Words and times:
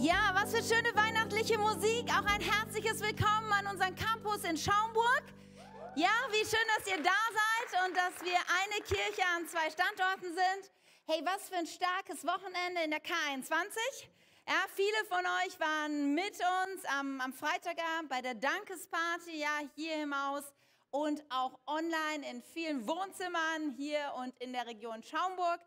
Ja, 0.00 0.30
was 0.32 0.54
für 0.54 0.62
schöne 0.62 0.94
weihnachtliche 0.94 1.58
Musik. 1.58 2.06
Auch 2.10 2.24
ein 2.24 2.40
herzliches 2.40 3.00
Willkommen 3.00 3.52
an 3.52 3.66
unseren 3.66 3.96
Campus 3.96 4.44
in 4.44 4.56
Schaumburg. 4.56 5.24
Ja, 5.96 6.14
wie 6.30 6.46
schön, 6.46 6.68
dass 6.76 6.86
ihr 6.86 7.02
da 7.02 7.18
seid 7.34 7.84
und 7.84 7.96
dass 7.96 8.14
wir 8.22 8.38
eine 8.38 8.80
Kirche 8.84 9.26
an 9.34 9.48
zwei 9.48 9.68
Standorten 9.68 10.28
sind. 10.28 10.70
Hey, 11.04 11.20
was 11.24 11.48
für 11.48 11.56
ein 11.56 11.66
starkes 11.66 12.24
Wochenende 12.24 12.82
in 12.84 12.92
der 12.92 13.00
K21. 13.02 13.58
Ja, 14.46 14.54
viele 14.76 15.04
von 15.08 15.24
euch 15.44 15.58
waren 15.58 16.14
mit 16.14 16.34
uns 16.34 16.84
am, 16.96 17.20
am 17.20 17.32
Freitagabend 17.32 18.08
bei 18.08 18.22
der 18.22 18.36
Dankesparty, 18.36 19.40
ja, 19.40 19.58
hier 19.74 20.04
im 20.04 20.14
Haus 20.14 20.44
und 20.90 21.24
auch 21.28 21.58
online 21.66 22.30
in 22.30 22.40
vielen 22.40 22.86
Wohnzimmern 22.86 23.74
hier 23.76 24.12
und 24.16 24.32
in 24.38 24.52
der 24.52 24.64
Region 24.66 25.02
Schaumburg. 25.02 25.58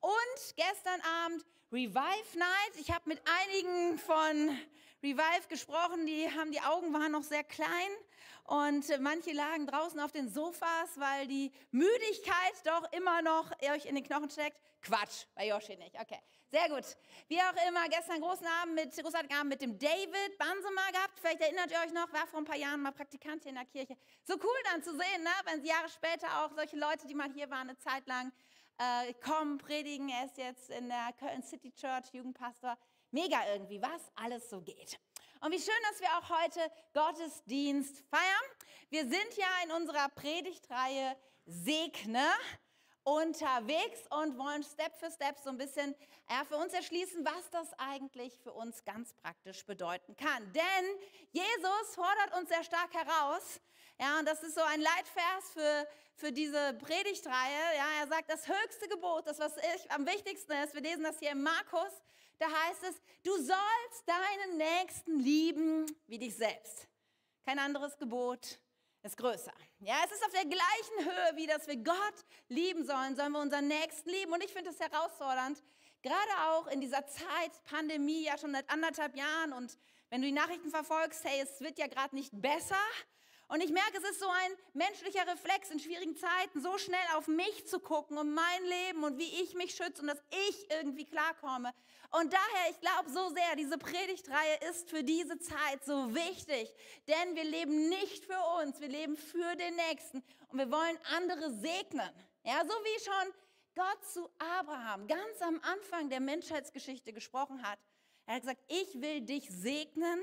Und 0.00 0.56
gestern 0.56 1.00
Abend 1.24 1.44
Revive 1.72 2.38
Night. 2.38 2.76
Ich 2.80 2.92
habe 2.92 3.08
mit 3.08 3.20
einigen 3.42 3.98
von 3.98 4.56
Revive 5.02 5.48
gesprochen, 5.48 6.06
die 6.06 6.30
haben 6.30 6.52
die 6.52 6.60
Augen 6.60 6.92
waren 6.92 7.10
noch 7.10 7.24
sehr 7.24 7.42
klein 7.42 7.90
und 8.44 8.84
manche 9.00 9.32
lagen 9.32 9.66
draußen 9.66 9.98
auf 9.98 10.12
den 10.12 10.28
Sofas, 10.28 10.90
weil 10.96 11.26
die 11.26 11.50
Müdigkeit 11.72 12.54
doch 12.64 12.92
immer 12.92 13.20
noch 13.20 13.50
euch 13.62 13.84
in 13.84 13.96
den 13.96 14.04
Knochen 14.04 14.30
steckt. 14.30 14.60
Quatsch, 14.80 15.24
bei 15.34 15.48
Yoshi 15.48 15.76
nicht. 15.76 15.98
Okay, 16.00 16.20
sehr 16.52 16.68
gut. 16.68 16.84
Wie 17.26 17.40
auch 17.40 17.68
immer, 17.68 17.88
gestern 17.88 18.20
großen 18.20 18.46
Abend 18.62 18.76
mit, 18.76 18.96
großartigen 18.96 19.36
Abend 19.36 19.50
mit 19.50 19.60
dem 19.60 19.76
David 19.76 20.38
Bansemer 20.38 20.92
gehabt. 20.92 21.18
Vielleicht 21.18 21.40
erinnert 21.40 21.72
ihr 21.72 21.78
euch 21.84 21.92
noch, 21.92 22.12
war 22.12 22.28
vor 22.28 22.38
ein 22.38 22.44
paar 22.44 22.56
Jahren 22.56 22.80
mal 22.80 22.92
Praktikant 22.92 23.42
hier 23.42 23.50
in 23.50 23.56
der 23.56 23.64
Kirche. 23.64 23.96
So 24.22 24.34
cool 24.34 24.62
dann 24.70 24.84
zu 24.84 24.92
sehen, 24.92 25.24
ne? 25.24 25.30
wenn 25.46 25.64
Jahre 25.64 25.88
später 25.88 26.44
auch 26.44 26.52
solche 26.54 26.76
Leute, 26.76 27.08
die 27.08 27.14
mal 27.14 27.32
hier 27.32 27.50
waren, 27.50 27.68
eine 27.68 27.78
Zeit 27.78 28.06
lang 28.06 28.30
äh, 28.78 29.14
kommen, 29.14 29.58
predigen. 29.58 30.08
Er 30.08 30.24
ist 30.24 30.36
jetzt 30.36 30.70
in 30.70 30.88
der 30.88 31.12
Köln 31.18 31.42
City 31.42 31.72
Church 31.72 32.12
Jugendpastor. 32.12 32.76
Mega 33.10 33.38
irgendwie, 33.52 33.80
was 33.80 34.02
alles 34.14 34.48
so 34.50 34.60
geht. 34.60 34.98
Und 35.40 35.52
wie 35.52 35.60
schön, 35.60 35.74
dass 35.90 36.00
wir 36.00 36.08
auch 36.18 36.42
heute 36.42 36.60
Gottesdienst 36.92 38.04
feiern. 38.08 38.56
Wir 38.90 39.02
sind 39.02 39.36
ja 39.36 39.46
in 39.64 39.72
unserer 39.72 40.08
Predigtreihe 40.08 41.16
Segne 41.44 42.26
unterwegs 43.04 44.00
und 44.10 44.36
wollen 44.36 44.64
Step 44.64 44.96
für 44.96 45.10
Step 45.10 45.38
so 45.38 45.50
ein 45.50 45.58
bisschen 45.58 45.94
ja, 46.28 46.44
für 46.44 46.56
uns 46.56 46.72
erschließen, 46.72 47.24
was 47.24 47.48
das 47.50 47.72
eigentlich 47.78 48.36
für 48.40 48.52
uns 48.52 48.84
ganz 48.84 49.14
praktisch 49.14 49.64
bedeuten 49.64 50.16
kann. 50.16 50.52
Denn 50.52 50.84
Jesus 51.30 51.94
fordert 51.94 52.36
uns 52.36 52.48
sehr 52.48 52.64
stark 52.64 52.92
heraus, 52.92 53.60
ja, 54.00 54.18
und 54.18 54.26
das 54.26 54.42
ist 54.42 54.54
so 54.54 54.62
ein 54.62 54.80
Leitvers 54.80 55.50
für, 55.52 55.88
für 56.14 56.32
diese 56.32 56.74
Predigtreihe. 56.74 57.76
Ja, 57.76 57.86
er 58.00 58.08
sagt, 58.08 58.30
das 58.30 58.46
höchste 58.46 58.88
Gebot, 58.88 59.26
das, 59.26 59.38
was 59.38 59.56
ich, 59.56 59.90
am 59.90 60.06
wichtigsten 60.06 60.52
ist, 60.52 60.74
wir 60.74 60.82
lesen 60.82 61.02
das 61.02 61.18
hier 61.18 61.30
im 61.30 61.42
Markus, 61.42 61.90
da 62.38 62.46
heißt 62.46 62.84
es, 62.84 63.00
du 63.22 63.32
sollst 63.36 64.04
deinen 64.06 64.58
Nächsten 64.58 65.18
lieben 65.18 65.86
wie 66.06 66.18
dich 66.18 66.36
selbst. 66.36 66.86
Kein 67.46 67.58
anderes 67.58 67.96
Gebot 67.96 68.58
ist 69.02 69.16
größer. 69.16 69.52
Ja, 69.78 69.94
es 70.04 70.12
ist 70.12 70.24
auf 70.24 70.32
der 70.32 70.44
gleichen 70.44 71.04
Höhe, 71.04 71.36
wie 71.36 71.46
dass 71.46 71.66
wir 71.66 71.76
Gott 71.76 72.24
lieben 72.48 72.84
sollen, 72.84 73.16
sollen 73.16 73.32
wir 73.32 73.40
unseren 73.40 73.68
Nächsten 73.68 74.10
lieben. 74.10 74.32
Und 74.32 74.44
ich 74.44 74.52
finde 74.52 74.70
es 74.70 74.80
herausfordernd, 74.80 75.62
gerade 76.02 76.50
auch 76.50 76.66
in 76.66 76.80
dieser 76.80 77.06
Zeit, 77.06 77.64
Pandemie, 77.64 78.24
ja 78.24 78.36
schon 78.36 78.52
seit 78.52 78.68
anderthalb 78.68 79.16
Jahren 79.16 79.52
und 79.52 79.78
wenn 80.10 80.20
du 80.20 80.26
die 80.26 80.32
Nachrichten 80.32 80.70
verfolgst, 80.70 81.24
hey, 81.24 81.40
es 81.42 81.60
wird 81.60 81.78
ja 81.78 81.86
gerade 81.88 82.14
nicht 82.14 82.30
besser, 82.32 82.76
und 83.48 83.62
ich 83.62 83.70
merke, 83.70 83.98
es 83.98 84.10
ist 84.10 84.20
so 84.20 84.28
ein 84.28 84.52
menschlicher 84.74 85.26
Reflex 85.26 85.70
in 85.70 85.78
schwierigen 85.78 86.16
Zeiten, 86.16 86.60
so 86.60 86.78
schnell 86.78 87.06
auf 87.14 87.28
mich 87.28 87.66
zu 87.66 87.78
gucken 87.78 88.18
und 88.18 88.34
mein 88.34 88.64
Leben 88.64 89.04
und 89.04 89.18
wie 89.18 89.42
ich 89.42 89.54
mich 89.54 89.74
schütze 89.74 90.02
und 90.02 90.08
dass 90.08 90.22
ich 90.48 90.70
irgendwie 90.70 91.04
klarkomme. 91.04 91.72
Und 92.10 92.32
daher, 92.32 92.70
ich 92.70 92.80
glaube 92.80 93.08
so 93.10 93.28
sehr, 93.28 93.56
diese 93.56 93.78
Predigtreihe 93.78 94.58
ist 94.70 94.90
für 94.90 95.04
diese 95.04 95.38
Zeit 95.38 95.84
so 95.84 96.12
wichtig, 96.14 96.74
denn 97.06 97.36
wir 97.36 97.44
leben 97.44 97.88
nicht 97.88 98.24
für 98.24 98.40
uns, 98.60 98.80
wir 98.80 98.88
leben 98.88 99.16
für 99.16 99.54
den 99.54 99.76
Nächsten 99.76 100.24
und 100.48 100.58
wir 100.58 100.70
wollen 100.70 100.98
andere 101.16 101.50
segnen. 101.52 102.10
Ja, 102.42 102.62
so 102.64 102.74
wie 102.74 103.04
schon 103.04 103.34
Gott 103.76 104.04
zu 104.12 104.28
Abraham 104.38 105.06
ganz 105.06 105.40
am 105.42 105.60
Anfang 105.60 106.08
der 106.10 106.20
Menschheitsgeschichte 106.20 107.12
gesprochen 107.12 107.62
hat. 107.62 107.78
Er 108.26 108.34
hat 108.34 108.42
gesagt, 108.42 108.62
ich 108.68 109.00
will 109.00 109.20
dich 109.20 109.48
segnen, 109.50 110.20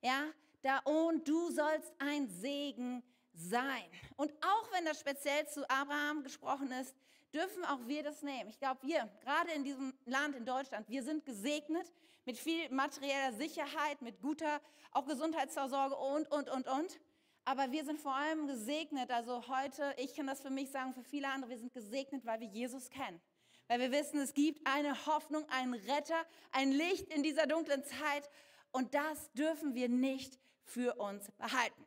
ja, 0.00 0.24
da 0.62 0.78
und 0.78 1.26
du 1.28 1.50
sollst 1.50 1.92
ein 1.98 2.28
Segen 2.28 3.02
sein. 3.32 3.84
Und 4.16 4.32
auch 4.42 4.72
wenn 4.72 4.84
das 4.84 5.00
speziell 5.00 5.46
zu 5.48 5.68
Abraham 5.70 6.22
gesprochen 6.22 6.70
ist, 6.72 6.94
dürfen 7.32 7.64
auch 7.64 7.86
wir 7.86 8.02
das 8.02 8.22
nehmen. 8.22 8.50
Ich 8.50 8.58
glaube, 8.58 8.80
wir, 8.82 9.08
gerade 9.22 9.52
in 9.52 9.64
diesem 9.64 9.94
Land, 10.06 10.34
in 10.34 10.44
Deutschland, 10.44 10.88
wir 10.88 11.02
sind 11.02 11.24
gesegnet 11.24 11.92
mit 12.24 12.38
viel 12.38 12.68
materieller 12.70 13.32
Sicherheit, 13.32 14.00
mit 14.02 14.20
guter 14.20 14.60
auch 14.92 15.06
Gesundheitsvorsorge 15.06 15.96
und, 15.96 16.30
und, 16.30 16.48
und, 16.48 16.66
und. 16.68 17.00
Aber 17.44 17.70
wir 17.70 17.84
sind 17.84 17.98
vor 17.98 18.14
allem 18.14 18.46
gesegnet. 18.46 19.10
Also 19.10 19.46
heute, 19.48 19.94
ich 19.96 20.14
kann 20.14 20.26
das 20.26 20.40
für 20.40 20.50
mich 20.50 20.70
sagen, 20.70 20.92
für 20.92 21.02
viele 21.02 21.28
andere, 21.28 21.50
wir 21.50 21.58
sind 21.58 21.72
gesegnet, 21.72 22.26
weil 22.26 22.40
wir 22.40 22.48
Jesus 22.48 22.90
kennen. 22.90 23.20
Weil 23.68 23.80
wir 23.80 23.92
wissen, 23.92 24.20
es 24.20 24.34
gibt 24.34 24.66
eine 24.66 25.06
Hoffnung, 25.06 25.46
einen 25.50 25.74
Retter, 25.74 26.26
ein 26.52 26.72
Licht 26.72 27.08
in 27.12 27.22
dieser 27.22 27.46
dunklen 27.46 27.84
Zeit. 27.84 28.28
Und 28.72 28.94
das 28.94 29.32
dürfen 29.32 29.74
wir 29.74 29.88
nicht 29.88 30.38
für 30.62 30.94
uns 30.94 31.30
behalten. 31.32 31.86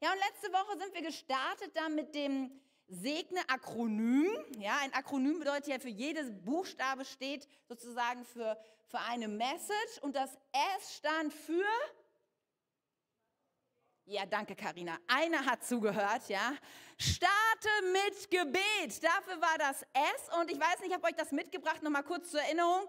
Ja, 0.00 0.12
und 0.12 0.18
letzte 0.18 0.52
Woche 0.52 0.78
sind 0.78 0.94
wir 0.94 1.02
gestartet 1.02 1.74
da 1.74 1.88
mit 1.88 2.14
dem 2.14 2.50
Segne-Akronym. 2.88 4.30
Ja, 4.58 4.78
ein 4.82 4.92
Akronym 4.94 5.38
bedeutet 5.38 5.68
ja, 5.68 5.78
für 5.78 5.88
jedes 5.88 6.32
Buchstabe 6.44 7.04
steht 7.04 7.46
sozusagen 7.68 8.24
für, 8.24 8.58
für 8.86 8.98
eine 9.00 9.28
Message. 9.28 9.98
Und 10.02 10.16
das 10.16 10.30
S 10.78 10.96
stand 10.96 11.32
für 11.32 11.64
ja, 14.10 14.26
danke, 14.26 14.56
Karina. 14.56 14.98
Einer 15.06 15.46
hat 15.46 15.64
zugehört, 15.64 16.28
ja. 16.28 16.52
Starte 16.98 17.68
mit 17.92 18.28
Gebet. 18.28 19.04
Dafür 19.04 19.40
war 19.40 19.56
das 19.56 19.82
S. 19.82 20.36
Und 20.40 20.50
ich 20.50 20.58
weiß 20.58 20.80
nicht, 20.80 20.88
ich 20.88 20.94
habe 20.94 21.06
euch 21.06 21.14
das 21.14 21.30
mitgebracht, 21.30 21.80
nochmal 21.80 22.02
kurz 22.02 22.32
zur 22.32 22.40
Erinnerung. 22.40 22.88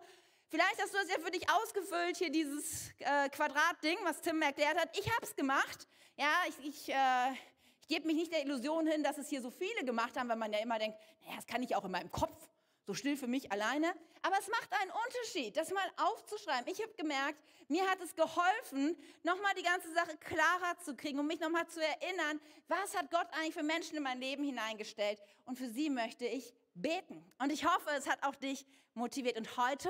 Vielleicht 0.52 0.82
hast 0.82 0.94
du 0.94 0.98
das 0.98 1.08
ja 1.08 1.18
für 1.18 1.32
dich 1.32 1.50
ausgefüllt, 1.50 2.18
hier 2.18 2.30
dieses 2.30 2.90
äh, 3.00 3.30
Quadratding, 3.30 3.98
was 4.04 4.20
Tim 4.20 4.42
erklärt 4.42 4.78
hat. 4.78 4.90
Ich 5.00 5.10
habe 5.10 5.24
es 5.24 5.34
gemacht. 5.34 5.88
Ja, 6.18 6.28
ich, 6.46 6.68
ich, 6.68 6.90
äh, 6.90 7.32
ich 7.80 7.88
gebe 7.88 8.06
mich 8.06 8.18
nicht 8.18 8.34
der 8.34 8.44
Illusion 8.44 8.86
hin, 8.86 9.02
dass 9.02 9.18
es 9.18 9.30
hier 9.30 9.42
so 9.42 9.50
viele 9.50 9.86
gemacht 9.86 10.18
haben, 10.18 10.28
weil 10.28 10.36
man 10.36 10.52
ja 10.52 10.60
immer 10.60 10.78
denkt, 10.78 10.98
naja, 11.22 11.38
das 11.38 11.48
kann 11.48 11.64
ich 11.64 11.74
auch 11.74 11.86
in 11.86 11.92
meinem 11.92 12.12
Kopf, 12.12 12.50
so 12.86 12.94
still 12.94 13.16
für 13.16 13.28
mich 13.28 13.50
alleine. 13.50 13.96
Aber 14.24 14.38
es 14.40 14.50
macht 14.50 14.74
einen 14.82 14.92
Unterschied, 14.92 15.56
das 15.56 15.72
mal 15.72 15.90
aufzuschreiben. 15.96 16.70
Ich 16.70 16.82
habe 16.82 16.92
gemerkt, 16.98 17.42
mir 17.70 17.90
hat 17.90 18.02
es 18.02 18.14
geholfen, 18.14 18.98
nochmal 19.24 19.54
die 19.58 19.64
ganze 19.64 19.94
Sache 19.94 20.18
klarer 20.18 20.78
zu 20.84 20.98
kriegen 20.98 21.18
und 21.18 21.28
mich 21.28 21.40
nochmal 21.40 21.66
zu 21.70 21.80
erinnern, 21.80 22.42
was 22.68 22.94
hat 22.98 23.10
Gott 23.10 23.28
eigentlich 23.32 23.54
für 23.54 23.64
Menschen 23.64 23.96
in 23.96 24.04
mein 24.04 24.20
Leben 24.20 24.44
hineingestellt. 24.44 25.22
Und 25.46 25.58
für 25.58 25.70
sie 25.70 25.90
möchte 25.90 26.26
ich 26.26 26.54
beten. 26.74 27.24
Und 27.40 27.54
ich 27.54 27.64
hoffe, 27.66 27.90
es 27.98 28.10
hat 28.10 28.22
auch 28.24 28.36
dich 28.36 28.66
motiviert. 28.96 29.38
Und 29.38 29.56
heute 29.56 29.90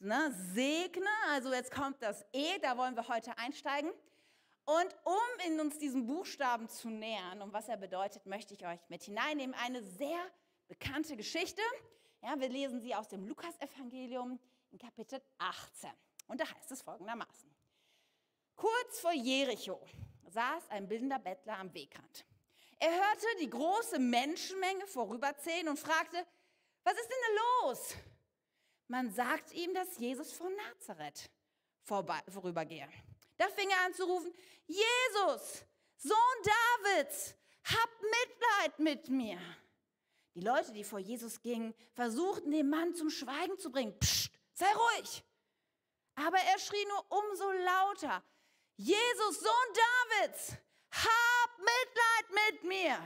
ne, 0.00 0.32
segne, 0.52 1.08
also 1.28 1.52
jetzt 1.52 1.70
kommt 1.70 2.02
das 2.02 2.24
E, 2.32 2.58
da 2.60 2.76
wollen 2.76 2.96
wir 2.96 3.06
heute 3.08 3.36
einsteigen. 3.38 3.90
Und 4.64 4.96
um 5.04 5.46
in 5.46 5.60
uns 5.60 5.78
diesen 5.78 6.06
Buchstaben 6.06 6.68
zu 6.68 6.88
nähern 6.88 7.42
und 7.42 7.52
was 7.52 7.68
er 7.68 7.76
bedeutet, 7.76 8.26
möchte 8.26 8.54
ich 8.54 8.66
euch 8.66 8.78
mit 8.88 9.02
hineinnehmen. 9.02 9.54
Eine 9.54 9.82
sehr 9.82 10.20
bekannte 10.68 11.16
Geschichte. 11.16 11.62
Ja, 12.22 12.38
wir 12.38 12.48
lesen 12.48 12.80
sie 12.80 12.94
aus 12.94 13.08
dem 13.08 13.26
Lukasevangelium 13.26 14.38
in 14.70 14.78
Kapitel 14.78 15.20
18. 15.38 15.90
Und 16.28 16.40
da 16.40 16.44
heißt 16.44 16.70
es 16.70 16.82
folgendermaßen. 16.82 17.50
Kurz 18.54 19.00
vor 19.00 19.12
Jericho 19.12 19.80
saß 20.28 20.68
ein 20.70 20.86
blinder 20.86 21.18
Bettler 21.18 21.58
am 21.58 21.72
Wegrand. 21.74 22.24
Er 22.78 22.92
hörte 22.92 23.26
die 23.40 23.50
große 23.50 23.98
Menschenmenge 23.98 24.86
vorüberziehen 24.86 25.68
und 25.68 25.78
fragte, 25.78 26.24
was 26.84 26.94
ist 26.94 27.08
denn 27.08 27.36
los? 27.36 27.96
Man 28.90 29.08
sagt 29.12 29.52
ihm, 29.52 29.72
dass 29.72 29.98
Jesus 29.98 30.32
von 30.32 30.52
Nazareth 30.56 31.30
vorübergehe. 31.84 32.88
Da 33.36 33.46
fing 33.48 33.70
er 33.70 33.86
an 33.86 33.94
zu 33.94 34.04
rufen, 34.04 34.34
Jesus, 34.66 35.64
Sohn 35.96 36.16
Davids, 36.42 37.36
hab 37.62 37.90
Mitleid 38.02 38.78
mit 38.80 39.08
mir. 39.08 39.38
Die 40.34 40.40
Leute, 40.40 40.72
die 40.72 40.82
vor 40.82 40.98
Jesus 40.98 41.40
gingen, 41.40 41.72
versuchten 41.92 42.50
den 42.50 42.68
Mann 42.68 42.92
zum 42.96 43.10
Schweigen 43.10 43.56
zu 43.60 43.70
bringen. 43.70 43.96
Psst, 44.00 44.32
sei 44.54 44.66
ruhig. 44.72 45.24
Aber 46.16 46.38
er 46.38 46.58
schrie 46.58 46.84
nur 46.86 47.12
umso 47.12 47.48
lauter, 47.52 48.24
Jesus, 48.74 49.38
Sohn 49.38 49.76
Davids, 50.18 50.56
hab 50.90 51.58
Mitleid 51.58 52.52
mit 52.52 52.64
mir. 52.64 53.00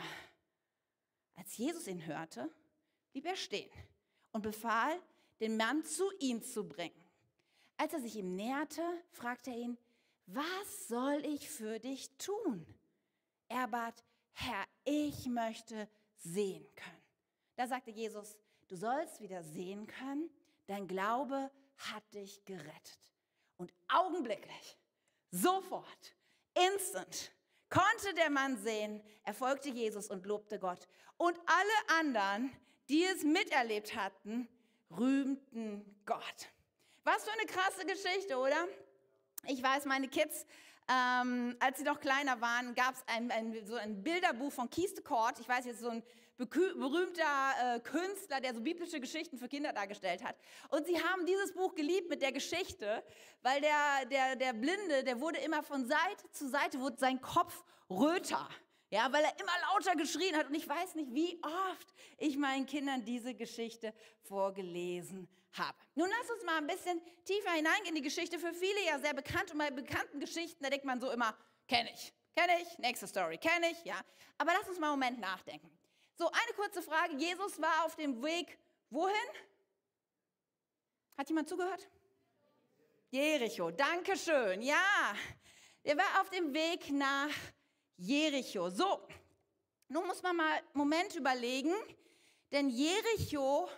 Als 1.34 1.54
Jesus 1.58 1.86
ihn 1.88 2.06
hörte, 2.06 2.50
blieb 3.12 3.26
er 3.26 3.36
stehen 3.36 3.70
und 4.32 4.40
befahl, 4.40 4.98
den 5.40 5.56
Mann 5.56 5.84
zu 5.84 6.10
ihm 6.18 6.42
zu 6.42 6.68
bringen. 6.68 7.04
Als 7.76 7.92
er 7.92 8.00
sich 8.00 8.16
ihm 8.16 8.36
näherte, 8.36 8.82
fragte 9.10 9.50
er 9.50 9.56
ihn, 9.56 9.78
was 10.26 10.88
soll 10.88 11.22
ich 11.24 11.50
für 11.50 11.78
dich 11.78 12.10
tun? 12.16 12.66
Er 13.48 13.68
bat, 13.68 14.02
Herr, 14.32 14.64
ich 14.84 15.26
möchte 15.26 15.88
sehen 16.16 16.66
können. 16.74 17.02
Da 17.56 17.66
sagte 17.66 17.90
Jesus, 17.90 18.36
du 18.68 18.76
sollst 18.76 19.20
wieder 19.20 19.42
sehen 19.42 19.86
können, 19.86 20.30
dein 20.66 20.88
Glaube 20.88 21.50
hat 21.76 22.14
dich 22.14 22.44
gerettet. 22.44 22.98
Und 23.56 23.72
augenblicklich, 23.88 24.78
sofort, 25.30 26.16
instant, 26.54 27.32
konnte 27.68 28.14
der 28.14 28.30
Mann 28.30 28.56
sehen, 28.56 29.02
er 29.22 29.34
folgte 29.34 29.68
Jesus 29.68 30.08
und 30.08 30.26
lobte 30.26 30.58
Gott. 30.58 30.88
Und 31.16 31.36
alle 31.46 31.98
anderen, 32.00 32.50
die 32.88 33.04
es 33.04 33.22
miterlebt 33.22 33.94
hatten, 33.94 34.48
rühmten 34.90 35.84
Gott. 36.06 36.48
Was 37.04 37.24
für 37.24 37.32
eine 37.32 37.46
krasse 37.46 37.84
Geschichte, 37.86 38.36
oder? 38.36 38.66
Ich 39.46 39.62
weiß, 39.62 39.84
meine 39.84 40.08
Kids, 40.08 40.46
ähm, 40.88 41.56
als 41.60 41.78
sie 41.78 41.84
noch 41.84 42.00
kleiner 42.00 42.40
waren, 42.40 42.74
gab 42.74 42.94
es 42.94 43.02
ein, 43.06 43.30
ein, 43.30 43.66
so 43.66 43.74
ein 43.74 44.02
Bilderbuch 44.02 44.52
von 44.52 44.70
Keith 44.70 45.04
Court. 45.04 45.38
Ich 45.38 45.48
weiß 45.48 45.66
jetzt, 45.66 45.80
so 45.80 45.88
ein 45.88 46.02
berühmter 46.36 47.76
äh, 47.76 47.80
Künstler, 47.80 48.40
der 48.40 48.54
so 48.54 48.60
biblische 48.60 49.00
Geschichten 49.00 49.38
für 49.38 49.48
Kinder 49.48 49.72
dargestellt 49.72 50.24
hat. 50.24 50.36
Und 50.70 50.86
sie 50.86 51.00
haben 51.02 51.26
dieses 51.26 51.52
Buch 51.52 51.74
geliebt 51.74 52.10
mit 52.10 52.22
der 52.22 52.32
Geschichte, 52.32 53.04
weil 53.42 53.60
der, 53.60 54.06
der, 54.10 54.36
der 54.36 54.52
Blinde, 54.52 55.04
der 55.04 55.20
wurde 55.20 55.38
immer 55.38 55.62
von 55.62 55.86
Seite 55.86 56.30
zu 56.32 56.48
Seite, 56.48 56.80
wurde 56.80 56.96
sein 56.98 57.20
Kopf 57.20 57.64
röter. 57.88 58.48
Ja, 58.90 59.12
weil 59.12 59.24
er 59.24 59.38
immer 59.40 59.52
lauter 59.72 59.96
geschrien 59.96 60.36
hat. 60.36 60.48
Und 60.48 60.54
ich 60.54 60.68
weiß 60.68 60.94
nicht, 60.94 61.12
wie 61.12 61.40
oft 61.42 61.94
ich 62.18 62.36
meinen 62.36 62.66
Kindern 62.66 63.04
diese 63.04 63.34
Geschichte 63.34 63.92
vorgelesen 64.22 65.28
habe. 65.52 65.76
Nun 65.94 66.08
lass 66.08 66.30
uns 66.30 66.44
mal 66.44 66.58
ein 66.58 66.66
bisschen 66.66 67.00
tiefer 67.24 67.52
hineingehen 67.52 67.88
in 67.88 67.94
die 67.96 68.02
Geschichte. 68.02 68.38
Für 68.38 68.52
viele 68.52 68.84
ja 68.86 68.98
sehr 68.98 69.14
bekannt. 69.14 69.50
Und 69.52 69.58
bei 69.58 69.70
bekannten 69.70 70.20
Geschichten, 70.20 70.62
da 70.62 70.70
denkt 70.70 70.84
man 70.84 71.00
so 71.00 71.10
immer, 71.10 71.36
kenne 71.66 71.90
ich, 71.92 72.12
kenne 72.36 72.60
ich, 72.62 72.78
nächste 72.78 73.06
Story, 73.06 73.38
kenne 73.38 73.70
ich, 73.70 73.84
ja. 73.84 74.00
Aber 74.38 74.52
lass 74.52 74.68
uns 74.68 74.78
mal 74.78 74.92
einen 74.92 75.00
Moment 75.00 75.20
nachdenken. 75.20 75.70
So, 76.16 76.28
eine 76.30 76.52
kurze 76.54 76.82
Frage. 76.82 77.16
Jesus 77.16 77.60
war 77.60 77.84
auf 77.84 77.96
dem 77.96 78.22
Weg 78.22 78.58
wohin? 78.90 79.14
Hat 81.16 81.28
jemand 81.28 81.48
zugehört? 81.48 81.88
Jericho, 83.10 83.70
danke 83.70 84.16
schön. 84.16 84.62
Ja, 84.62 85.14
er 85.82 85.96
war 85.96 86.20
auf 86.20 86.30
dem 86.30 86.52
Weg 86.52 86.90
nach 86.90 87.30
Jericho. 87.96 88.70
So, 88.70 89.00
nun 89.88 90.06
muss 90.06 90.22
man 90.22 90.36
mal 90.36 90.52
einen 90.52 90.66
Moment 90.74 91.14
überlegen, 91.14 91.72
denn 92.52 92.68
Jericho 92.68 93.68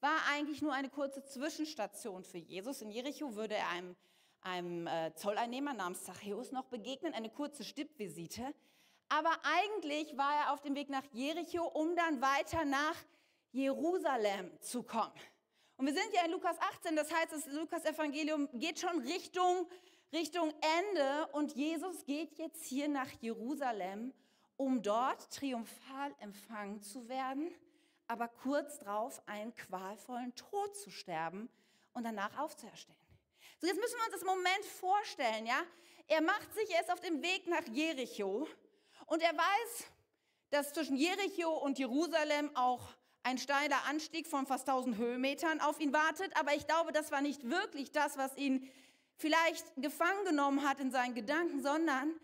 war 0.00 0.18
eigentlich 0.30 0.62
nur 0.62 0.72
eine 0.72 0.88
kurze 0.88 1.24
Zwischenstation 1.24 2.24
für 2.24 2.38
Jesus. 2.38 2.82
In 2.82 2.90
Jericho 2.90 3.34
würde 3.34 3.54
er 3.54 3.68
einem, 3.70 3.96
einem 4.42 4.86
äh, 4.86 5.14
Zolleinnehmer 5.14 5.74
namens 5.74 6.04
Zachäus 6.04 6.52
noch 6.52 6.66
begegnen, 6.66 7.14
eine 7.14 7.30
kurze 7.30 7.64
Stippvisite. 7.64 8.54
Aber 9.08 9.30
eigentlich 9.42 10.16
war 10.16 10.34
er 10.34 10.52
auf 10.52 10.62
dem 10.62 10.74
Weg 10.74 10.88
nach 10.88 11.04
Jericho, 11.12 11.64
um 11.64 11.94
dann 11.96 12.20
weiter 12.20 12.64
nach 12.64 12.96
Jerusalem 13.52 14.50
zu 14.60 14.82
kommen. 14.82 15.12
Und 15.76 15.86
wir 15.86 15.94
sind 15.94 16.12
ja 16.12 16.24
in 16.24 16.32
Lukas 16.32 16.58
18, 16.58 16.96
das 16.96 17.12
heißt, 17.12 17.32
das 17.32 17.46
Lukas-Evangelium 17.46 18.48
geht 18.54 18.80
schon 18.80 19.00
Richtung, 19.00 19.68
Richtung 20.12 20.54
Ende 20.78 21.26
und 21.32 21.54
Jesus 21.54 22.04
geht 22.04 22.38
jetzt 22.38 22.64
hier 22.64 22.88
nach 22.88 23.10
Jerusalem, 23.20 24.12
um 24.56 24.82
dort 24.82 25.30
triumphal 25.32 26.14
empfangen 26.20 26.80
zu 26.80 27.08
werden, 27.08 27.52
aber 28.06 28.28
kurz 28.28 28.78
darauf 28.78 29.20
einen 29.26 29.54
qualvollen 29.54 30.34
Tod 30.34 30.76
zu 30.76 30.90
sterben 30.90 31.48
und 31.92 32.04
danach 32.04 32.38
aufzuerstehen. 32.38 32.96
So, 33.60 33.66
jetzt 33.66 33.80
müssen 33.80 33.96
wir 33.96 34.04
uns 34.04 34.14
das 34.14 34.24
Moment 34.24 34.64
vorstellen, 34.64 35.46
ja? 35.46 35.60
Er 36.08 36.22
macht 36.22 36.54
sich 36.54 36.70
erst 36.70 36.92
auf 36.92 37.00
dem 37.00 37.20
Weg 37.20 37.48
nach 37.48 37.66
Jericho 37.66 38.46
und 39.06 39.22
er 39.22 39.36
weiß, 39.36 39.86
dass 40.50 40.72
zwischen 40.72 40.96
Jericho 40.96 41.50
und 41.50 41.78
Jerusalem 41.78 42.54
auch 42.54 42.94
ein 43.24 43.38
steiler 43.38 43.84
Anstieg 43.86 44.28
von 44.28 44.46
fast 44.46 44.68
1000 44.68 44.96
Höhenmetern 44.98 45.60
auf 45.60 45.80
ihn 45.80 45.92
wartet. 45.92 46.36
Aber 46.38 46.54
ich 46.54 46.66
glaube, 46.68 46.92
das 46.92 47.10
war 47.10 47.20
nicht 47.20 47.50
wirklich 47.50 47.90
das, 47.90 48.16
was 48.16 48.36
ihn 48.36 48.70
vielleicht 49.16 49.64
gefangen 49.76 50.24
genommen 50.24 50.68
hat 50.68 50.80
in 50.80 50.90
seinen 50.90 51.14
Gedanken, 51.14 51.62
sondern 51.62 52.14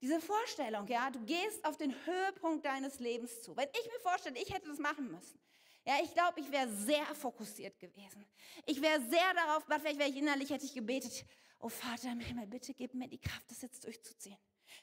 diese 0.00 0.20
Vorstellung, 0.20 0.86
ja, 0.86 1.10
du 1.10 1.20
gehst 1.24 1.64
auf 1.64 1.76
den 1.76 1.94
Höhepunkt 2.04 2.64
deines 2.66 2.98
Lebens 3.00 3.42
zu. 3.42 3.56
Wenn 3.56 3.68
ich 3.70 3.86
mir 3.90 4.00
vorstelle, 4.00 4.38
ich 4.38 4.52
hätte 4.52 4.68
das 4.68 4.78
machen 4.78 5.10
müssen, 5.10 5.38
ja, 5.86 5.94
ich 6.02 6.12
glaube, 6.12 6.40
ich 6.40 6.50
wäre 6.50 6.68
sehr 6.68 7.04
fokussiert 7.14 7.78
gewesen. 7.78 8.24
Ich 8.64 8.80
wäre 8.80 9.00
sehr 9.02 9.34
darauf, 9.34 9.64
vielleicht 9.64 9.98
wäre 9.98 10.08
ich 10.08 10.16
innerlich, 10.16 10.50
hätte 10.50 10.64
ich 10.64 10.74
gebetet, 10.74 11.24
oh 11.58 11.68
Vater 11.68 12.12
im 12.12 12.20
Himmel, 12.20 12.46
bitte 12.46 12.72
gib 12.74 12.94
mir 12.94 13.08
die 13.08 13.18
Kraft, 13.18 13.50
das 13.50 13.62
jetzt 13.62 13.84
durchzuziehen. 13.84 14.38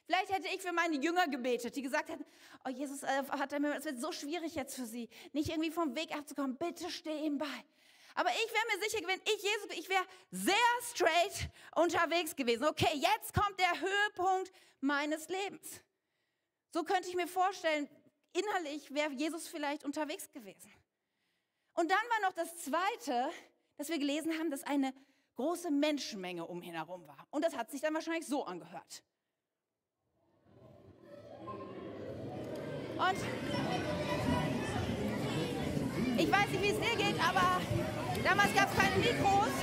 Vielleicht 0.06 0.32
hätte 0.32 0.48
ich 0.54 0.62
für 0.62 0.72
meine 0.72 0.96
Jünger 0.98 1.28
gebetet, 1.28 1.76
die 1.76 1.82
gesagt 1.82 2.10
hätten, 2.10 2.26
oh 2.66 2.70
Jesus, 2.70 3.04
äh, 3.04 3.24
hat 3.30 3.52
er 3.52 3.60
mir, 3.60 3.76
es 3.76 3.86
wird 3.86 4.00
so 4.00 4.12
schwierig 4.12 4.56
jetzt 4.56 4.76
für 4.76 4.86
sie, 4.86 5.10
nicht 5.34 5.50
irgendwie 5.50 5.72
vom 5.72 5.96
Weg 5.96 6.16
abzukommen, 6.16 6.58
bitte 6.58 6.90
steh 6.90 7.26
ihm 7.26 7.38
bei. 7.38 7.66
Aber 8.16 8.30
ich 8.30 8.54
wäre 8.54 8.66
mir 8.78 8.84
sicher, 8.84 9.08
wenn 9.08 9.22
ich 9.22 9.42
Jesus, 9.42 9.78
ich 9.78 9.90
wäre 9.90 10.06
sehr 10.32 10.56
straight 10.94 11.50
unterwegs 11.76 12.36
gewesen. 12.36 12.66
Okay, 12.66 12.94
jetzt 12.96 13.34
kommt 13.34 13.60
der 13.60 13.80
Höhepunkt 13.80 14.52
meines 14.80 15.28
Lebens. 15.30 15.82
So 16.74 16.84
könnte 16.84 17.10
ich 17.10 17.16
mir 17.16 17.28
vorstellen, 17.28 17.90
innerlich 18.34 18.94
wäre 18.94 19.12
Jesus 19.12 19.48
vielleicht 19.48 19.84
unterwegs 19.84 20.30
gewesen. 20.32 20.72
Und 21.74 21.90
dann 21.90 21.98
war 21.98 22.30
noch 22.30 22.34
das 22.34 22.56
Zweite, 22.58 23.30
dass 23.78 23.90
wir 23.90 23.98
gelesen 23.98 24.38
haben, 24.38 24.52
dass 24.52 24.64
eine 24.64 24.94
große 25.36 25.72
Menschenmenge 25.72 26.46
um 26.46 26.62
ihn 26.62 26.76
herum 26.76 27.08
war. 27.08 27.28
Und 27.32 27.44
das 27.44 27.56
hat 27.56 27.72
sich 27.72 27.82
dann 27.82 27.94
wahrscheinlich 27.94 28.28
so 28.28 28.46
angehört. 28.46 29.04
Und 32.98 34.01
ich 36.22 36.32
weiß 36.32 36.50
nicht, 36.50 36.62
wie 36.62 36.70
es 36.70 36.80
dir 36.80 36.96
geht, 36.98 37.20
aber 37.20 37.62
damals 38.24 38.54
gab 38.54 38.70
es 38.70 38.78
keine 38.78 38.96
Mikros. 38.98 39.54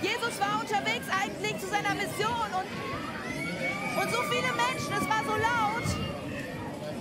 Jesus 0.00 0.40
war 0.40 0.60
unterwegs 0.60 1.06
eigentlich 1.10 1.58
zu 1.58 1.66
seiner 1.66 1.94
Mission 1.94 2.48
und, 2.56 4.00
und 4.00 4.10
so 4.10 4.22
viele 4.22 4.52
Menschen, 4.56 4.92
es 4.94 5.08
war 5.08 5.22
so 5.24 5.36
laut. 5.36 5.88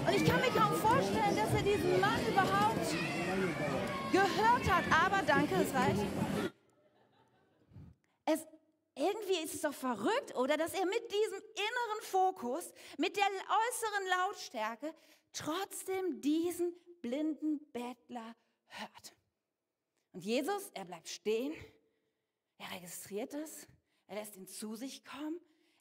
Und 0.07 0.13
ich 0.13 0.25
kann 0.25 0.41
mir 0.41 0.51
kaum 0.51 0.75
vorstellen, 0.75 1.35
dass 1.35 1.53
er 1.53 1.63
diesen 1.63 2.01
Mann 2.01 2.19
überhaupt 2.27 2.91
gehört 4.11 4.69
hat. 4.69 4.83
Aber 4.91 5.21
danke, 5.25 5.55
es 5.55 5.73
reicht. 5.73 6.05
Es, 8.25 8.45
irgendwie 8.95 9.43
ist 9.43 9.55
es 9.55 9.61
doch 9.61 9.73
verrückt, 9.73 10.35
oder? 10.35 10.57
Dass 10.57 10.73
er 10.73 10.85
mit 10.85 11.11
diesem 11.11 11.39
inneren 11.55 12.01
Fokus, 12.01 12.73
mit 12.97 13.15
der 13.15 13.23
äußeren 13.23 14.07
Lautstärke 14.09 14.93
trotzdem 15.31 16.21
diesen 16.21 16.73
blinden 17.01 17.59
Bettler 17.71 18.35
hört. 18.67 19.15
Und 20.11 20.23
Jesus, 20.23 20.69
er 20.73 20.85
bleibt 20.85 21.09
stehen, 21.09 21.53
er 22.57 22.71
registriert 22.71 23.33
es, 23.33 23.67
er 24.07 24.15
lässt 24.15 24.35
ihn 24.35 24.47
zu 24.47 24.75
sich 24.75 25.03
kommen, 25.03 25.39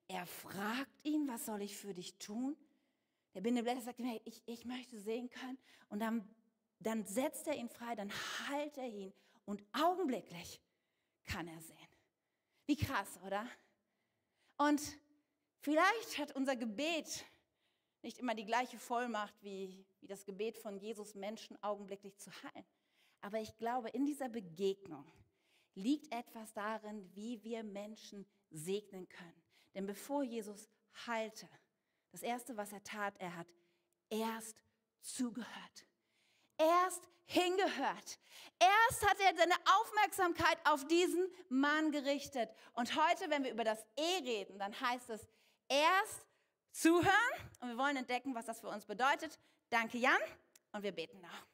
er 0.09 0.27
fragt 0.27 1.05
ihn, 1.05 1.29
was 1.29 1.47
soll 1.47 1.63
ich 1.63 1.77
für 1.77 1.95
dich 1.95 2.19
tun? 2.19 2.57
Der 3.35 3.41
blinde 3.41 3.63
Blätter 3.63 3.81
sagt 3.81 3.99
ihm, 3.99 4.07
hey, 4.07 4.21
ich, 4.25 4.43
ich 4.47 4.65
möchte 4.65 4.99
sehen 4.99 5.31
können. 5.31 5.59
Und 5.89 6.01
dann, 6.01 6.29
dann 6.79 7.05
setzt 7.05 7.47
er 7.47 7.57
ihn 7.57 7.69
frei, 7.69 7.95
dann 7.95 8.13
heilt 8.49 8.77
er 8.77 8.89
ihn 8.89 9.13
und 9.45 9.63
augenblicklich 9.73 10.61
kann 11.25 11.49
er 11.49 11.61
sehen. 11.61 11.89
Wie 12.67 12.77
krass, 12.77 13.19
oder? 13.25 13.47
Und 14.57 14.81
vielleicht 15.61 16.19
hat 16.19 16.35
unser 16.37 16.57
Gebet 16.57 17.25
nicht 18.03 18.19
immer 18.19 18.35
die 18.35 18.45
gleiche 18.45 18.79
Vollmacht 18.79 19.35
wie, 19.43 19.85
wie 20.05 20.09
das 20.09 20.27
Gebet 20.27 20.59
von 20.59 20.77
Jesus, 20.77 21.15
Menschen 21.15 21.61
augenblicklich 21.63 22.19
zu 22.19 22.31
heilen. 22.43 22.67
Aber 23.23 23.41
ich 23.41 23.57
glaube, 23.57 23.89
in 23.89 24.05
dieser 24.05 24.29
Begegnung 24.29 25.11
liegt 25.75 26.13
etwas 26.13 26.53
darin, 26.53 27.11
wie 27.15 27.43
wir 27.43 27.65
Menschen 27.65 28.27
segnen 28.51 29.09
können. 29.09 29.43
Denn 29.73 29.87
bevor 29.87 30.23
Jesus 30.23 30.69
heilte, 31.07 31.49
das 32.13 32.23
Erste, 32.23 32.55
was 32.59 32.71
er 32.73 32.85
tat, 32.85 33.15
er 33.19 33.35
hat 33.35 33.47
erst 34.11 34.63
zugehört. 35.01 35.87
Erst 36.59 37.03
hingehört. 37.25 38.19
Erst 38.59 39.09
hat 39.09 39.19
er 39.21 39.35
seine 39.35 39.57
Aufmerksamkeit 39.81 40.59
auf 40.65 40.87
diesen 40.87 41.27
Mann 41.49 41.93
gerichtet. 41.93 42.51
Und 42.75 42.95
heute, 42.95 43.31
wenn 43.31 43.43
wir 43.43 43.53
über 43.53 43.65
das 43.65 43.83
E 43.97 44.19
reden, 44.23 44.59
dann 44.59 44.79
heißt 44.79 45.09
es 45.09 45.27
erst 45.69 46.27
zuhören 46.73 47.51
und 47.61 47.71
wir 47.71 47.79
wollen 47.79 47.97
entdecken, 47.97 48.35
was 48.35 48.45
das 48.45 48.61
für 48.61 48.69
uns 48.69 48.85
bedeutet. 48.85 49.39
Danke, 49.75 49.99
Jan, 49.99 50.21
und 50.71 50.85
wir 50.85 50.93
beten 50.93 51.21
noch. 51.21 51.47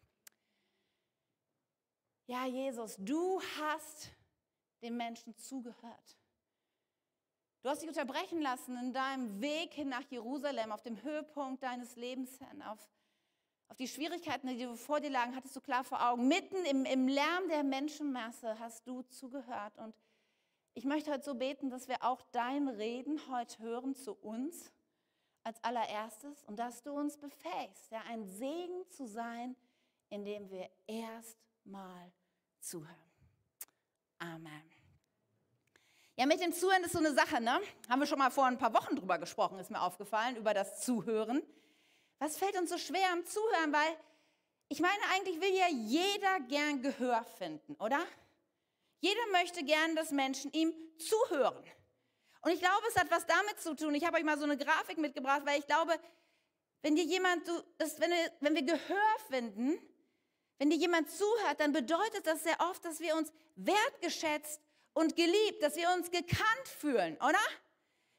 Ja, 2.26 2.44
Jesus, 2.44 2.96
du 2.98 3.40
hast 3.58 4.10
den 4.82 4.98
Menschen 4.98 5.34
zugehört. 5.38 6.18
Du 7.62 7.70
hast 7.70 7.80
dich 7.80 7.88
unterbrechen 7.88 8.42
lassen 8.42 8.76
in 8.76 8.92
deinem 8.92 9.40
Weg 9.40 9.72
hin 9.72 9.88
nach 9.88 10.04
Jerusalem, 10.10 10.70
auf 10.70 10.82
dem 10.82 11.02
Höhepunkt 11.02 11.62
deines 11.62 11.96
Lebens 11.96 12.36
hin, 12.36 12.60
auf, 12.60 12.90
auf 13.68 13.78
die 13.78 13.88
Schwierigkeiten, 13.88 14.48
die 14.48 14.66
vor 14.76 15.00
dir 15.00 15.08
lagen, 15.08 15.34
hattest 15.34 15.56
du 15.56 15.62
klar 15.62 15.82
vor 15.82 16.06
Augen. 16.06 16.28
Mitten 16.28 16.62
im, 16.66 16.84
im 16.84 17.08
Lärm 17.08 17.48
der 17.48 17.62
Menschenmasse 17.62 18.58
hast 18.58 18.86
du 18.86 19.00
zugehört. 19.00 19.78
Und 19.78 19.94
ich 20.74 20.84
möchte 20.84 21.10
heute 21.10 21.24
so 21.24 21.34
beten, 21.34 21.70
dass 21.70 21.88
wir 21.88 22.02
auch 22.02 22.20
dein 22.32 22.68
Reden 22.68 23.18
heute 23.30 23.60
hören 23.60 23.94
zu 23.94 24.12
uns 24.12 24.70
als 25.44 25.62
allererstes 25.64 26.44
und 26.44 26.58
dass 26.58 26.82
du 26.82 26.92
uns 26.92 27.16
befähigst, 27.16 27.90
ja, 27.90 28.02
ein 28.08 28.26
Segen 28.28 28.88
zu 28.90 29.06
sein, 29.06 29.56
indem 30.08 30.50
wir 30.50 30.68
erstmal 30.86 32.12
zuhören. 32.60 32.94
Amen. 34.18 34.70
Ja, 36.16 36.26
mit 36.26 36.40
dem 36.40 36.52
Zuhören 36.52 36.84
ist 36.84 36.92
so 36.92 36.98
eine 36.98 37.14
Sache, 37.14 37.40
ne? 37.40 37.58
Haben 37.88 38.00
wir 38.00 38.06
schon 38.06 38.18
mal 38.18 38.30
vor 38.30 38.44
ein 38.44 38.58
paar 38.58 38.74
Wochen 38.74 38.94
drüber 38.94 39.18
gesprochen, 39.18 39.58
ist 39.58 39.70
mir 39.70 39.80
aufgefallen, 39.80 40.36
über 40.36 40.52
das 40.52 40.82
Zuhören. 40.82 41.42
Was 42.18 42.36
fällt 42.36 42.58
uns 42.58 42.68
so 42.68 42.76
schwer 42.76 43.10
am 43.12 43.24
Zuhören? 43.24 43.72
Weil 43.72 43.96
ich 44.68 44.80
meine, 44.80 45.02
eigentlich 45.14 45.40
will 45.40 45.54
ja 45.54 45.68
jeder 45.68 46.40
gern 46.40 46.82
Gehör 46.82 47.24
finden, 47.38 47.74
oder? 47.76 48.04
Jeder 49.00 49.26
möchte 49.32 49.64
gern, 49.64 49.96
dass 49.96 50.10
Menschen 50.10 50.52
ihm 50.52 50.74
zuhören. 50.98 51.64
Und 52.42 52.52
ich 52.52 52.60
glaube, 52.60 52.82
es 52.88 52.96
hat 52.96 53.10
was 53.10 53.26
damit 53.26 53.60
zu 53.60 53.74
tun. 53.74 53.94
Ich 53.94 54.04
habe 54.04 54.16
euch 54.16 54.24
mal 54.24 54.38
so 54.38 54.44
eine 54.44 54.56
Grafik 54.56 54.98
mitgebracht, 54.98 55.42
weil 55.44 55.58
ich 55.58 55.66
glaube, 55.66 55.98
wenn 56.82 56.96
dir 56.96 57.04
jemand, 57.04 57.42
das, 57.78 58.00
wenn, 58.00 58.10
wir, 58.10 58.32
wenn 58.40 58.54
wir 58.54 58.62
Gehör 58.62 59.16
finden, 59.28 59.78
wenn 60.58 60.70
dir 60.70 60.76
jemand 60.76 61.10
zuhört, 61.10 61.60
dann 61.60 61.72
bedeutet 61.72 62.26
das 62.26 62.42
sehr 62.42 62.58
oft, 62.60 62.84
dass 62.84 63.00
wir 63.00 63.16
uns 63.16 63.32
wertgeschätzt 63.56 64.60
und 64.94 65.16
geliebt, 65.16 65.62
dass 65.62 65.76
wir 65.76 65.90
uns 65.90 66.10
gekannt 66.10 66.68
fühlen, 66.78 67.16
oder? 67.16 67.38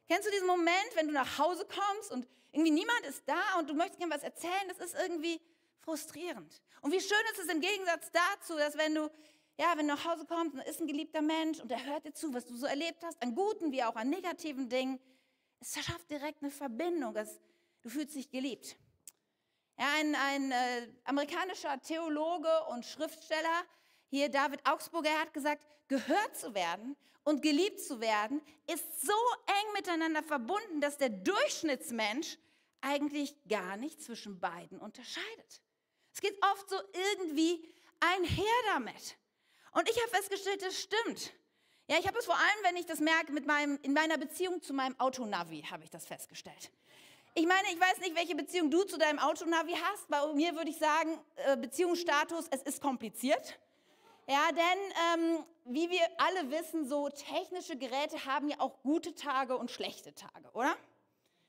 Kennst 0.07 0.27
du 0.27 0.31
diesen 0.31 0.47
Moment, 0.47 0.95
wenn 0.95 1.07
du 1.07 1.13
nach 1.13 1.37
Hause 1.37 1.65
kommst 1.65 2.11
und 2.11 2.27
irgendwie 2.51 2.71
niemand 2.71 3.01
ist 3.05 3.23
da 3.25 3.59
und 3.59 3.69
du 3.69 3.73
möchtest 3.73 3.99
gerne 3.99 4.13
was 4.13 4.23
erzählen? 4.23 4.67
Das 4.67 4.79
ist 4.79 4.95
irgendwie 4.95 5.39
frustrierend. 5.79 6.61
Und 6.81 6.91
wie 6.91 6.99
schön 6.99 7.17
ist 7.31 7.39
es 7.39 7.47
im 7.47 7.61
Gegensatz 7.61 8.11
dazu, 8.11 8.57
dass 8.57 8.77
wenn 8.77 8.95
du, 8.95 9.09
ja, 9.61 9.77
wenn 9.77 9.87
du 9.87 9.93
nach 9.93 10.05
Hause 10.05 10.25
kommst 10.25 10.55
und 10.55 10.61
ist 10.61 10.81
ein 10.81 10.87
geliebter 10.87 11.21
Mensch 11.21 11.59
und 11.59 11.71
er 11.71 11.85
hört 11.85 12.03
dir 12.03 12.13
zu, 12.13 12.33
was 12.33 12.45
du 12.45 12.55
so 12.55 12.65
erlebt 12.65 13.03
hast, 13.03 13.21
an 13.21 13.35
guten 13.35 13.71
wie 13.71 13.83
auch 13.83 13.95
an 13.95 14.09
negativen 14.09 14.67
Dingen, 14.69 14.99
es 15.59 15.73
schafft 15.75 16.09
direkt 16.09 16.41
eine 16.41 16.49
Verbindung. 16.49 17.15
Es, 17.15 17.39
du 17.83 17.89
fühlst 17.89 18.15
dich 18.15 18.31
geliebt. 18.31 18.75
Ja, 19.77 19.85
ein, 19.99 20.15
ein 20.15 20.51
äh, 20.51 20.87
amerikanischer 21.03 21.79
Theologe 21.79 22.49
und 22.71 22.83
Schriftsteller, 22.87 23.63
hier 24.07 24.29
David 24.29 24.67
Augsburger, 24.67 25.11
hat 25.19 25.31
gesagt, 25.31 25.63
gehört 25.87 26.35
zu 26.35 26.55
werden 26.55 26.97
und 27.23 27.43
geliebt 27.43 27.79
zu 27.79 28.01
werden, 28.01 28.41
ist 28.65 29.01
so 29.01 29.13
eng 29.45 29.73
miteinander 29.73 30.23
verbunden, 30.23 30.81
dass 30.81 30.97
der 30.97 31.09
Durchschnittsmensch 31.09 32.39
eigentlich 32.81 33.35
gar 33.47 33.77
nicht 33.77 34.01
zwischen 34.01 34.39
beiden 34.39 34.79
unterscheidet. 34.79 35.61
Es 36.11 36.19
geht 36.19 36.35
oft 36.51 36.67
so 36.67 36.77
irgendwie 36.93 37.71
einher 37.99 38.45
damit. 38.73 39.20
Und 39.71 39.89
ich 39.89 39.97
habe 40.01 40.09
festgestellt, 40.09 40.61
das 40.61 40.79
stimmt. 40.79 41.33
Ja, 41.87 41.97
ich 41.99 42.07
habe 42.07 42.17
es 42.17 42.25
vor 42.25 42.35
allem, 42.35 42.63
wenn 42.63 42.75
ich 42.77 42.85
das 42.85 42.99
merke, 42.99 43.31
mit 43.31 43.45
meinem, 43.45 43.79
in 43.83 43.93
meiner 43.93 44.17
Beziehung 44.17 44.61
zu 44.61 44.73
meinem 44.73 44.99
Autonavi 44.99 45.63
habe 45.69 45.83
ich 45.83 45.89
das 45.89 46.05
festgestellt. 46.05 46.71
Ich 47.33 47.45
meine, 47.45 47.67
ich 47.71 47.79
weiß 47.79 47.99
nicht, 47.99 48.15
welche 48.15 48.35
Beziehung 48.35 48.69
du 48.69 48.83
zu 48.83 48.97
deinem 48.97 49.19
Autonavi 49.19 49.73
hast. 49.73 50.07
Bei 50.09 50.25
mir 50.33 50.53
würde 50.55 50.69
ich 50.69 50.77
sagen, 50.77 51.17
äh, 51.35 51.55
Beziehungsstatus, 51.55 52.47
es 52.51 52.61
ist 52.63 52.81
kompliziert. 52.81 53.57
Ja, 54.27 54.49
denn 54.51 55.19
ähm, 55.35 55.45
wie 55.65 55.89
wir 55.89 56.01
alle 56.17 56.51
wissen, 56.51 56.87
so 56.87 57.09
technische 57.09 57.77
Geräte 57.77 58.25
haben 58.25 58.49
ja 58.49 58.59
auch 58.59 58.81
gute 58.83 59.15
Tage 59.15 59.57
und 59.57 59.71
schlechte 59.71 60.13
Tage, 60.13 60.49
oder? 60.53 60.75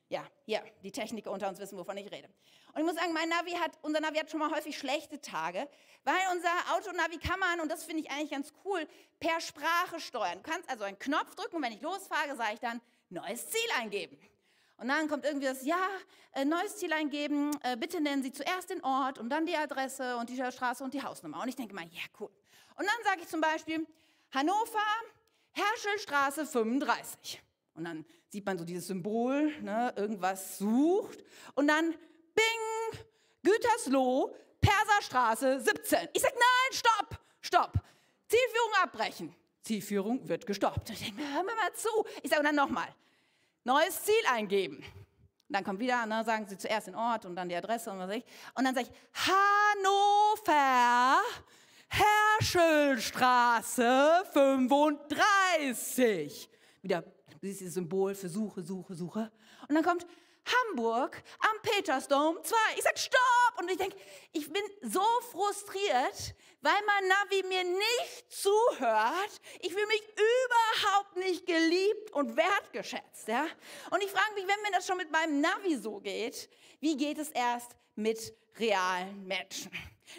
Ja, 0.08 0.24
hier, 0.44 0.62
die 0.82 0.92
Techniker 0.92 1.30
unter 1.30 1.48
uns 1.48 1.58
wissen, 1.58 1.78
wovon 1.78 1.96
ich 1.96 2.10
rede. 2.10 2.28
Und 2.72 2.80
ich 2.80 2.86
muss 2.86 2.94
sagen, 2.94 3.12
mein 3.12 3.28
Navi 3.28 3.52
hat, 3.52 3.72
unser 3.82 4.00
Navi 4.00 4.16
hat 4.18 4.30
schon 4.30 4.40
mal 4.40 4.50
häufig 4.50 4.76
schlechte 4.78 5.20
Tage, 5.20 5.68
weil 6.04 6.18
unser 6.32 6.50
Autonavi 6.74 7.18
kann 7.18 7.38
man, 7.38 7.60
und 7.60 7.70
das 7.70 7.84
finde 7.84 8.02
ich 8.02 8.10
eigentlich 8.10 8.30
ganz 8.30 8.52
cool, 8.64 8.86
per 9.20 9.40
Sprache 9.40 10.00
steuern. 10.00 10.42
Du 10.42 10.50
kannst 10.50 10.68
also 10.70 10.84
einen 10.84 10.98
Knopf 10.98 11.34
drücken 11.34 11.56
und 11.56 11.62
wenn 11.62 11.72
ich 11.72 11.82
losfahre, 11.82 12.34
sage 12.36 12.54
ich 12.54 12.60
dann, 12.60 12.80
neues 13.10 13.48
Ziel 13.48 13.68
eingeben. 13.78 14.18
Und 14.78 14.88
dann 14.88 15.06
kommt 15.06 15.24
irgendwie 15.24 15.46
das, 15.46 15.64
ja, 15.64 15.86
äh, 16.32 16.44
neues 16.44 16.76
Ziel 16.76 16.92
eingeben, 16.92 17.52
äh, 17.62 17.76
bitte 17.76 18.00
nennen 18.00 18.22
Sie 18.22 18.32
zuerst 18.32 18.70
den 18.70 18.82
Ort 18.82 19.18
und 19.18 19.28
dann 19.28 19.46
die 19.46 19.56
Adresse 19.56 20.16
und 20.16 20.28
die 20.28 20.36
Straße 20.36 20.82
und 20.82 20.94
die 20.94 21.02
Hausnummer. 21.02 21.40
Und 21.42 21.48
ich 21.48 21.56
denke 21.56 21.74
mal, 21.74 21.84
ja, 21.84 22.02
cool. 22.18 22.30
Und 22.76 22.86
dann 22.86 23.04
sage 23.04 23.20
ich 23.20 23.28
zum 23.28 23.40
Beispiel, 23.40 23.86
Hannover, 24.32 24.78
Herschelstraße 25.52 26.46
35. 26.46 27.42
Und 27.74 27.84
dann 27.84 28.04
sieht 28.28 28.44
man 28.46 28.58
so 28.58 28.64
dieses 28.64 28.86
Symbol, 28.86 29.52
ne, 29.60 29.92
irgendwas 29.96 30.58
sucht. 30.58 31.22
Und 31.54 31.68
dann, 31.68 31.94
bing, 32.34 33.00
Gütersloh, 33.42 34.34
Perserstraße 34.60 35.60
17. 35.60 36.08
Ich 36.12 36.22
sage, 36.22 36.34
nein, 36.34 36.72
stopp, 36.72 37.18
stopp. 37.40 37.72
Zielführung 38.28 38.72
abbrechen. 38.82 39.34
Zielführung 39.62 40.28
wird 40.28 40.46
gestoppt. 40.46 40.90
Ich 40.90 41.00
denke, 41.00 41.22
hör 41.22 41.42
mir 41.42 41.54
mal 41.54 41.72
zu. 41.74 41.88
Ich 42.22 42.30
sage 42.30 42.42
dann 42.42 42.54
nochmal, 42.54 42.88
neues 43.64 44.02
Ziel 44.02 44.14
eingeben. 44.30 44.76
Und 44.76 45.56
dann 45.56 45.64
kommt 45.64 45.80
wieder, 45.80 46.06
ne, 46.06 46.24
sagen 46.24 46.46
sie 46.48 46.56
zuerst 46.56 46.86
den 46.86 46.94
Ort 46.94 47.26
und 47.26 47.36
dann 47.36 47.48
die 47.48 47.54
Adresse 47.54 47.90
und 47.90 47.98
was 47.98 48.08
weiß 48.08 48.16
ich. 48.16 48.24
Und 48.54 48.64
dann 48.64 48.74
sage 48.74 48.88
ich, 48.88 48.92
Hannover, 49.28 51.20
Herschelstraße 51.88 54.24
35. 54.32 56.48
Wieder 56.80 57.04
dieses 57.42 57.74
Symbol 57.74 58.14
für 58.14 58.28
Suche, 58.28 58.62
Suche, 58.62 58.94
Suche. 58.94 59.30
Und 59.68 59.74
dann 59.74 59.84
kommt 59.84 60.06
Hamburg 60.44 61.22
am 61.40 61.62
Petersdom 61.62 62.42
2. 62.42 62.56
Ich 62.76 62.82
sage 62.82 62.98
Stopp! 62.98 63.58
Und 63.58 63.70
ich 63.70 63.76
denke, 63.76 63.96
ich 64.32 64.52
bin 64.52 64.62
so 64.82 65.04
frustriert, 65.30 66.34
weil 66.60 66.80
mein 66.86 67.08
Navi 67.08 67.42
mir 67.48 67.64
nicht 67.64 68.30
zuhört. 68.30 69.40
Ich 69.60 69.72
fühle 69.72 69.86
mich 69.86 70.02
überhaupt 70.02 71.16
nicht 71.16 71.46
geliebt 71.46 72.12
und 72.12 72.36
wertgeschätzt. 72.36 73.28
Ja? 73.28 73.46
Und 73.90 74.02
ich 74.02 74.10
frage 74.10 74.34
mich, 74.34 74.46
wenn 74.46 74.62
mir 74.62 74.72
das 74.72 74.86
schon 74.86 74.96
mit 74.96 75.10
meinem 75.10 75.40
Navi 75.40 75.76
so 75.76 76.00
geht, 76.00 76.48
wie 76.80 76.96
geht 76.96 77.18
es 77.18 77.30
erst 77.30 77.72
mit 77.94 78.34
realen 78.58 79.26
Menschen? 79.26 79.70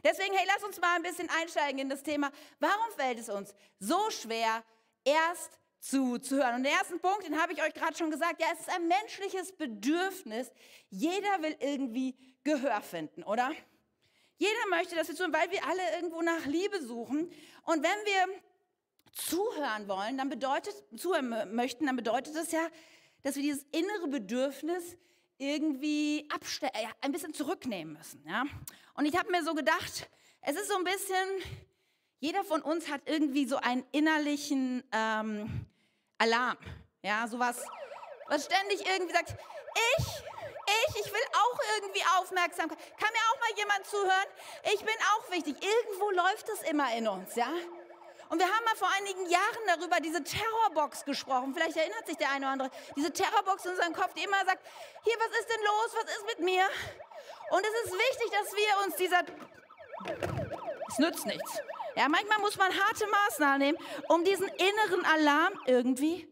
Deswegen, 0.04 0.34
hey, 0.34 0.48
lass 0.48 0.64
uns 0.64 0.80
mal 0.80 0.96
ein 0.96 1.04
bisschen 1.04 1.30
einsteigen 1.30 1.80
in 1.80 1.90
das 1.90 2.04
Thema. 2.04 2.32
Warum 2.60 2.92
fällt 2.96 3.20
es 3.20 3.30
uns 3.30 3.54
so 3.80 4.10
schwer, 4.10 4.64
erst 5.04 5.60
zuzuhören. 5.84 6.56
Und 6.56 6.64
den 6.64 6.74
ersten 6.74 7.00
Punkt, 7.00 7.28
den 7.28 7.40
habe 7.42 7.52
ich 7.54 7.62
euch 7.62 7.74
gerade 7.74 7.96
schon 7.96 8.10
gesagt, 8.10 8.42
ja, 8.42 8.48
es 8.54 8.62
ist 8.62 8.70
ein 8.70 8.88
menschliches 8.88 9.52
Bedürfnis. 9.52 10.50
Jeder 10.90 11.42
will 11.42 11.56
irgendwie 11.60 12.16
Gehör 12.44 12.82
finden, 12.82 13.24
oder? 13.24 13.52
Jeder 14.38 14.68
möchte 14.70 14.96
das 14.96 15.08
tun, 15.08 15.34
weil 15.34 15.52
wir 15.52 15.66
alle 15.66 15.82
irgendwo 15.96 16.22
nach 16.22 16.46
Liebe 16.46 16.82
suchen. 16.82 17.30
Und 17.64 17.84
wenn 17.84 17.84
wir 18.06 18.42
zuhören 19.12 19.88
wollen, 19.88 20.18
dann 20.18 20.30
bedeutet, 20.30 20.74
zuhören 20.96 21.54
möchten, 21.54 21.86
dann 21.86 21.96
bedeutet 21.96 22.36
das 22.36 22.52
ja, 22.52 22.66
dass 23.22 23.36
wir 23.36 23.44
dieses 23.44 23.66
innere 23.72 24.08
Bedürfnis 24.08 24.98
irgendwie 25.38 26.28
abstellen, 26.34 26.72
ja, 26.82 26.90
ein 27.02 27.12
bisschen 27.12 27.34
zurücknehmen 27.34 27.94
müssen. 27.94 28.24
Ja? 28.28 28.46
Und 28.96 29.06
ich 29.06 29.18
habe 29.18 29.32
mir 29.32 29.44
so 29.44 29.54
gedacht, 29.54 30.10
es 30.42 30.56
ist 30.56 30.70
so 30.70 30.78
ein 30.78 30.84
bisschen, 30.84 31.60
jeder 32.20 32.44
von 32.44 32.62
uns 32.62 32.90
hat 32.90 33.02
irgendwie 33.06 33.46
so 33.46 33.58
einen 33.58 33.86
innerlichen 33.92 34.84
ähm, 34.92 35.68
Alarm. 36.18 36.58
Ja, 37.02 37.28
sowas, 37.28 37.66
was 38.28 38.46
ständig 38.46 38.86
irgendwie 38.88 39.14
sagt, 39.14 39.36
ich, 39.98 40.06
ich, 40.08 41.06
ich 41.06 41.12
will 41.12 41.26
auch 41.34 41.60
irgendwie 41.76 42.04
Aufmerksamkeit. 42.18 42.78
Kann 42.98 43.10
mir 43.12 43.20
auch 43.32 43.40
mal 43.40 43.58
jemand 43.58 43.86
zuhören? 43.86 44.28
Ich 44.74 44.80
bin 44.80 44.96
auch 45.14 45.32
wichtig. 45.32 45.56
Irgendwo 45.62 46.12
läuft 46.12 46.48
es 46.50 46.62
immer 46.70 46.94
in 46.96 47.08
uns, 47.08 47.36
ja? 47.36 47.52
Und 48.30 48.40
wir 48.40 48.48
haben 48.48 48.66
mal 48.66 48.76
vor 48.76 48.90
einigen 48.98 49.30
Jahren 49.30 49.64
darüber 49.68 50.00
diese 50.00 50.24
Terrorbox 50.24 51.06
gesprochen. 51.06 51.54
Vielleicht 51.54 51.78
erinnert 51.78 52.08
sich 52.08 52.18
der 52.18 52.32
eine 52.32 52.46
oder 52.46 52.54
andere. 52.54 52.72
Diese 52.96 53.12
Terrorbox 53.12 53.66
in 53.66 53.72
unserem 53.72 53.94
Kopf, 53.94 54.14
die 54.14 54.24
immer 54.24 54.44
sagt, 54.46 54.66
hier, 55.04 55.14
was 55.20 55.40
ist 55.40 55.50
denn 55.50 55.62
los? 55.64 55.96
Was 55.96 56.16
ist 56.16 56.26
mit 56.26 56.40
mir? 56.40 56.66
Und 57.52 57.64
es 57.64 57.86
ist 57.86 57.94
wichtig, 57.94 58.32
dass 58.32 58.54
wir 58.54 58.86
uns 58.86 58.96
dieser... 58.96 59.24
Es 60.88 60.98
nützt 60.98 61.26
nichts. 61.26 61.62
Ja, 61.96 62.10
manchmal 62.10 62.40
muss 62.40 62.58
man 62.58 62.72
harte 62.72 63.06
Maßnahmen 63.08 63.60
nehmen, 63.60 63.78
um 64.08 64.24
diesen 64.24 64.48
inneren 64.48 65.06
Alarm 65.06 65.54
irgendwie 65.66 66.28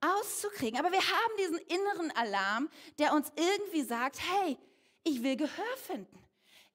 auszukriegen. 0.00 0.78
Aber 0.78 0.92
wir 0.92 1.00
haben 1.00 1.36
diesen 1.38 1.58
inneren 1.58 2.10
Alarm, 2.12 2.68
der 2.98 3.12
uns 3.14 3.32
irgendwie 3.36 3.82
sagt, 3.82 4.18
hey, 4.20 4.58
ich 5.04 5.22
will 5.22 5.36
Gehör 5.36 5.76
finden. 5.86 6.18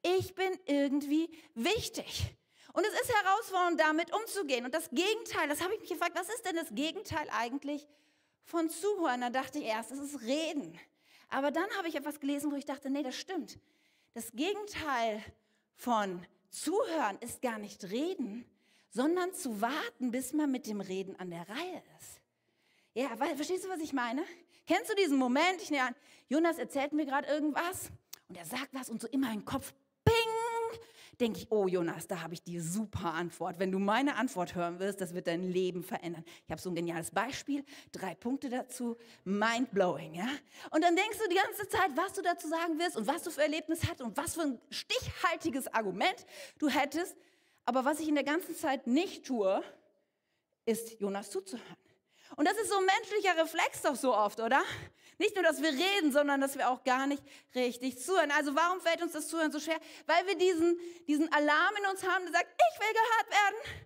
Ich 0.02 0.36
bin 0.36 0.60
irgendwie 0.66 1.30
wichtig. 1.56 2.36
Und 2.74 2.86
es 2.86 2.94
ist 2.94 3.14
herausfordernd, 3.14 3.80
damit 3.80 4.14
umzugehen. 4.14 4.66
Und 4.66 4.74
das 4.74 4.90
Gegenteil, 4.90 5.48
das 5.48 5.62
habe 5.62 5.74
ich 5.76 5.82
mich 5.82 5.90
gefragt, 5.90 6.18
was 6.18 6.28
ist 6.30 6.46
denn 6.46 6.56
das 6.56 6.70
Gegenteil 6.72 7.28
eigentlich 7.32 7.88
von 8.44 8.70
Zuhören? 8.70 9.22
Da 9.22 9.30
dachte 9.30 9.60
ich 9.60 9.66
erst, 9.66 9.92
es 9.92 10.00
ist 10.00 10.22
Reden. 10.22 10.78
Aber 11.30 11.52
dann 11.52 11.70
habe 11.78 11.88
ich 11.88 11.96
etwas 11.96 12.20
gelesen, 12.20 12.52
wo 12.52 12.56
ich 12.56 12.66
dachte, 12.66 12.90
nee, 12.90 13.04
das 13.04 13.16
stimmt. 13.16 13.60
Das 14.14 14.32
Gegenteil 14.34 15.24
von 15.76 16.26
Zuhören 16.54 17.18
ist 17.20 17.42
gar 17.42 17.58
nicht 17.58 17.84
reden, 17.86 18.46
sondern 18.92 19.34
zu 19.34 19.60
warten, 19.60 20.12
bis 20.12 20.34
man 20.34 20.52
mit 20.52 20.68
dem 20.68 20.82
Reden 20.82 21.16
an 21.16 21.32
der 21.32 21.50
Reihe 21.50 21.84
ist. 22.00 22.22
Ja, 22.94 23.20
weil, 23.20 23.36
verstehst 23.36 23.66
du, 23.66 23.70
was 23.70 23.80
ich 23.80 23.92
meine? 23.92 24.24
Kennst 24.68 24.92
du 24.92 24.96
diesen 24.96 25.18
Moment? 25.18 25.62
Ich 25.64 25.72
nehme 25.72 25.88
an, 25.88 25.96
Jonas 26.30 26.60
erzählt 26.60 26.94
mir 26.94 27.08
gerade 27.08 27.28
irgendwas 27.28 27.90
und 28.28 28.38
er 28.38 28.46
sagt 28.46 28.70
was 28.72 28.92
und 28.92 29.02
so 29.02 29.08
in 29.08 29.22
meinem 29.22 29.46
Kopf 29.46 29.74
denke 31.20 31.40
ich, 31.40 31.52
oh 31.52 31.68
Jonas, 31.68 32.08
da 32.08 32.22
habe 32.22 32.34
ich 32.34 32.44
die 32.44 32.60
super 32.60 33.14
Antwort. 33.14 33.60
Wenn 33.60 33.72
du 33.72 33.80
meine 33.80 34.16
Antwort 34.16 34.56
hören 34.56 34.80
wirst, 34.80 35.02
das 35.02 35.14
wird 35.14 35.28
dein 35.28 35.44
Leben 35.44 35.84
verändern. 35.84 36.24
Ich 36.46 36.52
habe 36.52 36.62
so 36.62 36.70
ein 36.70 36.76
geniales 36.76 37.12
Beispiel, 37.12 37.64
drei 37.92 38.16
Punkte 38.16 38.50
dazu, 38.50 38.98
mind-blowing. 39.24 40.16
Ja? 40.16 40.28
Und 40.72 40.84
dann 40.84 40.96
denkst 40.96 41.18
du 41.18 41.30
die 41.30 41.36
ganze 41.36 41.68
Zeit, 41.68 41.92
was 41.96 42.14
du 42.14 42.22
dazu 42.22 42.48
sagen 42.48 42.80
wirst 42.80 42.98
und 42.98 43.08
was 43.08 43.24
du 43.24 43.32
für 43.32 43.42
Erlebnis 43.42 43.82
hast 43.88 44.02
und 44.02 44.18
was 44.18 44.36
für 44.36 44.42
ein 44.42 44.62
stichhaltiges 44.70 45.68
Argument 45.74 46.26
du 46.58 46.70
hättest. 46.70 47.16
Aber 47.66 47.86
was 47.86 48.00
ich 48.00 48.08
in 48.08 48.16
der 48.16 48.24
ganzen 48.24 48.56
Zeit 48.56 48.88
nicht 48.88 49.26
tue, 49.26 49.64
ist, 50.66 51.00
Jonas 51.00 51.30
zuzuhören. 51.30 51.78
Und 52.36 52.48
das 52.48 52.58
ist 52.58 52.70
so 52.70 52.78
ein 52.78 52.86
menschlicher 52.86 53.38
Reflex 53.42 53.82
doch 53.84 53.96
so 53.96 54.16
oft, 54.16 54.40
oder? 54.40 54.62
Nicht 55.20 55.36
nur, 55.36 55.44
dass 55.44 55.62
wir 55.62 55.70
reden, 55.70 56.12
sondern 56.12 56.42
dass 56.42 56.58
wir 56.58 56.70
auch 56.70 56.84
gar 56.84 57.08
nicht 57.08 57.24
richtig 57.56 58.00
zuhören. 58.00 58.32
Also 58.32 58.56
warum 58.56 58.80
fällt 58.82 59.02
uns 59.02 59.14
das 59.14 59.28
Zuhören 59.28 59.52
so 59.52 59.60
schwer? 59.60 59.80
Weil 60.06 60.26
wir 60.28 60.36
diesen, 60.36 60.78
diesen 61.08 61.32
Alarm 61.32 61.76
in 61.80 61.90
uns 61.92 62.04
haben, 62.04 62.24
der 62.26 62.34
sagt, 62.34 62.48
ich 62.48 62.80
will 62.80 62.94
gehört 62.94 63.30
werden. 63.30 63.86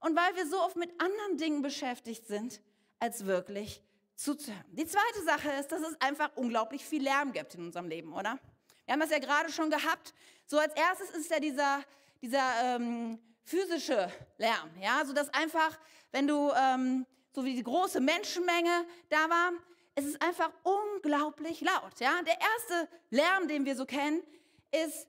Und 0.00 0.16
weil 0.16 0.36
wir 0.36 0.46
so 0.46 0.60
oft 0.60 0.76
mit 0.76 0.90
anderen 1.00 1.38
Dingen 1.38 1.62
beschäftigt 1.62 2.26
sind, 2.26 2.60
als 2.98 3.26
wirklich 3.26 3.82
zuzuhören. 4.16 4.64
Die 4.72 4.86
zweite 4.86 5.22
Sache 5.24 5.50
ist, 5.60 5.72
dass 5.72 5.80
es 5.80 6.00
einfach 6.00 6.30
unglaublich 6.36 6.84
viel 6.84 7.02
Lärm 7.02 7.32
gibt 7.32 7.54
in 7.54 7.64
unserem 7.64 7.88
Leben, 7.88 8.12
oder? 8.12 8.38
Wir 8.84 8.92
haben 8.92 9.00
das 9.00 9.10
ja 9.10 9.18
gerade 9.18 9.50
schon 9.50 9.70
gehabt. 9.70 10.14
So 10.46 10.58
als 10.58 10.74
erstes 10.74 11.10
ist 11.10 11.30
ja 11.30 11.40
dieser, 11.40 11.82
dieser 12.20 12.52
ähm, 12.62 13.18
physische 13.44 14.10
Lärm, 14.38 14.70
ja, 14.80 15.04
so 15.04 15.12
dass 15.12 15.32
einfach, 15.32 15.78
wenn 16.12 16.26
du 16.26 16.50
ähm, 16.52 17.06
so 17.34 17.44
wie 17.44 17.54
die 17.54 17.62
große 17.62 18.00
Menschenmenge 18.00 18.86
da 19.08 19.28
war, 19.28 19.52
es 19.94 20.04
ist 20.04 20.20
einfach 20.22 20.50
unglaublich 20.62 21.60
laut. 21.60 22.00
Ja? 22.00 22.22
Der 22.22 22.38
erste 22.40 22.88
Lärm, 23.10 23.48
den 23.48 23.64
wir 23.64 23.76
so 23.76 23.86
kennen, 23.86 24.22
ist 24.70 25.06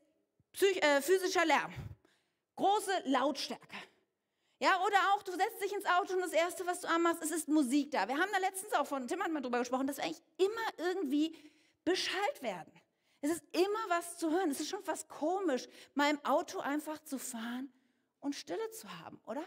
äh, 0.62 1.02
physischer 1.02 1.46
Lärm. 1.46 1.74
Große 2.56 2.92
Lautstärke. 3.06 3.78
Ja, 4.60 4.82
oder 4.86 4.98
auch, 5.14 5.24
du 5.24 5.34
setzt 5.34 5.62
dich 5.62 5.74
ins 5.74 5.86
Auto 5.86 6.14
und 6.14 6.22
das 6.22 6.32
Erste, 6.32 6.66
was 6.66 6.80
du 6.82 6.88
anmachst, 6.88 7.22
es 7.22 7.32
ist 7.32 7.50
Musik 7.50 7.92
da. 7.92 8.08
Wir 8.08 8.18
haben 8.18 8.30
da 8.32 8.40
letztens 8.40 8.74
auch 8.74 8.88
von 8.88 9.08
Tim 9.08 9.22
hat 9.22 9.32
mal 9.32 9.42
drüber 9.42 9.60
gesprochen, 9.60 9.86
dass 9.86 9.98
wir 9.98 10.06
eigentlich 10.06 10.24
immer 10.38 10.88
irgendwie 10.90 11.38
beschallt 11.84 12.42
werden. 12.42 12.72
Es 13.22 13.32
ist 13.32 13.44
immer 13.52 13.90
was 13.90 14.18
zu 14.18 14.32
hören. 14.32 14.52
Es 14.52 14.60
ist 14.60 14.70
schon 14.70 14.84
fast 14.84 15.10
komisch, 15.10 15.68
mal 15.94 16.10
im 16.10 16.24
Auto 16.24 16.60
einfach 16.60 17.00
zu 17.04 17.18
fahren 17.18 17.72
und 18.22 18.34
Stille 18.36 18.72
zu 18.72 18.88
haben, 19.00 19.20
oder? 19.26 19.44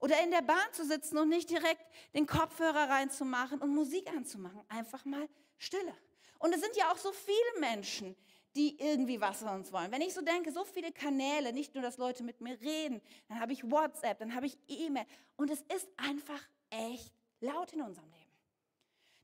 Oder 0.00 0.22
in 0.22 0.30
der 0.30 0.42
Bahn 0.42 0.72
zu 0.72 0.84
sitzen 0.84 1.18
und 1.18 1.28
nicht 1.28 1.50
direkt 1.50 1.84
den 2.14 2.26
Kopfhörer 2.26 2.88
reinzumachen 2.88 3.60
und 3.60 3.74
Musik 3.74 4.08
anzumachen. 4.10 4.62
Einfach 4.68 5.04
mal 5.04 5.28
Stille. 5.56 5.94
Und 6.38 6.54
es 6.54 6.60
sind 6.60 6.76
ja 6.76 6.92
auch 6.92 6.98
so 6.98 7.12
viele 7.12 7.60
Menschen, 7.60 8.14
die 8.54 8.78
irgendwie 8.80 9.20
was 9.20 9.40
von 9.40 9.48
uns 9.48 9.72
wollen. 9.72 9.90
Wenn 9.90 10.02
ich 10.02 10.14
so 10.14 10.20
denke, 10.20 10.52
so 10.52 10.64
viele 10.64 10.92
Kanäle, 10.92 11.52
nicht 11.52 11.74
nur, 11.74 11.82
dass 11.82 11.96
Leute 11.96 12.22
mit 12.22 12.40
mir 12.40 12.60
reden, 12.60 13.00
dann 13.28 13.40
habe 13.40 13.52
ich 13.52 13.68
WhatsApp, 13.70 14.18
dann 14.18 14.34
habe 14.34 14.46
ich 14.46 14.58
E-Mail. 14.68 15.06
Und 15.36 15.50
es 15.50 15.62
ist 15.74 15.88
einfach 15.96 16.42
echt 16.70 17.12
laut 17.40 17.72
in 17.72 17.82
unserem 17.82 18.08
Leben. 18.10 18.18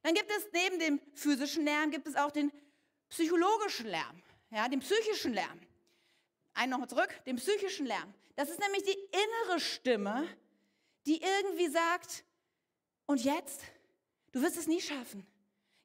Dann 0.02 0.14
gibt 0.14 0.31
es 0.31 0.49
neben 0.52 0.78
dem 0.78 1.00
physischen 1.14 1.64
Lärm, 1.64 1.90
gibt 1.90 2.07
es 2.07 2.14
auch 2.14 2.31
den 2.31 2.52
psychologischen 3.09 3.87
Lärm, 3.87 4.23
ja, 4.50 4.69
den 4.69 4.81
psychischen 4.81 5.33
Lärm. 5.33 5.61
Einen 6.52 6.71
nochmal 6.71 6.88
zurück, 6.88 7.09
den 7.26 7.37
psychischen 7.37 7.87
Lärm. 7.87 8.12
Das 8.37 8.50
ist 8.50 8.61
nämlich 8.61 8.83
die 8.83 8.99
innere 9.11 9.61
Stimme, 9.61 10.28
die 11.06 11.20
irgendwie 11.23 11.68
sagt, 11.68 12.25
und 13.06 13.23
jetzt? 13.23 13.62
Du 14.32 14.42
wirst 14.42 14.56
es 14.56 14.66
nie 14.66 14.80
schaffen. 14.80 15.26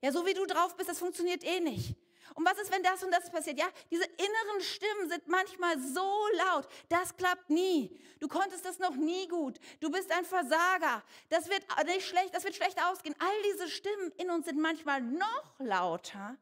Ja, 0.01 0.11
so 0.11 0.25
wie 0.25 0.33
du 0.33 0.45
drauf 0.45 0.75
bist, 0.75 0.89
das 0.89 0.99
funktioniert 0.99 1.43
eh 1.43 1.59
nicht. 1.59 1.95
Und 2.35 2.45
was 2.45 2.57
ist, 2.59 2.71
wenn 2.71 2.83
das 2.83 3.03
und 3.03 3.11
das 3.11 3.29
passiert? 3.29 3.59
Ja, 3.59 3.67
diese 3.91 4.05
inneren 4.05 4.61
Stimmen 4.61 5.09
sind 5.09 5.27
manchmal 5.27 5.79
so 5.79 6.27
laut. 6.37 6.67
Das 6.87 7.15
klappt 7.17 7.49
nie. 7.49 7.99
Du 8.19 8.27
konntest 8.27 8.63
das 8.65 8.79
noch 8.79 8.95
nie 8.95 9.27
gut. 9.27 9.59
Du 9.79 9.91
bist 9.91 10.11
ein 10.11 10.25
Versager. 10.25 11.03
Das 11.29 11.49
wird 11.49 11.65
nicht 11.85 12.07
schlecht, 12.07 12.33
das 12.33 12.43
wird 12.43 12.55
schlecht 12.55 12.81
ausgehen. 12.83 13.15
All 13.19 13.51
diese 13.51 13.67
Stimmen 13.67 14.11
in 14.17 14.29
uns 14.29 14.45
sind 14.45 14.59
manchmal 14.59 15.01
noch 15.01 15.59
lauter 15.59 16.37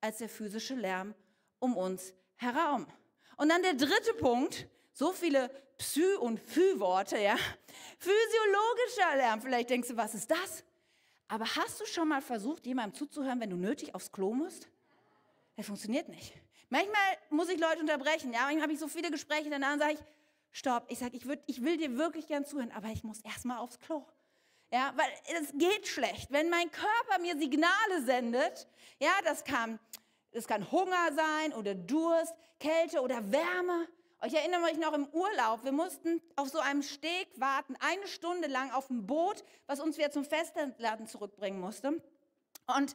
als 0.00 0.18
der 0.18 0.28
physische 0.28 0.74
Lärm 0.74 1.14
um 1.58 1.76
uns 1.76 2.14
herum. 2.36 2.86
Und 3.36 3.48
dann 3.48 3.62
der 3.62 3.74
dritte 3.74 4.14
Punkt, 4.14 4.66
so 4.92 5.12
viele 5.12 5.50
Psy- 5.82 6.16
und 6.18 6.38
Fü-Worte, 6.38 7.18
ja. 7.18 7.36
Physiologischer 7.98 9.16
Lärm. 9.16 9.42
Vielleicht 9.42 9.68
denkst 9.68 9.88
du, 9.88 9.96
was 9.96 10.14
ist 10.14 10.30
das? 10.30 10.62
Aber 11.26 11.44
hast 11.44 11.80
du 11.80 11.86
schon 11.86 12.06
mal 12.06 12.22
versucht, 12.22 12.64
jemandem 12.66 12.96
zuzuhören, 12.96 13.40
wenn 13.40 13.50
du 13.50 13.56
nötig 13.56 13.92
aufs 13.92 14.12
Klo 14.12 14.32
musst? 14.32 14.68
Das 15.56 15.66
funktioniert 15.66 16.08
nicht. 16.08 16.34
Manchmal 16.68 17.02
muss 17.30 17.48
ich 17.48 17.58
Leute 17.58 17.80
unterbrechen, 17.80 18.32
ja. 18.32 18.42
Manchmal 18.42 18.62
habe 18.62 18.72
ich 18.74 18.78
so 18.78 18.86
viele 18.86 19.10
Gespräche, 19.10 19.50
danach 19.50 19.76
sage 19.76 19.94
ich, 19.94 19.98
stopp. 20.52 20.84
Ich 20.88 21.00
sage, 21.00 21.16
ich, 21.16 21.26
ich 21.46 21.64
will 21.64 21.76
dir 21.76 21.98
wirklich 21.98 22.28
gern 22.28 22.44
zuhören, 22.44 22.70
aber 22.70 22.88
ich 22.88 23.02
muss 23.02 23.20
erstmal 23.20 23.58
aufs 23.58 23.80
Klo. 23.80 24.06
Ja, 24.70 24.92
weil 24.94 25.10
es 25.40 25.52
geht 25.58 25.88
schlecht. 25.88 26.30
Wenn 26.30 26.48
mein 26.48 26.70
Körper 26.70 27.20
mir 27.20 27.36
Signale 27.36 28.04
sendet, 28.04 28.68
ja, 29.00 29.10
das 29.24 29.42
kann, 29.42 29.80
das 30.30 30.46
kann 30.46 30.70
Hunger 30.70 31.12
sein 31.12 31.52
oder 31.54 31.74
Durst, 31.74 32.34
Kälte 32.60 33.00
oder 33.00 33.32
Wärme. 33.32 33.88
Ich 34.24 34.34
erinnere 34.34 34.60
mich 34.60 34.78
noch 34.78 34.92
im 34.92 35.08
Urlaub, 35.08 35.64
wir 35.64 35.72
mussten 35.72 36.22
auf 36.36 36.48
so 36.48 36.60
einem 36.60 36.82
Steg 36.82 37.28
warten, 37.34 37.74
eine 37.80 38.06
Stunde 38.06 38.46
lang 38.46 38.70
auf 38.70 38.86
dem 38.86 39.04
Boot, 39.04 39.42
was 39.66 39.80
uns 39.80 39.98
wieder 39.98 40.12
zum 40.12 40.24
Festladen 40.24 41.08
zurückbringen 41.08 41.58
musste. 41.58 42.00
Und, 42.68 42.94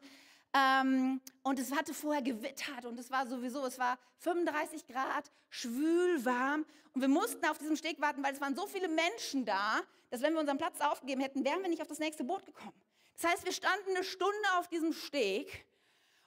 ähm, 0.53 1.19
und 1.43 1.59
es 1.59 1.73
hatte 1.75 1.93
vorher 1.93 2.21
gewittert 2.21 2.85
und 2.85 2.97
es 2.97 3.11
war 3.11 3.27
sowieso, 3.27 3.65
es 3.65 3.77
war 3.77 3.99
35 4.19 4.87
Grad, 4.87 5.29
schwül, 5.49 6.23
warm. 6.23 6.65
Und 6.93 7.01
wir 7.01 7.09
mussten 7.09 7.45
auf 7.45 7.57
diesem 7.57 7.75
Steg 7.75 7.99
warten, 7.99 8.23
weil 8.23 8.33
es 8.33 8.39
waren 8.39 8.55
so 8.55 8.65
viele 8.65 8.87
Menschen 8.87 9.43
da, 9.43 9.81
dass 10.09 10.21
wenn 10.21 10.31
wir 10.31 10.39
unseren 10.39 10.57
Platz 10.57 10.79
aufgegeben 10.79 11.19
hätten, 11.19 11.43
wären 11.43 11.61
wir 11.61 11.67
nicht 11.67 11.81
auf 11.81 11.89
das 11.89 11.99
nächste 11.99 12.23
Boot 12.23 12.45
gekommen. 12.45 12.81
Das 13.19 13.29
heißt, 13.29 13.43
wir 13.43 13.51
standen 13.51 13.89
eine 13.89 14.05
Stunde 14.05 14.47
auf 14.57 14.69
diesem 14.69 14.93
Steg 14.93 15.65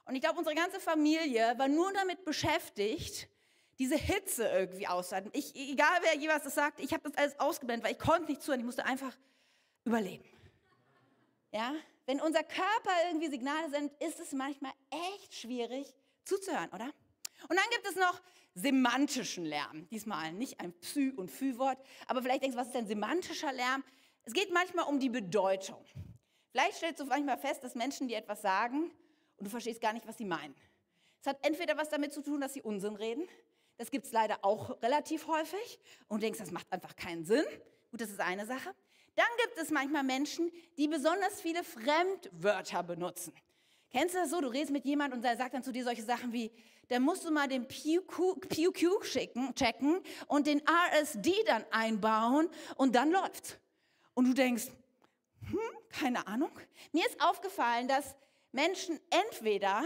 und 0.04 0.14
ich 0.14 0.20
glaube, 0.20 0.38
unsere 0.38 0.54
ganze 0.54 0.78
Familie 0.78 1.54
war 1.56 1.68
nur 1.68 1.90
damit 1.94 2.26
beschäftigt, 2.26 3.30
diese 3.80 3.96
Hitze 3.96 4.46
irgendwie 4.46 4.86
aushalten. 4.86 5.30
Ich, 5.32 5.56
egal 5.56 5.98
wer 6.02 6.14
jeweils 6.14 6.44
das 6.44 6.54
sagt, 6.54 6.80
ich 6.80 6.92
habe 6.92 7.08
das 7.08 7.16
alles 7.16 7.40
ausgeblendet, 7.40 7.84
weil 7.84 7.94
ich 7.94 7.98
konnte 7.98 8.30
nicht 8.30 8.42
zuhören, 8.42 8.60
ich 8.60 8.66
musste 8.66 8.84
einfach 8.84 9.16
überleben. 9.84 10.24
Ja, 11.50 11.74
wenn 12.04 12.20
unser 12.20 12.42
Körper 12.42 12.90
irgendwie 13.08 13.28
Signale 13.28 13.70
sendet, 13.70 14.00
ist 14.02 14.20
es 14.20 14.32
manchmal 14.32 14.72
echt 15.16 15.34
schwierig 15.34 15.94
zuzuhören, 16.24 16.68
oder? 16.68 16.92
Und 17.48 17.56
dann 17.56 17.64
gibt 17.70 17.88
es 17.88 17.96
noch 17.96 18.20
semantischen 18.54 19.46
Lärm. 19.46 19.88
Diesmal 19.88 20.34
nicht 20.34 20.60
ein 20.60 20.74
Psy- 20.80 21.14
und 21.16 21.30
Fü-Wort, 21.30 21.78
aber 22.06 22.20
vielleicht 22.22 22.42
denkst 22.42 22.56
du, 22.56 22.60
was 22.60 22.66
ist 22.66 22.76
denn 22.76 22.86
semantischer 22.86 23.52
Lärm? 23.52 23.82
Es 24.24 24.34
geht 24.34 24.52
manchmal 24.52 24.84
um 24.88 25.00
die 25.00 25.08
Bedeutung. 25.08 25.82
Vielleicht 26.50 26.76
stellst 26.76 27.00
du 27.00 27.06
manchmal 27.06 27.38
fest, 27.38 27.64
dass 27.64 27.74
Menschen 27.74 28.08
dir 28.08 28.18
etwas 28.18 28.42
sagen 28.42 28.90
und 29.38 29.46
du 29.46 29.48
verstehst 29.48 29.80
gar 29.80 29.94
nicht, 29.94 30.06
was 30.06 30.18
sie 30.18 30.26
meinen. 30.26 30.54
Es 31.22 31.26
hat 31.26 31.38
entweder 31.46 31.78
was 31.78 31.88
damit 31.88 32.12
zu 32.12 32.22
tun, 32.22 32.42
dass 32.42 32.52
sie 32.52 32.62
Unsinn 32.62 32.96
reden, 32.96 33.26
das 33.80 33.90
gibt 33.90 34.04
es 34.04 34.12
leider 34.12 34.40
auch 34.42 34.82
relativ 34.82 35.26
häufig 35.26 35.80
und 36.06 36.22
denkst, 36.22 36.38
das 36.38 36.50
macht 36.50 36.70
einfach 36.70 36.94
keinen 36.96 37.24
Sinn. 37.24 37.46
Gut, 37.90 38.02
das 38.02 38.10
ist 38.10 38.20
eine 38.20 38.44
Sache. 38.44 38.74
Dann 39.14 39.26
gibt 39.42 39.56
es 39.56 39.70
manchmal 39.70 40.04
Menschen, 40.04 40.52
die 40.76 40.86
besonders 40.86 41.40
viele 41.40 41.64
Fremdwörter 41.64 42.82
benutzen. 42.82 43.32
Kennst 43.90 44.14
du 44.14 44.18
das 44.18 44.28
so? 44.28 44.42
Du 44.42 44.48
redest 44.48 44.70
mit 44.70 44.84
jemandem 44.84 45.20
und 45.20 45.24
er 45.24 45.34
sagt 45.38 45.54
dann 45.54 45.62
zu 45.62 45.72
dir 45.72 45.82
solche 45.82 46.02
Sachen 46.02 46.30
wie, 46.30 46.52
da 46.88 47.00
musst 47.00 47.24
du 47.24 47.30
mal 47.30 47.48
den 47.48 47.66
PQ 47.66 49.00
checken 49.54 50.02
und 50.26 50.46
den 50.46 50.60
RSD 50.68 51.42
dann 51.46 51.64
einbauen 51.70 52.50
und 52.76 52.94
dann 52.94 53.10
läuft's. 53.10 53.56
Und 54.12 54.26
du 54.26 54.34
denkst, 54.34 54.66
hm, 55.48 55.58
keine 55.88 56.26
Ahnung. 56.26 56.52
Mir 56.92 57.06
ist 57.06 57.18
aufgefallen, 57.22 57.88
dass 57.88 58.14
Menschen 58.52 59.00
entweder 59.08 59.84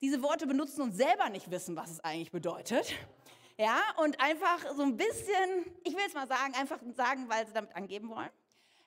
diese 0.00 0.22
Worte 0.22 0.46
benutzen 0.46 0.82
und 0.82 0.92
selber 0.92 1.28
nicht 1.28 1.50
wissen, 1.50 1.76
was 1.76 1.90
es 1.90 2.00
eigentlich 2.00 2.30
bedeutet. 2.30 2.94
Ja, 3.56 3.82
und 3.96 4.20
einfach 4.20 4.64
so 4.76 4.82
ein 4.82 4.96
bisschen, 4.96 5.66
ich 5.82 5.94
will 5.94 6.04
es 6.06 6.14
mal 6.14 6.28
sagen, 6.28 6.54
einfach 6.54 6.78
sagen, 6.96 7.28
weil 7.28 7.46
sie 7.46 7.52
damit 7.52 7.74
angeben 7.74 8.08
wollen. 8.08 8.30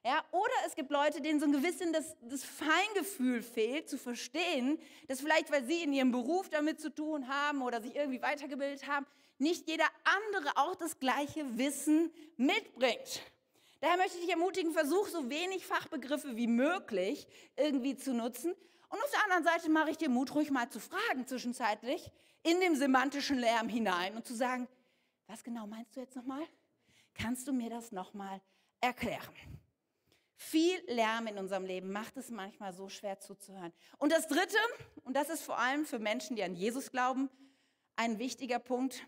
Ja, 0.04 0.24
oder 0.32 0.54
es 0.66 0.74
gibt 0.74 0.90
Leute, 0.90 1.22
denen 1.22 1.40
so 1.40 1.46
ein 1.46 1.52
gewissen 1.52 1.94
das, 1.94 2.16
das 2.22 2.44
Feingefühl 2.44 3.44
fehlt, 3.44 3.88
zu 3.88 4.00
verstehen, 4.00 4.80
dass 5.08 5.20
vielleicht, 5.20 5.52
weil 5.52 5.64
sie 5.66 5.84
in 5.84 5.94
ihrem 5.94 6.12
Beruf 6.12 6.50
damit 6.50 6.80
zu 6.80 6.90
tun 6.90 7.28
haben 7.28 7.62
oder 7.62 7.82
sich 7.82 7.96
irgendwie 7.96 8.22
weitergebildet 8.22 8.88
haben, 8.88 9.06
nicht 9.38 9.68
jeder 9.68 9.86
andere 10.04 10.56
auch 10.56 10.76
das 10.76 11.00
gleiche 11.00 11.58
Wissen 11.58 12.12
mitbringt. 12.38 13.22
Daher 13.82 13.98
möchte 13.98 14.18
ich 14.18 14.26
dich 14.26 14.32
ermutigen, 14.32 14.72
versuch 14.72 15.08
so 15.08 15.30
wenig 15.30 15.68
Fachbegriffe 15.68 16.36
wie 16.36 16.48
möglich 16.48 17.28
irgendwie 17.56 17.96
zu 17.96 18.14
nutzen 18.14 18.56
und 18.92 19.02
auf 19.02 19.12
der 19.12 19.24
anderen 19.24 19.44
Seite 19.44 19.70
mache 19.70 19.90
ich 19.90 19.98
dir 19.98 20.10
Mut, 20.10 20.36
ruhig 20.36 20.52
mal 20.52 20.70
zu 20.70 20.80
fragen 20.80 21.26
zwischenzeitlich 21.26 22.12
in 22.44 22.60
dem 22.60 22.76
semantischen 22.76 23.38
Lärm 23.38 23.70
hinein 23.70 24.16
und 24.16 24.26
zu 24.26 24.36
sagen, 24.36 24.68
was 25.28 25.44
genau 25.44 25.66
meinst 25.66 25.96
du 25.96 26.02
jetzt 26.02 26.16
nochmal? 26.16 26.44
Kannst 27.14 27.48
du 27.48 27.54
mir 27.54 27.70
das 27.70 27.92
nochmal 27.92 28.42
erklären? 28.82 29.34
Viel 30.36 30.78
Lärm 30.88 31.28
in 31.28 31.38
unserem 31.38 31.66
Leben 31.66 31.92
macht 31.92 32.18
es 32.18 32.30
manchmal 32.30 32.74
so 32.74 32.90
schwer 32.90 33.20
zuzuhören. 33.20 33.72
Und 33.98 34.12
das 34.12 34.28
Dritte, 34.28 34.58
und 35.04 35.16
das 35.16 35.30
ist 35.30 35.44
vor 35.44 35.58
allem 35.58 35.86
für 35.86 36.00
Menschen, 36.00 36.36
die 36.36 36.44
an 36.44 36.56
Jesus 36.56 36.92
glauben, 36.92 37.30
ein 37.96 38.20
wichtiger 38.20 38.60
Punkt, 38.60 39.06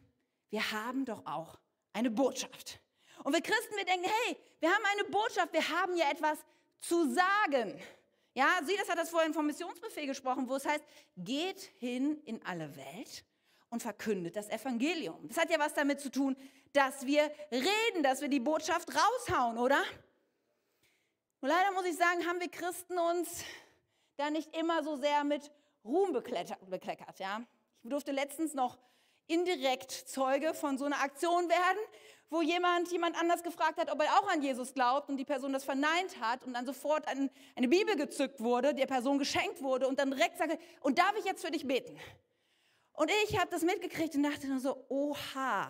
wir 0.49 0.71
haben 0.71 1.05
doch 1.05 1.25
auch 1.25 1.59
eine 1.91 2.11
Botschaft. 2.11 2.79
Und 3.23 3.33
wir 3.33 3.41
Christen, 3.41 3.75
wir 3.75 3.85
denken, 3.85 4.05
hey, 4.05 4.37
wir 4.59 4.69
haben 4.69 4.83
eine 4.93 5.09
Botschaft, 5.09 5.51
wir 5.51 5.67
haben 5.69 5.97
ja 5.97 6.09
etwas 6.11 6.37
zu 6.79 7.11
sagen. 7.11 7.81
Ja, 8.33 8.59
Silas 8.63 8.89
hat 8.89 8.97
das 8.97 9.09
vorhin 9.09 9.33
vom 9.33 9.45
Missionsbefehl 9.45 10.07
gesprochen, 10.07 10.47
wo 10.49 10.55
es 10.55 10.65
heißt, 10.65 10.83
geht 11.17 11.61
hin 11.79 12.21
in 12.25 12.43
alle 12.45 12.75
Welt 12.75 13.23
und 13.69 13.81
verkündet 13.81 14.35
das 14.35 14.49
Evangelium. 14.49 15.27
Das 15.27 15.37
hat 15.37 15.51
ja 15.51 15.59
was 15.59 15.73
damit 15.73 15.99
zu 15.99 16.09
tun, 16.09 16.35
dass 16.73 17.05
wir 17.05 17.31
reden, 17.51 18.01
dass 18.01 18.21
wir 18.21 18.27
die 18.29 18.39
Botschaft 18.39 18.89
raushauen, 18.89 19.57
oder? 19.57 19.83
Nur 21.41 21.49
leider 21.51 21.71
muss 21.73 21.85
ich 21.85 21.95
sagen, 21.95 22.25
haben 22.25 22.39
wir 22.39 22.49
Christen 22.49 22.97
uns 22.97 23.43
da 24.15 24.29
nicht 24.29 24.55
immer 24.55 24.83
so 24.83 24.95
sehr 24.95 25.23
mit 25.23 25.51
Ruhm 25.85 26.13
bekleckert. 26.13 27.19
Ja? 27.19 27.43
Ich 27.83 27.89
durfte 27.89 28.11
letztens 28.11 28.53
noch 28.53 28.77
indirekt 29.27 29.91
Zeuge 29.91 30.53
von 30.53 30.77
so 30.77 30.85
einer 30.85 31.01
Aktion 31.01 31.49
werden, 31.49 31.79
wo 32.33 32.41
jemand 32.41 32.91
jemand 32.91 33.15
anders 33.15 33.43
gefragt 33.43 33.77
hat, 33.77 33.91
ob 33.91 34.01
er 34.01 34.11
auch 34.17 34.27
an 34.27 34.41
Jesus 34.41 34.73
glaubt 34.73 35.07
und 35.07 35.17
die 35.17 35.23
Person 35.23 35.53
das 35.53 35.63
verneint 35.63 36.19
hat 36.19 36.43
und 36.43 36.53
dann 36.53 36.65
sofort 36.65 37.07
ein, 37.07 37.29
eine 37.55 37.67
Bibel 37.67 37.95
gezückt 37.95 38.39
wurde, 38.39 38.73
der 38.73 38.87
Person 38.87 39.19
geschenkt 39.19 39.61
wurde 39.61 39.87
und 39.87 39.99
dann 39.99 40.09
direkt 40.09 40.39
sagte, 40.39 40.57
und 40.81 40.97
darf 40.97 41.13
ich 41.19 41.25
jetzt 41.25 41.45
für 41.45 41.51
dich 41.51 41.67
beten? 41.67 41.95
Und 42.93 43.11
ich 43.23 43.39
habe 43.39 43.51
das 43.51 43.61
mitgekriegt 43.61 44.15
und 44.15 44.23
dachte 44.23 44.47
nur 44.47 44.59
so, 44.59 44.83
oha. 44.89 45.69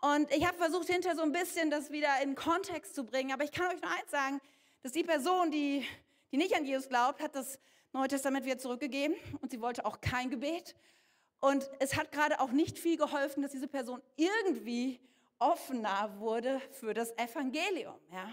Und 0.00 0.30
ich 0.32 0.46
habe 0.46 0.56
versucht, 0.56 0.86
hinter 0.86 1.16
so 1.16 1.22
ein 1.22 1.32
bisschen 1.32 1.70
das 1.70 1.90
wieder 1.90 2.22
in 2.22 2.36
Kontext 2.36 2.94
zu 2.94 3.04
bringen, 3.04 3.32
aber 3.32 3.42
ich 3.42 3.50
kann 3.50 3.66
euch 3.74 3.82
nur 3.82 3.90
eins 3.90 4.10
sagen, 4.12 4.40
dass 4.82 4.92
die 4.92 5.02
Person, 5.02 5.50
die, 5.50 5.84
die 6.30 6.36
nicht 6.36 6.54
an 6.54 6.64
Jesus 6.64 6.88
glaubt, 6.88 7.20
hat 7.20 7.34
das 7.34 7.58
Neue 7.92 8.06
Testament 8.06 8.46
wieder 8.46 8.58
zurückgegeben 8.58 9.16
und 9.40 9.50
sie 9.50 9.60
wollte 9.60 9.84
auch 9.86 10.00
kein 10.00 10.30
Gebet. 10.30 10.76
Und 11.40 11.68
es 11.80 11.96
hat 11.96 12.12
gerade 12.12 12.38
auch 12.38 12.52
nicht 12.52 12.78
viel 12.78 12.96
geholfen, 12.96 13.42
dass 13.42 13.50
diese 13.50 13.66
Person 13.68 14.00
irgendwie 14.16 15.00
offener 15.38 16.18
wurde 16.18 16.60
für 16.70 16.94
das 16.94 17.10
Evangelium. 17.18 17.98
Ja. 18.10 18.32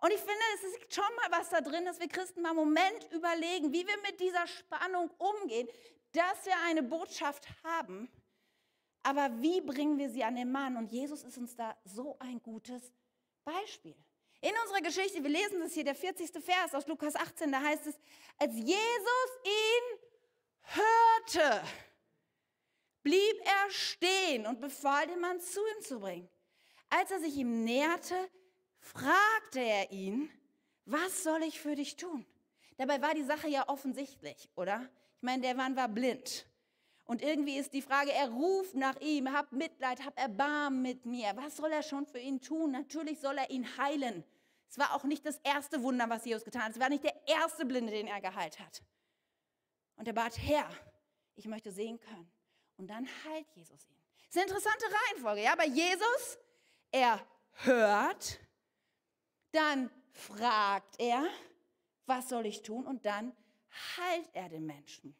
Und 0.00 0.12
ich 0.12 0.20
finde, 0.20 0.40
es 0.54 0.64
ist 0.64 0.94
schon 0.94 1.04
mal 1.16 1.38
was 1.38 1.50
da 1.50 1.60
drin, 1.60 1.84
dass 1.84 2.00
wir 2.00 2.08
Christen 2.08 2.42
mal 2.42 2.50
einen 2.50 2.58
Moment 2.58 3.12
überlegen, 3.12 3.72
wie 3.72 3.86
wir 3.86 4.00
mit 4.02 4.18
dieser 4.18 4.46
Spannung 4.46 5.10
umgehen, 5.18 5.68
dass 6.12 6.46
wir 6.46 6.54
eine 6.66 6.82
Botschaft 6.82 7.46
haben, 7.62 8.10
aber 9.02 9.30
wie 9.40 9.60
bringen 9.60 9.98
wir 9.98 10.10
sie 10.10 10.24
an 10.24 10.36
den 10.36 10.50
Mann? 10.50 10.76
Und 10.76 10.92
Jesus 10.92 11.22
ist 11.22 11.38
uns 11.38 11.56
da 11.56 11.76
so 11.84 12.16
ein 12.18 12.42
gutes 12.42 12.92
Beispiel. 13.44 13.96
In 14.42 14.52
unserer 14.62 14.80
Geschichte, 14.80 15.22
wir 15.22 15.30
lesen 15.30 15.60
das 15.60 15.72
hier, 15.72 15.84
der 15.84 15.94
40. 15.94 16.30
Vers 16.42 16.74
aus 16.74 16.86
Lukas 16.86 17.14
18, 17.14 17.52
da 17.52 17.60
heißt 17.60 17.86
es, 17.86 17.98
als 18.38 18.54
Jesus 18.54 19.30
ihn 19.44 19.98
hörte, 20.62 21.62
blieb 23.02 23.36
er 23.44 23.70
stehen 23.70 24.46
und 24.46 24.60
befahl 24.60 25.06
dem 25.06 25.20
Mann 25.20 25.40
zu 25.40 25.60
ihm 25.60 25.82
zu 25.82 26.00
bringen. 26.00 26.28
Als 26.88 27.10
er 27.10 27.20
sich 27.20 27.36
ihm 27.36 27.64
näherte, 27.64 28.16
fragte 28.80 29.60
er 29.60 29.90
ihn, 29.92 30.30
was 30.84 31.22
soll 31.22 31.42
ich 31.42 31.60
für 31.60 31.76
dich 31.76 31.96
tun? 31.96 32.26
Dabei 32.76 33.00
war 33.00 33.14
die 33.14 33.24
Sache 33.24 33.48
ja 33.48 33.68
offensichtlich, 33.68 34.48
oder? 34.56 34.88
Ich 35.16 35.22
meine, 35.22 35.42
der 35.42 35.54
Mann 35.54 35.76
war 35.76 35.88
blind. 35.88 36.46
Und 37.04 37.22
irgendwie 37.22 37.58
ist 37.58 37.74
die 37.74 37.82
Frage, 37.82 38.12
er 38.12 38.28
ruft 38.28 38.74
nach 38.74 38.98
ihm, 39.00 39.32
hab 39.32 39.52
Mitleid, 39.52 40.04
hab 40.04 40.18
Erbarmen 40.18 40.80
mit 40.80 41.04
mir. 41.06 41.32
Was 41.34 41.56
soll 41.56 41.72
er 41.72 41.82
schon 41.82 42.06
für 42.06 42.18
ihn 42.18 42.40
tun? 42.40 42.70
Natürlich 42.70 43.20
soll 43.20 43.36
er 43.36 43.50
ihn 43.50 43.66
heilen. 43.76 44.24
Es 44.68 44.78
war 44.78 44.94
auch 44.94 45.04
nicht 45.04 45.26
das 45.26 45.38
erste 45.38 45.82
Wunder, 45.82 46.08
was 46.08 46.24
Jesus 46.24 46.44
getan 46.44 46.62
hat. 46.62 46.72
Es 46.72 46.80
war 46.80 46.88
nicht 46.88 47.02
der 47.02 47.14
erste 47.26 47.66
Blinde, 47.66 47.92
den 47.92 48.06
er 48.06 48.20
geheilt 48.20 48.60
hat. 48.60 48.82
Und 49.96 50.06
er 50.06 50.14
bat, 50.14 50.38
Herr, 50.38 50.70
ich 51.34 51.46
möchte 51.46 51.72
sehen 51.72 51.98
können. 51.98 52.30
Und 52.80 52.86
dann 52.86 53.06
heilt 53.24 53.46
Jesus 53.54 53.86
ihn. 53.90 54.02
Das 54.16 54.28
ist 54.28 54.36
eine 54.36 54.44
interessante 54.46 54.86
Reihenfolge. 54.86 55.42
Ja? 55.42 55.54
Bei 55.54 55.66
Jesus, 55.66 56.38
er 56.90 57.20
hört, 57.64 58.40
dann 59.52 59.90
fragt 60.12 60.98
er, 60.98 61.28
was 62.06 62.30
soll 62.30 62.46
ich 62.46 62.62
tun? 62.62 62.86
Und 62.86 63.04
dann 63.04 63.36
heilt 63.98 64.30
er 64.32 64.48
den 64.48 64.64
Menschen. 64.64 65.14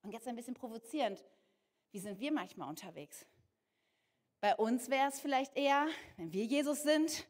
Und 0.00 0.12
jetzt 0.12 0.26
ein 0.26 0.34
bisschen 0.34 0.54
provozierend. 0.54 1.22
Wie 1.90 1.98
sind 1.98 2.18
wir 2.18 2.32
manchmal 2.32 2.70
unterwegs? 2.70 3.26
Bei 4.40 4.56
uns 4.56 4.88
wäre 4.88 5.10
es 5.10 5.20
vielleicht 5.20 5.54
eher, 5.54 5.86
wenn 6.16 6.32
wir 6.32 6.46
Jesus 6.46 6.82
sind, 6.82 7.26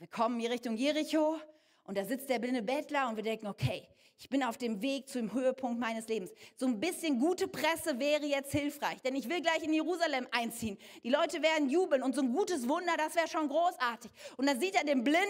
wir 0.00 0.08
kommen 0.08 0.40
hier 0.40 0.50
Richtung 0.50 0.76
Jericho 0.76 1.40
und 1.84 1.96
da 1.96 2.04
sitzt 2.04 2.28
der 2.28 2.38
blinde 2.38 2.62
Bettler 2.62 3.08
und 3.08 3.16
wir 3.16 3.22
denken, 3.22 3.46
okay, 3.46 3.88
ich 4.16 4.28
bin 4.28 4.42
auf 4.42 4.56
dem 4.56 4.80
Weg 4.80 5.08
zu 5.08 5.18
dem 5.18 5.32
Höhepunkt 5.32 5.78
meines 5.78 6.08
Lebens. 6.08 6.30
So 6.56 6.66
ein 6.66 6.78
bisschen 6.78 7.18
gute 7.18 7.48
Presse 7.48 7.98
wäre 7.98 8.24
jetzt 8.24 8.52
hilfreich, 8.52 9.00
denn 9.02 9.16
ich 9.16 9.28
will 9.28 9.40
gleich 9.40 9.62
in 9.62 9.72
Jerusalem 9.72 10.26
einziehen. 10.30 10.78
Die 11.02 11.10
Leute 11.10 11.42
werden 11.42 11.68
jubeln 11.68 12.02
und 12.02 12.14
so 12.14 12.22
ein 12.22 12.32
gutes 12.32 12.68
Wunder, 12.68 12.92
das 12.96 13.14
wäre 13.16 13.28
schon 13.28 13.48
großartig. 13.48 14.10
Und 14.36 14.46
dann 14.46 14.60
sieht 14.60 14.76
er 14.76 14.84
den 14.84 15.02
Blinden 15.02 15.26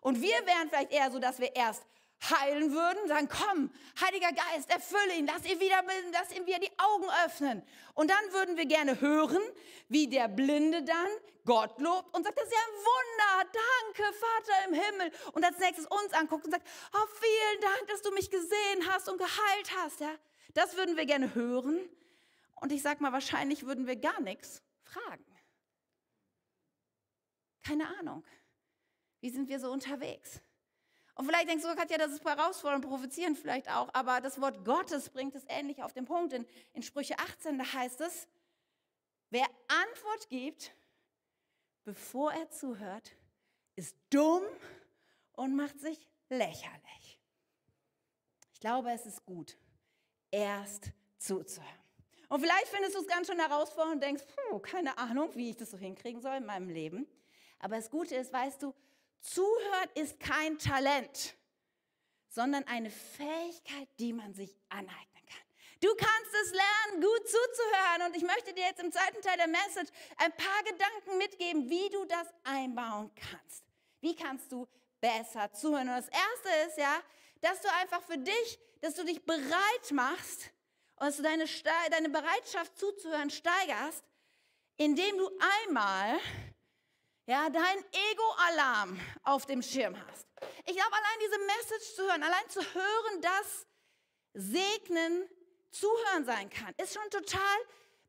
und 0.00 0.20
wir 0.22 0.34
wären 0.46 0.68
vielleicht 0.68 0.92
eher 0.92 1.10
so, 1.10 1.18
dass 1.18 1.40
wir 1.40 1.54
erst 1.54 1.82
heilen 2.30 2.72
würden, 2.72 3.08
sagen, 3.08 3.28
komm, 3.28 3.70
Heiliger 4.00 4.32
Geist, 4.32 4.70
erfülle 4.70 5.16
ihn, 5.16 5.26
lass 5.26 5.44
ihn 5.44 5.58
wieder, 5.60 5.82
lass 6.12 6.34
ihn 6.36 6.46
wieder 6.46 6.58
die 6.58 6.70
Augen 6.78 7.06
öffnen. 7.26 7.62
Und 7.94 8.10
dann 8.10 8.32
würden 8.32 8.56
wir 8.56 8.66
gerne 8.66 9.00
hören, 9.00 9.42
wie 9.88 10.08
der 10.08 10.28
Blinde 10.28 10.82
dann 10.84 11.08
Gott 11.44 11.80
lobt 11.80 12.14
und 12.14 12.24
sagt, 12.24 12.38
das 12.38 12.44
ist 12.44 12.52
ja 12.52 12.58
ein 12.58 12.74
Wunder, 12.84 13.52
danke, 13.52 14.14
Vater 14.14 14.68
im 14.68 14.74
Himmel. 14.74 15.12
Und 15.32 15.44
als 15.44 15.58
nächstes 15.58 15.86
uns 15.86 16.12
anguckt 16.12 16.44
und 16.44 16.52
sagt, 16.52 16.68
oh, 16.94 17.06
vielen 17.20 17.60
Dank, 17.60 17.88
dass 17.88 18.02
du 18.02 18.12
mich 18.12 18.30
gesehen 18.30 18.88
hast 18.88 19.08
und 19.08 19.18
geheilt 19.18 19.76
hast. 19.78 20.00
Ja, 20.00 20.14
das 20.54 20.76
würden 20.76 20.96
wir 20.96 21.06
gerne 21.06 21.34
hören. 21.34 21.80
Und 22.60 22.70
ich 22.70 22.82
sag 22.82 23.00
mal, 23.00 23.12
wahrscheinlich 23.12 23.66
würden 23.66 23.86
wir 23.86 23.96
gar 23.96 24.20
nichts 24.20 24.62
fragen. 24.84 25.24
Keine 27.64 27.88
Ahnung. 27.98 28.24
Wie 29.20 29.30
sind 29.30 29.48
wir 29.48 29.58
so 29.60 29.70
unterwegs? 29.70 30.40
Und 31.22 31.28
vielleicht 31.28 31.48
denkst 31.48 31.62
du, 31.64 31.72
Katja, 31.76 31.98
das 31.98 32.10
ist 32.10 32.24
herausfordernd, 32.24 32.84
provozieren 32.84 33.36
vielleicht 33.36 33.70
auch, 33.70 33.88
aber 33.94 34.20
das 34.20 34.40
Wort 34.40 34.64
Gottes 34.64 35.08
bringt 35.08 35.36
es 35.36 35.44
ähnlich 35.48 35.80
auf 35.80 35.92
den 35.92 36.04
Punkt. 36.04 36.32
In, 36.32 36.44
in 36.72 36.82
Sprüche 36.82 37.16
18, 37.16 37.58
da 37.58 37.72
heißt 37.74 38.00
es, 38.00 38.26
wer 39.30 39.46
Antwort 39.68 40.28
gibt, 40.30 40.74
bevor 41.84 42.32
er 42.32 42.50
zuhört, 42.50 43.12
ist 43.76 43.96
dumm 44.10 44.42
und 45.34 45.54
macht 45.54 45.78
sich 45.78 46.10
lächerlich. 46.28 47.20
Ich 48.54 48.58
glaube, 48.58 48.90
es 48.90 49.06
ist 49.06 49.24
gut, 49.24 49.56
erst 50.32 50.90
zuzuhören. 51.18 51.70
Und 52.30 52.40
vielleicht 52.40 52.66
findest 52.66 52.96
du 52.96 53.00
es 53.00 53.06
ganz 53.06 53.28
schön 53.28 53.38
herausfordernd 53.38 53.94
und 53.94 54.02
denkst, 54.02 54.24
puh, 54.26 54.58
keine 54.58 54.98
Ahnung, 54.98 55.30
wie 55.36 55.50
ich 55.50 55.56
das 55.56 55.70
so 55.70 55.78
hinkriegen 55.78 56.20
soll 56.20 56.34
in 56.34 56.46
meinem 56.46 56.68
Leben. 56.68 57.06
Aber 57.60 57.76
das 57.76 57.90
Gute 57.90 58.16
ist, 58.16 58.32
weißt 58.32 58.60
du, 58.60 58.74
Zuhören 59.22 59.88
ist 59.94 60.18
kein 60.20 60.58
Talent, 60.58 61.34
sondern 62.28 62.64
eine 62.64 62.90
Fähigkeit, 62.90 63.88
die 63.98 64.12
man 64.12 64.34
sich 64.34 64.58
aneignen 64.68 65.26
kann. 65.26 65.42
Du 65.80 65.88
kannst 65.96 66.34
es 66.44 66.52
lernen, 66.52 67.02
gut 67.02 67.28
zuzuhören. 67.28 68.06
Und 68.06 68.16
ich 68.16 68.22
möchte 68.22 68.52
dir 68.52 68.64
jetzt 68.64 68.80
im 68.80 68.92
zweiten 68.92 69.20
Teil 69.22 69.36
der 69.36 69.48
Message 69.48 69.90
ein 70.16 70.32
paar 70.32 70.62
Gedanken 70.64 71.18
mitgeben, 71.18 71.70
wie 71.70 71.88
du 71.90 72.04
das 72.04 72.28
einbauen 72.44 73.10
kannst. 73.14 73.64
Wie 74.00 74.14
kannst 74.14 74.50
du 74.50 74.68
besser 75.00 75.52
zuhören? 75.52 75.88
Und 75.88 75.96
das 75.96 76.08
erste 76.08 76.68
ist 76.68 76.78
ja, 76.78 77.00
dass 77.40 77.60
du 77.60 77.72
einfach 77.80 78.02
für 78.02 78.18
dich, 78.18 78.58
dass 78.80 78.94
du 78.94 79.04
dich 79.04 79.24
bereit 79.24 79.90
machst 79.92 80.50
und 80.96 81.06
dass 81.06 81.16
du 81.16 81.22
deine, 81.22 81.46
deine 81.90 82.08
Bereitschaft 82.10 82.76
zuzuhören 82.76 83.30
steigerst, 83.30 84.04
indem 84.76 85.16
du 85.16 85.30
einmal 85.66 86.18
ja, 87.26 87.48
dein 87.50 87.78
Ego-Alarm 88.10 88.98
auf 89.22 89.46
dem 89.46 89.62
Schirm 89.62 89.96
hast. 90.06 90.26
Ich 90.66 90.76
glaube, 90.76 90.92
allein 90.92 91.18
diese 91.24 91.38
Message 91.38 91.94
zu 91.94 92.02
hören, 92.02 92.22
allein 92.22 92.48
zu 92.48 92.60
hören, 92.60 93.20
dass 93.20 93.66
Segnen 94.34 95.28
Zuhören 95.70 96.24
sein 96.24 96.50
kann, 96.50 96.74
ist 96.76 96.94
schon 96.94 97.10
total 97.10 97.58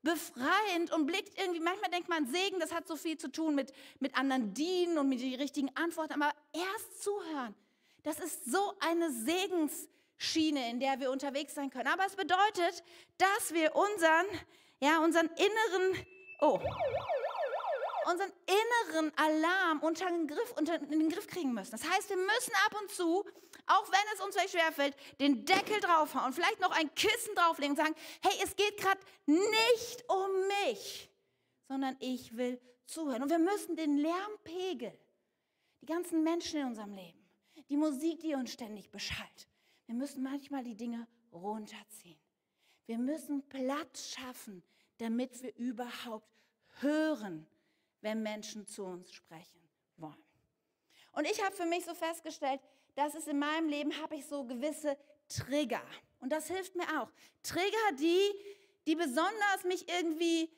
befreiend 0.02 0.91
und 0.91 1.06
blickt 1.06 1.39
irgendwie, 1.39 1.62
manchmal 1.62 1.89
denkt 1.89 2.10
man, 2.10 2.28
Segen, 2.28 2.60
das 2.60 2.73
hat 2.73 2.88
so 2.88 2.97
viel 2.97 3.17
zu 3.17 3.32
tun 3.32 3.56
mit, 3.56 3.71
mit 3.99 4.15
anderen 4.17 4.54
dienen 4.54 4.97
und 4.97 5.08
mit 5.08 5.21
den 5.21 5.36
richtigen 5.36 5.73
Antworten, 5.76 6.13
aber 6.13 6.34
erst 6.52 7.02
zuhören, 7.02 7.56
das 8.04 8.19
ist 8.19 8.52
so 8.52 8.73
eine 8.82 9.12
Segensschiene, 9.12 10.69
in 10.69 10.82
der 10.82 10.99
wir 10.99 11.10
unterwegs 11.10 11.56
sein 11.56 11.69
können. 11.69 11.88
Aber 11.88 12.06
es 12.06 12.17
bedeutet, 12.17 12.84
dass 13.17 13.54
wir 13.54 13.76
unseren, 13.76 14.26
ja, 14.82 14.99
unseren 14.99 15.28
inneren, 15.28 16.06
oh, 16.41 16.60
unseren 18.06 18.32
inneren 18.46 19.12
Alarm 19.18 19.80
unter 19.80 20.08
den, 20.08 20.28
Griff, 20.28 20.54
unter 20.58 20.78
den 20.78 21.10
Griff 21.10 21.28
kriegen 21.28 21.54
müssen. 21.54 21.72
Das 21.72 21.84
heißt, 21.84 22.10
wir 22.10 22.18
müssen 22.18 22.54
ab 22.66 22.82
und 22.82 22.92
zu, 22.92 23.24
auch 23.68 23.92
wenn 23.92 24.13
es 24.13 24.22
uns 24.22 24.36
vielleicht 24.36 24.52
schwerfällt, 24.54 24.96
den 25.20 25.46
Deckel 25.46 25.80
draufhauen 25.80 26.34
vielleicht 26.34 26.60
noch 26.60 26.72
ein 26.72 26.94
Kissen 26.96 27.36
drauflegen 27.36 27.72
und 27.72 27.78
sagen, 27.78 27.96
hey, 28.22 28.34
es 28.44 28.56
geht 28.56 28.78
gerade 28.78 29.00
nicht 29.26 30.04
um 30.10 30.48
mich, 30.66 31.10
sondern 31.68 31.96
ich 32.00 32.36
will 32.36 32.60
zuhören. 32.86 33.24
Und 33.24 33.30
wir 33.30 33.39
müssen 33.39 33.76
den 33.76 33.98
Lärmpegel, 33.98 34.98
die 35.82 35.86
ganzen 35.86 36.24
Menschen 36.24 36.60
in 36.60 36.68
unserem 36.68 36.94
Leben, 36.94 37.20
die 37.70 37.78
Musik, 37.78 38.20
die 38.22 38.36
uns 38.36 38.54
ständig 38.54 38.89
beschallt, 38.92 39.48
wir 39.86 39.96
müssen 39.96 40.24
manchmal 40.24 40.63
die 40.63 40.76
Dinge 40.76 41.08
runterziehen. 41.32 42.20
Wir 42.86 42.98
müssen 42.98 43.48
Platz 43.48 44.10
schaffen, 44.12 44.63
damit 44.98 45.42
wir 45.42 45.56
überhaupt 45.56 46.28
hören, 46.80 47.48
wenn 48.04 48.22
Menschen 48.22 48.68
zu 48.68 48.84
uns 48.84 49.12
sprechen 49.12 49.60
wollen. 49.98 50.24
Und 51.13 51.26
ich 51.26 51.44
habe 51.44 51.56
für 51.56 51.66
mich 51.66 51.86
so 51.86 51.94
festgestellt, 51.94 52.60
dass 52.96 53.16
es 53.16 53.28
in 53.28 53.39
meinem 53.39 53.70
Leben 53.70 53.92
habe 54.02 54.16
ich 54.16 54.26
so 54.26 54.44
gewisse 54.44 54.98
Trigger. 55.30 55.84
Und 56.20 56.32
das 56.32 56.48
hilft 56.48 56.76
mir 56.76 57.02
auch. 57.02 57.10
Trigger, 57.42 57.92
die, 58.00 58.22
die 58.86 58.96
besonders 58.96 59.63
mich 59.66 59.88
irgendwie 59.89 60.50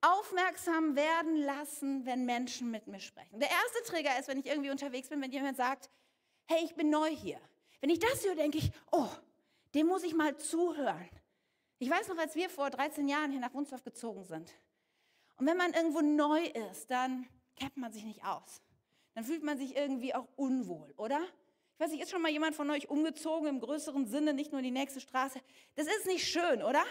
aufmerksam 0.00 0.96
werden 0.96 1.36
lassen, 1.36 2.04
wenn 2.06 2.24
Menschen 2.24 2.70
mit 2.70 2.86
mir 2.86 3.00
sprechen. 3.00 3.38
Der 3.38 3.50
erste 3.50 3.82
Trigger 3.84 4.18
ist, 4.18 4.28
wenn 4.28 4.38
ich 4.38 4.46
irgendwie 4.46 4.70
unterwegs 4.70 5.08
bin, 5.08 5.20
wenn 5.20 5.30
jemand 5.30 5.56
sagt, 5.56 5.90
hey, 6.46 6.64
ich 6.64 6.74
bin 6.74 6.90
neu 6.90 7.08
hier. 7.08 7.40
Wenn 7.80 7.90
ich 7.90 7.98
das 7.98 8.24
höre, 8.24 8.34
denke 8.34 8.58
ich, 8.58 8.70
oh, 8.90 9.08
dem 9.74 9.86
muss 9.86 10.02
ich 10.02 10.14
mal 10.14 10.36
zuhören. 10.36 11.08
Ich 11.78 11.90
weiß 11.90 12.08
noch, 12.08 12.18
als 12.18 12.34
wir 12.34 12.48
vor 12.48 12.70
13 12.70 13.08
Jahren 13.08 13.30
hier 13.30 13.40
nach 13.40 13.54
Wunsdorf 13.54 13.82
gezogen 13.82 14.24
sind. 14.24 14.52
Und 15.36 15.46
wenn 15.46 15.56
man 15.56 15.72
irgendwo 15.72 16.00
neu 16.00 16.42
ist, 16.70 16.90
dann 16.90 17.28
kennt 17.56 17.76
man 17.76 17.92
sich 17.92 18.04
nicht 18.04 18.24
aus. 18.24 18.62
Dann 19.14 19.24
fühlt 19.24 19.42
man 19.42 19.58
sich 19.58 19.76
irgendwie 19.76 20.14
auch 20.14 20.26
unwohl, 20.36 20.92
oder? 20.96 21.20
Ich 21.74 21.80
weiß 21.80 21.90
nicht, 21.90 22.02
ist 22.02 22.10
schon 22.10 22.22
mal 22.22 22.30
jemand 22.30 22.54
von 22.54 22.70
euch 22.70 22.88
umgezogen 22.88 23.48
im 23.48 23.60
größeren 23.60 24.06
Sinne, 24.06 24.34
nicht 24.34 24.52
nur 24.52 24.62
die 24.62 24.70
nächste 24.70 25.00
Straße? 25.00 25.40
Das 25.74 25.86
ist 25.86 26.06
nicht 26.06 26.26
schön, 26.26 26.62
oder? 26.62 26.82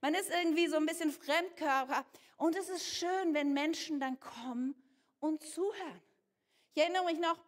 Man 0.00 0.14
ist 0.14 0.30
irgendwie 0.30 0.66
so 0.66 0.76
ein 0.76 0.86
bisschen 0.86 1.10
Fremdkörper. 1.10 2.04
Und 2.36 2.54
es 2.54 2.68
ist 2.68 2.86
schön, 2.86 3.32
wenn 3.32 3.52
Menschen 3.54 3.98
dann 3.98 4.20
kommen 4.20 4.74
und 5.20 5.42
zuhören. 5.42 6.02
Ich 6.74 6.82
erinnere 6.82 7.06
mich 7.06 7.18
noch, 7.18 7.38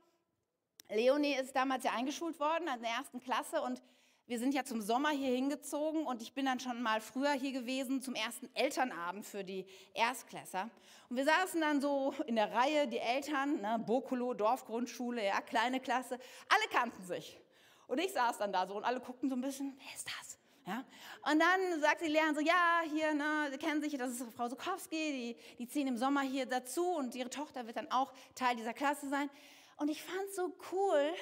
Leonie 0.89 1.35
ist 1.35 1.55
damals 1.55 1.85
ja 1.85 1.93
eingeschult 1.93 2.41
worden 2.41 2.67
in 2.75 2.81
der 2.81 2.93
ersten 2.93 3.21
Klasse 3.21 3.61
und 3.61 3.83
wir 4.29 4.39
sind 4.39 4.53
ja 4.53 4.63
zum 4.63 4.83
Sommer 4.83 5.09
hier 5.09 5.35
hingezogen 5.35 6.05
und 6.05 6.21
ich 6.21 6.35
bin 6.35 6.45
dann 6.45 6.61
schon 6.61 6.83
mal 6.83 7.01
früher 7.01 7.33
hier 7.33 7.53
gewesen 7.53 8.03
zum 8.03 8.15
ersten 8.15 8.51
Elternabend 8.55 9.25
für 9.25 9.43
die 9.43 9.65
Erstklässer. 9.95 10.69
Und 11.09 11.17
wir 11.17 11.25
saßen 11.25 11.59
dann 11.63 11.81
so 11.81 12.13
in 12.27 12.37
der 12.37 12.53
Reihe, 12.53 12.87
die 12.87 12.99
Eltern, 12.99 13.63
ne, 13.63 13.83
Bokolo, 13.85 14.35
Dorfgrundschule, 14.35 15.25
ja, 15.25 15.41
kleine 15.41 15.81
Klasse, 15.81 16.19
alle 16.51 16.69
kannten 16.71 17.03
sich. 17.05 17.41
Und 17.87 17.99
ich 17.99 18.13
saß 18.13 18.37
dann 18.37 18.53
da 18.53 18.67
so 18.67 18.77
und 18.77 18.85
alle 18.85 19.01
guckten 19.01 19.31
so 19.31 19.35
ein 19.35 19.41
bisschen, 19.41 19.75
wer 19.79 19.97
ist 19.97 20.07
das? 20.07 20.39
Ja? 20.67 20.85
Und 21.33 21.41
dann 21.41 21.81
sagt 21.81 22.03
die 22.03 22.09
Lehrerin 22.09 22.35
so, 22.35 22.43
ja, 22.43 22.83
hier, 22.93 23.15
ne, 23.15 23.49
Sie 23.51 23.57
kennen 23.57 23.81
sich, 23.81 23.97
das 23.97 24.11
ist 24.11 24.25
Frau 24.37 24.47
Sokowski, 24.51 25.37
die, 25.57 25.57
die 25.57 25.69
ziehen 25.69 25.87
im 25.87 25.97
Sommer 25.97 26.21
hier 26.21 26.45
dazu 26.45 26.85
und 26.85 27.15
ihre 27.15 27.31
Tochter 27.31 27.67
wird 27.67 27.79
dann 27.79 27.91
auch 27.91 28.13
Teil 28.35 28.57
dieser 28.57 28.75
Klasse 28.75 29.09
sein. 29.09 29.31
Und 29.79 29.89
ich 29.89 30.03
fand 30.03 30.29
es 30.29 30.37
so 30.37 30.53
cool, 30.71 31.15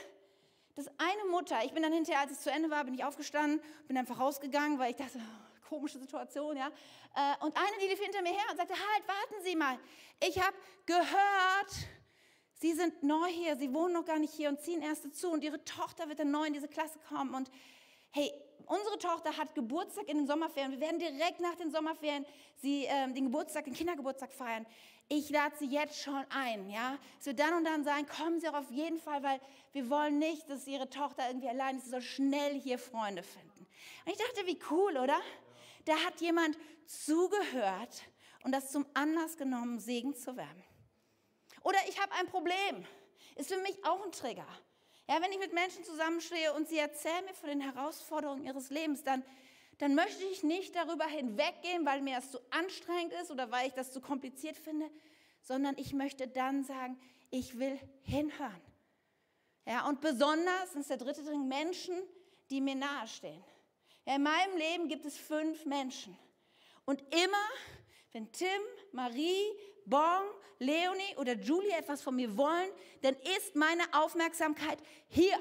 dass 0.76 0.88
eine 0.98 1.30
Mutter, 1.30 1.64
ich 1.64 1.72
bin 1.72 1.82
dann 1.82 1.92
hinterher, 1.92 2.20
als 2.20 2.32
es 2.32 2.42
zu 2.42 2.50
Ende 2.50 2.70
war, 2.70 2.84
bin 2.84 2.94
ich 2.94 3.02
aufgestanden, 3.02 3.60
bin 3.88 3.96
einfach 3.96 4.20
rausgegangen, 4.20 4.78
weil 4.78 4.90
ich 4.90 4.96
dachte, 4.96 5.18
oh, 5.18 5.68
komische 5.68 5.98
Situation, 5.98 6.56
ja. 6.56 6.68
Äh, 6.68 7.44
und 7.44 7.56
eine, 7.56 7.76
die 7.82 7.88
lief 7.88 7.98
hinter 7.98 8.22
mir 8.22 8.32
her 8.32 8.44
und 8.50 8.58
sagte, 8.58 8.74
halt, 8.74 9.08
warten 9.08 9.42
Sie 9.42 9.56
mal, 9.56 9.78
ich 10.22 10.38
habe 10.38 10.56
gehört, 10.84 11.72
Sie 12.58 12.74
sind 12.74 13.02
neu 13.02 13.26
hier, 13.26 13.56
Sie 13.56 13.72
wohnen 13.72 13.94
noch 13.94 14.04
gar 14.04 14.18
nicht 14.18 14.34
hier 14.34 14.50
und 14.50 14.60
ziehen 14.60 14.82
erst 14.82 15.04
dazu 15.04 15.30
und 15.30 15.42
Ihre 15.42 15.64
Tochter 15.64 16.08
wird 16.08 16.20
dann 16.20 16.30
neu 16.30 16.44
in 16.44 16.52
diese 16.52 16.68
Klasse 16.68 16.98
kommen 17.08 17.34
und 17.34 17.50
hey, 18.10 18.30
unsere 18.66 18.98
Tochter 18.98 19.36
hat 19.36 19.54
Geburtstag 19.54 20.08
in 20.08 20.18
den 20.18 20.26
Sommerferien. 20.26 20.72
Wir 20.72 20.80
werden 20.80 20.98
direkt 20.98 21.40
nach 21.40 21.54
den 21.54 21.70
Sommerferien 21.70 22.26
sie, 22.56 22.84
ähm, 22.84 23.14
den 23.14 23.26
Geburtstag, 23.26 23.64
den 23.64 23.74
Kindergeburtstag 23.74 24.32
feiern. 24.32 24.66
Ich 25.08 25.30
lade 25.30 25.54
sie 25.58 25.66
jetzt 25.66 26.02
schon 26.02 26.24
ein, 26.30 26.68
ja. 26.68 26.98
Wird 27.22 27.38
dann 27.38 27.54
und 27.54 27.64
dann 27.64 27.84
sein, 27.84 28.06
kommen 28.08 28.40
Sie 28.40 28.48
auch 28.48 28.54
auf 28.54 28.70
jeden 28.70 28.98
Fall, 28.98 29.22
weil 29.22 29.40
wir 29.72 29.88
wollen 29.88 30.18
nicht, 30.18 30.50
dass 30.50 30.66
Ihre 30.66 30.90
Tochter 30.90 31.28
irgendwie 31.28 31.48
allein 31.48 31.76
ist. 31.76 31.84
Sie 31.84 31.90
soll 31.90 32.02
schnell 32.02 32.60
hier 32.60 32.78
Freunde 32.78 33.22
finden. 33.22 33.66
Und 34.04 34.12
ich 34.12 34.18
dachte, 34.18 34.46
wie 34.46 34.58
cool, 34.70 34.96
oder? 34.96 35.20
Da 35.84 35.94
hat 36.04 36.20
jemand 36.20 36.58
zugehört 36.86 38.02
und 38.42 38.52
das 38.52 38.72
zum 38.72 38.84
Anlass 38.94 39.36
genommen, 39.36 39.78
Segen 39.78 40.16
zu 40.16 40.36
werden. 40.36 40.64
Oder 41.62 41.78
ich 41.88 42.00
habe 42.00 42.12
ein 42.14 42.26
Problem. 42.26 42.84
Ist 43.36 43.52
für 43.52 43.60
mich 43.60 43.84
auch 43.84 44.04
ein 44.04 44.12
Trigger. 44.12 44.46
Ja, 45.08 45.22
wenn 45.22 45.30
ich 45.30 45.38
mit 45.38 45.52
Menschen 45.52 45.84
zusammenstehe 45.84 46.52
und 46.54 46.68
sie 46.68 46.78
erzählen 46.78 47.24
mir 47.24 47.34
von 47.34 47.48
den 47.48 47.60
Herausforderungen 47.60 48.44
ihres 48.44 48.70
Lebens, 48.70 49.04
dann, 49.04 49.22
dann 49.78 49.94
möchte 49.94 50.24
ich 50.24 50.42
nicht 50.42 50.74
darüber 50.74 51.06
hinweggehen, 51.06 51.84
weil 51.84 52.00
mir 52.00 52.16
das 52.16 52.30
zu 52.30 52.38
anstrengend 52.50 53.12
ist 53.22 53.30
oder 53.30 53.50
weil 53.50 53.68
ich 53.68 53.74
das 53.74 53.92
zu 53.92 54.00
kompliziert 54.00 54.56
finde, 54.56 54.90
sondern 55.42 55.76
ich 55.78 55.92
möchte 55.92 56.26
dann 56.26 56.64
sagen, 56.64 56.98
ich 57.30 57.58
will 57.58 57.78
hinhören. 58.02 58.62
Ja, 59.66 59.86
und 59.88 60.00
besonders, 60.00 60.72
das 60.72 60.82
ist 60.82 60.90
der 60.90 60.96
dritte 60.96 61.22
Ding, 61.22 61.48
Menschen, 61.48 61.96
die 62.50 62.60
mir 62.60 62.76
nahestehen. 62.76 63.42
Ja, 64.06 64.14
in 64.14 64.22
meinem 64.22 64.56
Leben 64.56 64.88
gibt 64.88 65.04
es 65.04 65.16
fünf 65.18 65.64
Menschen. 65.66 66.16
Und 66.84 67.00
immer, 67.12 67.48
wenn 68.12 68.30
Tim, 68.30 68.48
Marie, 68.92 69.44
Bon, 69.84 70.22
Leonie 70.58 71.16
oder 71.16 71.34
Julie 71.34 71.76
etwas 71.76 72.02
von 72.02 72.16
mir 72.16 72.36
wollen, 72.36 72.70
dann 73.02 73.14
ist 73.36 73.54
meine 73.56 73.82
Aufmerksamkeit 73.92 74.78
hier. 75.08 75.38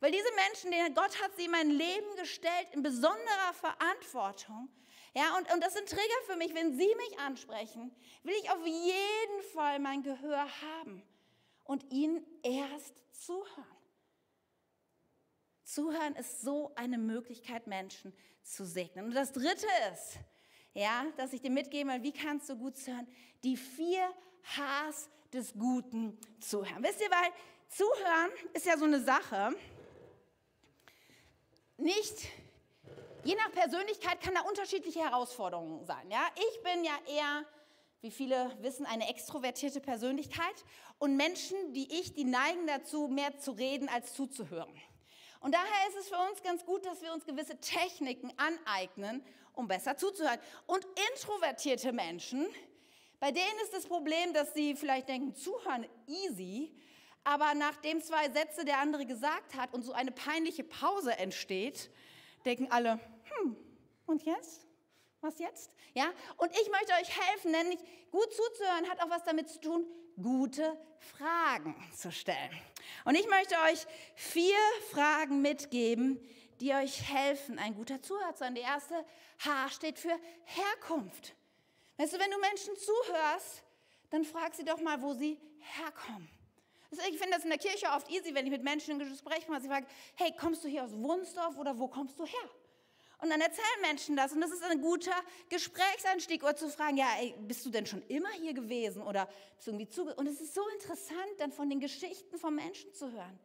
Weil 0.00 0.12
diese 0.12 0.32
Menschen, 0.34 0.70
denen 0.70 0.94
Gott 0.94 1.22
hat 1.22 1.36
sie 1.36 1.44
in 1.44 1.50
mein 1.50 1.70
Leben 1.70 2.16
gestellt, 2.16 2.68
in 2.72 2.82
besonderer 2.82 3.52
Verantwortung. 3.54 4.68
Ja, 5.14 5.36
und, 5.36 5.52
und 5.52 5.62
das 5.62 5.74
sind 5.74 5.88
Trigger 5.88 6.22
für 6.26 6.36
mich. 6.36 6.54
Wenn 6.54 6.76
sie 6.76 6.94
mich 6.96 7.18
ansprechen, 7.18 7.94
will 8.22 8.34
ich 8.42 8.50
auf 8.50 8.64
jeden 8.66 9.42
Fall 9.52 9.78
mein 9.78 10.02
Gehör 10.02 10.46
haben 10.62 11.02
und 11.64 11.92
ihnen 11.92 12.24
erst 12.42 13.02
zuhören. 13.12 13.66
Zuhören 15.64 16.16
ist 16.16 16.40
so 16.40 16.72
eine 16.74 16.98
Möglichkeit, 16.98 17.66
Menschen 17.66 18.12
zu 18.42 18.64
segnen. 18.64 19.06
Und 19.06 19.14
das 19.14 19.32
Dritte 19.32 19.66
ist, 19.92 20.18
ja, 20.72 21.06
dass 21.16 21.32
ich 21.32 21.40
dir 21.40 21.50
mitgebe, 21.50 21.90
wie 22.02 22.12
kannst 22.12 22.48
du 22.48 22.56
gut 22.56 22.76
zuhören? 22.76 23.06
Die 23.44 23.56
vier 23.56 24.12
Hs 24.42 25.10
des 25.32 25.52
Guten 25.52 26.18
zuhören. 26.40 26.82
Wisst 26.82 27.00
ihr, 27.00 27.10
weil 27.10 27.30
zuhören 27.68 28.30
ist 28.52 28.66
ja 28.66 28.76
so 28.76 28.84
eine 28.84 29.00
Sache. 29.00 29.54
Nicht, 31.80 32.28
je 33.24 33.34
nach 33.36 33.50
Persönlichkeit 33.52 34.20
kann 34.20 34.34
da 34.34 34.42
unterschiedliche 34.42 35.00
Herausforderungen 35.00 35.82
sein. 35.86 36.10
Ja, 36.10 36.28
ich 36.36 36.62
bin 36.62 36.84
ja 36.84 36.92
eher, 37.08 37.46
wie 38.02 38.10
viele 38.10 38.54
wissen, 38.60 38.84
eine 38.84 39.08
extrovertierte 39.08 39.80
Persönlichkeit 39.80 40.64
und 40.98 41.16
Menschen, 41.16 41.72
die 41.72 42.00
ich, 42.00 42.12
die 42.12 42.24
neigen 42.24 42.66
dazu, 42.66 43.08
mehr 43.08 43.38
zu 43.38 43.52
reden 43.52 43.88
als 43.88 44.12
zuzuhören. 44.12 44.74
Und 45.40 45.54
daher 45.54 45.88
ist 45.88 45.96
es 45.96 46.08
für 46.10 46.18
uns 46.30 46.42
ganz 46.42 46.66
gut, 46.66 46.84
dass 46.84 47.00
wir 47.00 47.14
uns 47.14 47.24
gewisse 47.24 47.58
Techniken 47.58 48.30
aneignen, 48.36 49.24
um 49.54 49.66
besser 49.66 49.96
zuzuhören. 49.96 50.38
Und 50.66 50.86
introvertierte 51.14 51.94
Menschen, 51.94 52.46
bei 53.20 53.32
denen 53.32 53.58
ist 53.62 53.72
das 53.72 53.86
Problem, 53.86 54.34
dass 54.34 54.52
sie 54.52 54.74
vielleicht 54.74 55.08
denken, 55.08 55.34
zuhören 55.34 55.86
easy, 56.06 56.74
aber 57.24 57.54
nachdem 57.54 58.00
zwei 58.02 58.30
Sätze 58.30 58.64
der 58.64 58.78
andere 58.78 59.06
gesagt 59.06 59.54
hat 59.54 59.74
und 59.74 59.82
so 59.82 59.92
eine 59.92 60.10
peinliche 60.10 60.64
Pause 60.64 61.16
entsteht, 61.18 61.90
denken 62.44 62.70
alle, 62.70 62.98
hm, 63.24 63.56
und 64.06 64.24
jetzt? 64.24 64.66
Was 65.20 65.38
jetzt? 65.38 65.70
Ja? 65.94 66.10
Und 66.38 66.50
ich 66.52 66.70
möchte 66.70 66.92
euch 66.94 67.20
helfen, 67.20 67.52
denn 67.52 67.78
gut 68.10 68.32
zuzuhören 68.32 68.88
hat 68.88 69.02
auch 69.02 69.10
was 69.10 69.22
damit 69.24 69.48
zu 69.48 69.60
tun, 69.60 69.86
gute 70.20 70.78
Fragen 70.98 71.74
zu 71.94 72.10
stellen. 72.10 72.58
Und 73.04 73.14
ich 73.14 73.28
möchte 73.28 73.54
euch 73.70 73.86
vier 74.14 74.56
Fragen 74.90 75.42
mitgeben, 75.42 76.18
die 76.60 76.72
euch 76.72 77.02
helfen, 77.10 77.58
ein 77.58 77.74
guter 77.74 78.02
Zuhörer 78.02 78.32
zu 78.32 78.40
sein. 78.40 78.54
Die 78.54 78.60
erste 78.60 79.04
H 79.44 79.70
steht 79.70 79.98
für 79.98 80.18
Herkunft. 80.44 81.34
Weißt 81.96 82.14
du, 82.14 82.18
wenn 82.18 82.30
du 82.30 82.38
Menschen 82.38 82.74
zuhörst, 82.76 83.62
dann 84.10 84.24
frag 84.24 84.54
sie 84.54 84.64
doch 84.64 84.80
mal, 84.80 85.00
wo 85.02 85.12
sie 85.12 85.38
herkommen. 85.58 86.28
Ich 86.90 87.18
finde 87.18 87.36
das 87.36 87.44
in 87.44 87.50
der 87.50 87.58
Kirche 87.58 87.86
oft 87.94 88.10
easy, 88.10 88.34
wenn 88.34 88.46
ich 88.46 88.50
mit 88.50 88.64
Menschen 88.64 89.00
ein 89.00 89.08
Gespräch 89.08 89.46
mache. 89.48 89.60
Sie 89.60 89.68
fragen, 89.68 89.86
hey, 90.16 90.34
kommst 90.38 90.64
du 90.64 90.68
hier 90.68 90.84
aus 90.84 90.92
Wunsdorf 90.92 91.56
oder 91.56 91.78
wo 91.78 91.86
kommst 91.86 92.18
du 92.18 92.24
her? 92.24 92.50
Und 93.22 93.30
dann 93.30 93.40
erzählen 93.40 93.80
Menschen 93.82 94.16
das 94.16 94.32
und 94.32 94.40
das 94.40 94.50
ist 94.50 94.62
ein 94.62 94.80
guter 94.80 95.14
Gesprächsanstieg 95.50 96.42
oder 96.42 96.56
zu 96.56 96.70
fragen, 96.70 96.96
ja, 96.96 97.06
ey, 97.20 97.34
bist 97.38 97.64
du 97.66 97.70
denn 97.70 97.84
schon 97.84 98.02
immer 98.08 98.30
hier 98.30 98.54
gewesen 98.54 99.02
oder 99.02 99.28
bist 99.56 99.66
du 99.66 99.72
irgendwie 99.72 99.88
zuge... 99.88 100.14
Und 100.14 100.26
es 100.26 100.40
ist 100.40 100.54
so 100.54 100.66
interessant, 100.68 101.30
dann 101.38 101.52
von 101.52 101.68
den 101.68 101.80
Geschichten 101.80 102.38
von 102.38 102.54
Menschen 102.54 102.92
zu 102.94 103.12
hören. 103.12 103.38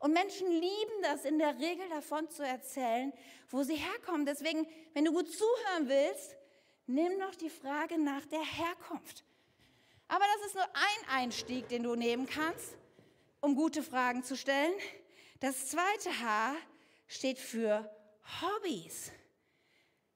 Und 0.00 0.12
Menschen 0.12 0.50
lieben 0.50 1.02
das 1.02 1.24
in 1.24 1.38
der 1.38 1.58
Regel 1.58 1.88
davon 1.90 2.28
zu 2.28 2.44
erzählen, 2.44 3.12
wo 3.50 3.62
sie 3.62 3.76
herkommen. 3.76 4.26
Deswegen, 4.26 4.66
wenn 4.94 5.04
du 5.04 5.12
gut 5.12 5.30
zuhören 5.30 5.88
willst, 5.88 6.36
nimm 6.86 7.18
noch 7.18 7.34
die 7.34 7.50
Frage 7.50 7.98
nach 7.98 8.26
der 8.26 8.42
Herkunft. 8.42 9.24
Aber 10.08 10.24
das 10.34 10.46
ist 10.46 10.54
nur 10.56 10.64
ein 10.64 11.08
Einstieg, 11.18 11.68
den 11.68 11.84
du 11.84 11.94
nehmen 11.94 12.26
kannst, 12.26 12.76
um 13.40 13.54
gute 13.54 13.82
Fragen 13.82 14.22
zu 14.22 14.36
stellen. 14.36 14.72
Das 15.40 15.68
zweite 15.68 16.10
H 16.22 16.54
steht 17.06 17.38
für 17.38 17.90
Hobbys. 18.40 19.12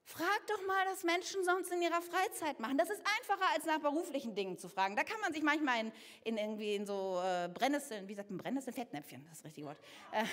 Frag 0.07 0.47
doch 0.49 0.67
mal, 0.67 0.85
was 0.87 1.03
Menschen 1.03 1.43
sonst 1.45 1.73
in 1.73 1.81
ihrer 1.81 2.03
Freizeit 2.03 2.61
machen. 2.61 2.77
Das 2.77 2.90
ist 2.90 3.01
einfacher, 3.19 3.51
als 3.55 3.64
nach 3.64 3.79
beruflichen 3.79 4.35
Dingen 4.35 4.59
zu 4.59 4.69
fragen. 4.69 4.97
Da 4.97 5.03
kann 5.03 5.19
man 5.23 5.33
sich 5.33 5.43
manchmal 5.43 5.81
in, 5.81 5.93
in 6.25 6.37
irgendwie 6.37 6.75
in 6.75 6.85
so 6.85 7.23
äh, 7.25 7.49
Brennnesseln, 7.49 8.07
wie 8.07 8.14
sagt 8.14 8.29
man 8.29 8.38
Brennnesseln? 8.38 8.75
Fettnäpfchen, 8.75 9.25
das 9.25 9.38
ist 9.38 9.40
das 9.40 9.45
richtige 9.47 9.69
Wort. 9.69 9.79
Äh, 10.12 10.25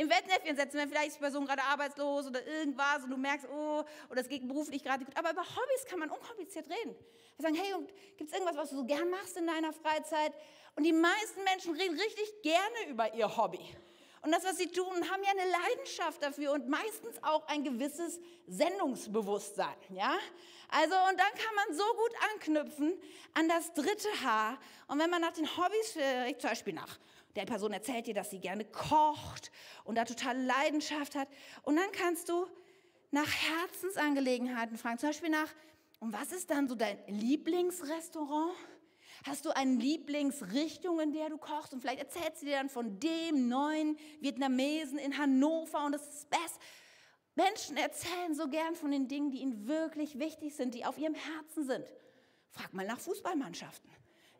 Im 0.00 0.10
Fettnäpfchen 0.10 0.56
setzen, 0.56 0.78
wenn 0.78 0.88
vielleicht 0.88 1.08
ist 1.08 1.16
die 1.16 1.20
Person 1.20 1.46
gerade 1.46 1.62
arbeitslos 1.62 2.26
oder 2.26 2.44
irgendwas 2.44 3.04
und 3.04 3.10
du 3.10 3.16
merkst, 3.16 3.46
oh, 3.48 3.84
oder 4.10 4.20
es 4.20 4.28
geht 4.28 4.46
beruflich 4.48 4.82
gerade 4.82 5.04
gut. 5.04 5.16
Aber 5.16 5.30
über 5.30 5.42
Hobbys 5.42 5.84
kann 5.88 6.00
man 6.00 6.10
unkompliziert 6.10 6.66
reden. 6.68 6.96
Wir 7.36 7.42
sagen, 7.42 7.54
hey, 7.54 7.72
gibt 8.16 8.30
es 8.30 8.36
irgendwas, 8.36 8.56
was 8.56 8.70
du 8.70 8.76
so 8.76 8.84
gern 8.84 9.10
machst 9.10 9.36
in 9.36 9.46
deiner 9.46 9.72
Freizeit? 9.72 10.32
Und 10.74 10.82
die 10.82 10.92
meisten 10.92 11.44
Menschen 11.44 11.76
reden 11.76 11.98
richtig 11.98 12.42
gerne 12.42 12.90
über 12.90 13.14
ihr 13.14 13.36
Hobby. 13.36 13.60
Und 14.24 14.32
das, 14.32 14.42
was 14.42 14.56
sie 14.56 14.68
tun, 14.68 14.86
haben 15.10 15.22
ja 15.22 15.30
eine 15.32 15.50
Leidenschaft 15.50 16.22
dafür 16.22 16.52
und 16.52 16.66
meistens 16.66 17.22
auch 17.22 17.46
ein 17.46 17.62
gewisses 17.62 18.18
Sendungsbewusstsein. 18.46 19.76
Ja? 19.90 20.16
Also, 20.70 20.94
und 21.10 21.20
dann 21.20 21.32
kann 21.34 21.54
man 21.54 21.76
so 21.76 21.84
gut 21.84 22.12
anknüpfen 22.32 22.98
an 23.34 23.48
das 23.50 23.74
dritte 23.74 24.08
Haar. 24.22 24.58
Und 24.88 24.98
wenn 24.98 25.10
man 25.10 25.20
nach 25.20 25.32
den 25.32 25.46
Hobbys, 25.58 25.92
zum 26.38 26.48
Beispiel 26.48 26.72
nach 26.72 26.98
der 27.36 27.44
Person 27.44 27.74
erzählt 27.74 28.06
dir, 28.06 28.14
dass 28.14 28.30
sie 28.30 28.38
gerne 28.38 28.64
kocht 28.64 29.50
und 29.84 29.96
da 29.96 30.06
total 30.06 30.40
Leidenschaft 30.40 31.16
hat. 31.16 31.28
Und 31.62 31.76
dann 31.76 31.92
kannst 31.92 32.30
du 32.30 32.46
nach 33.10 33.28
Herzensangelegenheiten 33.28 34.78
fragen. 34.78 34.98
Zum 34.98 35.10
Beispiel 35.10 35.28
nach, 35.28 35.52
und 36.00 36.14
was 36.14 36.32
ist 36.32 36.48
dann 36.48 36.66
so 36.66 36.74
dein 36.74 36.98
Lieblingsrestaurant? 37.08 38.54
Hast 39.26 39.44
du 39.44 39.50
eine 39.56 39.76
Lieblingsrichtung, 39.76 41.00
in 41.00 41.12
der 41.12 41.30
du 41.30 41.38
kochst? 41.38 41.72
Und 41.72 41.80
vielleicht 41.80 42.00
erzählst 42.00 42.42
du 42.42 42.46
dir 42.46 42.56
dann 42.56 42.68
von 42.68 42.98
dem 43.00 43.48
neuen 43.48 43.96
Vietnamesen 44.20 44.98
in 44.98 45.16
Hannover 45.16 45.84
und 45.86 45.92
das 45.92 46.02
ist 46.02 46.14
das 46.14 46.40
Beste. 46.40 46.58
Menschen 47.36 47.76
erzählen 47.76 48.34
so 48.34 48.48
gern 48.48 48.74
von 48.74 48.90
den 48.90 49.08
Dingen, 49.08 49.30
die 49.30 49.38
ihnen 49.38 49.66
wirklich 49.66 50.18
wichtig 50.18 50.54
sind, 50.54 50.74
die 50.74 50.84
auf 50.84 50.98
ihrem 50.98 51.14
Herzen 51.14 51.66
sind. 51.66 51.84
Frag 52.50 52.72
mal 52.72 52.86
nach 52.86 53.00
Fußballmannschaften. 53.00 53.90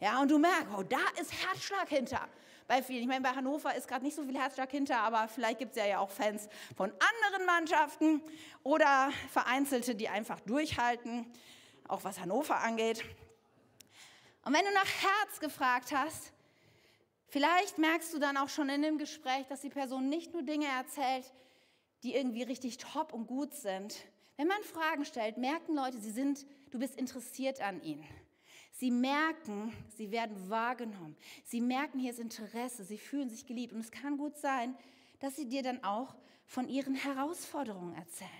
Ja, 0.00 0.20
und 0.20 0.30
du 0.30 0.38
merkst, 0.38 0.68
oh, 0.76 0.82
da 0.82 1.00
ist 1.20 1.32
Herzschlag 1.32 1.88
hinter. 1.88 2.28
Bei 2.66 2.82
vielen. 2.82 3.02
Ich 3.02 3.08
meine, 3.08 3.20
bei 3.20 3.30
Hannover 3.30 3.74
ist 3.74 3.88
gerade 3.88 4.04
nicht 4.04 4.14
so 4.14 4.22
viel 4.22 4.38
Herzschlag 4.38 4.70
hinter, 4.70 4.98
aber 5.00 5.28
vielleicht 5.28 5.58
gibt 5.58 5.72
es 5.72 5.76
ja, 5.76 5.86
ja 5.86 5.98
auch 5.98 6.10
Fans 6.10 6.48
von 6.76 6.90
anderen 6.90 7.46
Mannschaften 7.46 8.22
oder 8.62 9.10
Vereinzelte, 9.30 9.94
die 9.94 10.08
einfach 10.08 10.40
durchhalten, 10.40 11.26
auch 11.88 12.04
was 12.04 12.20
Hannover 12.20 12.56
angeht. 12.60 13.04
Und 14.44 14.52
wenn 14.52 14.64
du 14.64 14.72
nach 14.72 14.86
Herz 14.86 15.40
gefragt 15.40 15.92
hast, 15.92 16.32
vielleicht 17.28 17.78
merkst 17.78 18.12
du 18.12 18.18
dann 18.18 18.36
auch 18.36 18.48
schon 18.48 18.68
in 18.68 18.82
dem 18.82 18.98
Gespräch, 18.98 19.46
dass 19.48 19.62
die 19.62 19.70
Person 19.70 20.08
nicht 20.08 20.32
nur 20.32 20.42
Dinge 20.42 20.66
erzählt, 20.66 21.32
die 22.02 22.14
irgendwie 22.14 22.42
richtig 22.42 22.76
top 22.78 23.12
und 23.12 23.26
gut 23.26 23.54
sind. 23.54 23.96
Wenn 24.36 24.48
man 24.48 24.62
Fragen 24.62 25.04
stellt, 25.04 25.38
merken 25.38 25.74
Leute, 25.74 25.98
sie 25.98 26.10
sind, 26.10 26.44
du 26.70 26.78
bist 26.78 26.96
interessiert 26.96 27.60
an 27.60 27.82
ihnen. 27.82 28.06
Sie 28.72 28.90
merken, 28.90 29.72
sie 29.96 30.10
werden 30.10 30.50
wahrgenommen. 30.50 31.16
Sie 31.44 31.60
merken, 31.60 31.98
hier 32.00 32.10
ist 32.10 32.18
Interesse. 32.18 32.84
Sie 32.84 32.98
fühlen 32.98 33.30
sich 33.30 33.46
geliebt. 33.46 33.72
Und 33.72 33.80
es 33.80 33.92
kann 33.92 34.18
gut 34.18 34.36
sein, 34.36 34.76
dass 35.20 35.36
sie 35.36 35.48
dir 35.48 35.62
dann 35.62 35.82
auch 35.84 36.16
von 36.44 36.68
ihren 36.68 36.94
Herausforderungen 36.94 37.94
erzählen. 37.94 38.30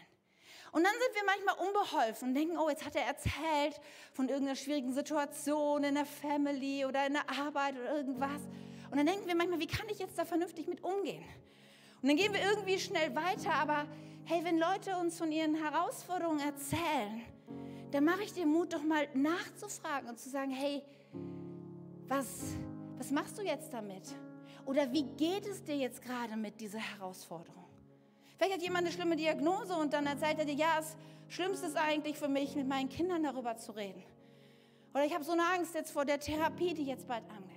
Und 0.75 0.83
dann 0.83 0.93
sind 0.93 1.15
wir 1.15 1.23
manchmal 1.25 1.69
unbeholfen 1.69 2.29
und 2.29 2.35
denken, 2.35 2.59
oh, 2.59 2.69
jetzt 2.69 2.85
hat 2.85 2.97
er 2.97 3.07
erzählt 3.07 3.81
von 4.13 4.29
irgendeiner 4.29 4.57
schwierigen 4.57 4.93
Situation 4.93 5.85
in 5.85 5.95
der 5.95 6.05
Family 6.05 6.85
oder 6.85 7.07
in 7.07 7.13
der 7.13 7.31
Arbeit 7.31 7.77
oder 7.77 7.97
irgendwas. 7.97 8.43
Und 8.91 8.97
dann 8.97 9.07
denken 9.07 9.29
wir 9.29 9.37
manchmal, 9.37 9.61
wie 9.61 9.69
kann 9.69 9.89
ich 9.89 10.01
jetzt 10.01 10.19
da 10.19 10.25
vernünftig 10.25 10.67
mit 10.67 10.83
umgehen? 10.83 11.23
Und 12.03 12.09
dann 12.09 12.17
gehen 12.17 12.33
wir 12.33 12.41
irgendwie 12.43 12.81
schnell 12.81 13.15
weiter, 13.15 13.53
aber 13.55 13.87
hey, 14.25 14.43
wenn 14.43 14.59
Leute 14.59 14.97
uns 14.97 15.17
von 15.17 15.31
ihren 15.31 15.55
Herausforderungen 15.55 16.41
erzählen, 16.41 17.23
dann 17.93 18.05
mache 18.05 18.25
ich 18.25 18.33
dir 18.33 18.45
Mut, 18.45 18.73
doch 18.73 18.83
mal 18.83 19.07
nachzufragen 19.15 20.09
und 20.09 20.19
zu 20.19 20.29
sagen, 20.29 20.51
hey, 20.51 20.83
was, 22.09 22.27
was 22.99 23.13
machst 23.13 23.39
du 23.39 23.43
jetzt 23.43 23.73
damit? 23.73 24.03
Oder 24.67 24.93
wie 24.93 25.05
geht 25.05 25.47
es 25.47 25.63
dir 25.63 25.77
jetzt 25.77 26.03
gerade 26.03 26.37
mit 26.37 26.61
dieser 26.61 26.81
Herausforderung? 26.81 27.64
Vielleicht 28.37 28.55
hat 28.55 28.63
jemand 28.63 28.87
eine 28.87 28.93
schlimme 28.93 29.17
Diagnose 29.17 29.75
und 29.75 29.93
dann 29.93 30.07
erzählt 30.07 30.39
er 30.39 30.45
dir, 30.45 30.55
ja, 30.55 30.77
das 30.79 30.97
Schlimmste 31.29 31.67
ist 31.67 31.77
eigentlich 31.77 32.19
für 32.19 32.29
mich, 32.29 32.55
mit 32.57 32.67
meinen 32.67 32.89
Kindern 32.89 33.23
darüber 33.23 33.57
zu 33.57 33.73
reden. 33.73 34.03
Oder 34.93 35.05
ich 35.05 35.15
habe 35.15 35.25
so 35.25 35.33
eine 35.33 35.45
Angst 35.45 35.75
jetzt 35.75 35.91
vor 35.91 36.05
der 36.05 36.21
Therapie, 36.21 36.75
die 36.75 36.85
jetzt 36.85 37.07
bald 37.09 37.25
anfängt. 37.25 37.55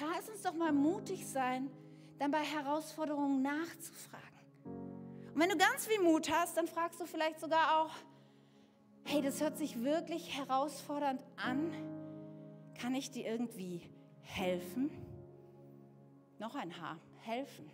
Lass 0.00 0.28
uns 0.28 0.42
doch 0.42 0.54
mal 0.54 0.72
mutig 0.72 1.26
sein, 1.26 1.70
dann 2.18 2.30
bei 2.30 2.42
Herausforderungen 2.42 3.42
nachzufragen. 3.42 4.22
Und 4.64 5.40
wenn 5.40 5.48
du 5.48 5.56
ganz 5.56 5.86
viel 5.86 6.00
Mut 6.00 6.30
hast, 6.30 6.56
dann 6.56 6.66
fragst 6.66 7.00
du 7.00 7.06
vielleicht 7.06 7.40
sogar 7.40 7.80
auch, 7.80 7.90
hey, 9.04 9.22
das 9.22 9.40
hört 9.40 9.56
sich 9.56 9.82
wirklich 9.82 10.36
herausfordernd 10.36 11.24
an. 11.36 11.72
Kann 12.80 12.94
ich 12.94 13.10
dir 13.10 13.26
irgendwie 13.26 13.82
helfen? 14.22 14.90
Noch 16.38 16.54
ein 16.54 16.80
Haar, 16.80 16.98
helfen. 17.20 17.70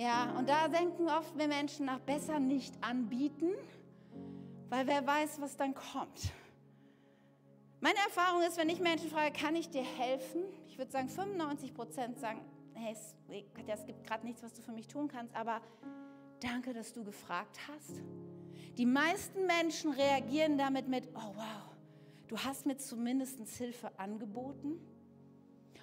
Ja, 0.00 0.34
und 0.38 0.48
da 0.48 0.66
denken 0.66 1.10
oft 1.10 1.36
wir 1.36 1.46
Menschen 1.46 1.84
nach 1.84 2.00
besser 2.00 2.40
nicht 2.40 2.72
anbieten, 2.82 3.50
weil 4.70 4.86
wer 4.86 5.06
weiß, 5.06 5.42
was 5.42 5.58
dann 5.58 5.74
kommt. 5.74 6.32
Meine 7.80 7.98
Erfahrung 7.98 8.40
ist, 8.40 8.56
wenn 8.56 8.70
ich 8.70 8.80
Menschen 8.80 9.10
frage, 9.10 9.30
kann 9.38 9.54
ich 9.56 9.68
dir 9.68 9.82
helfen? 9.82 10.40
Ich 10.68 10.78
würde 10.78 10.90
sagen, 10.90 11.10
95 11.10 11.74
Prozent 11.74 12.18
sagen, 12.18 12.40
hey, 12.72 12.94
es 12.94 13.84
gibt 13.84 14.06
gerade 14.06 14.24
nichts, 14.24 14.42
was 14.42 14.54
du 14.54 14.62
für 14.62 14.72
mich 14.72 14.88
tun 14.88 15.06
kannst, 15.06 15.36
aber 15.36 15.60
danke, 16.40 16.72
dass 16.72 16.94
du 16.94 17.04
gefragt 17.04 17.58
hast. 17.70 18.00
Die 18.78 18.86
meisten 18.86 19.44
Menschen 19.44 19.92
reagieren 19.92 20.56
damit 20.56 20.88
mit, 20.88 21.08
oh 21.14 21.34
wow, 21.34 21.76
du 22.28 22.38
hast 22.38 22.64
mir 22.64 22.78
zumindest 22.78 23.38
Hilfe 23.54 23.90
angeboten. 23.98 24.80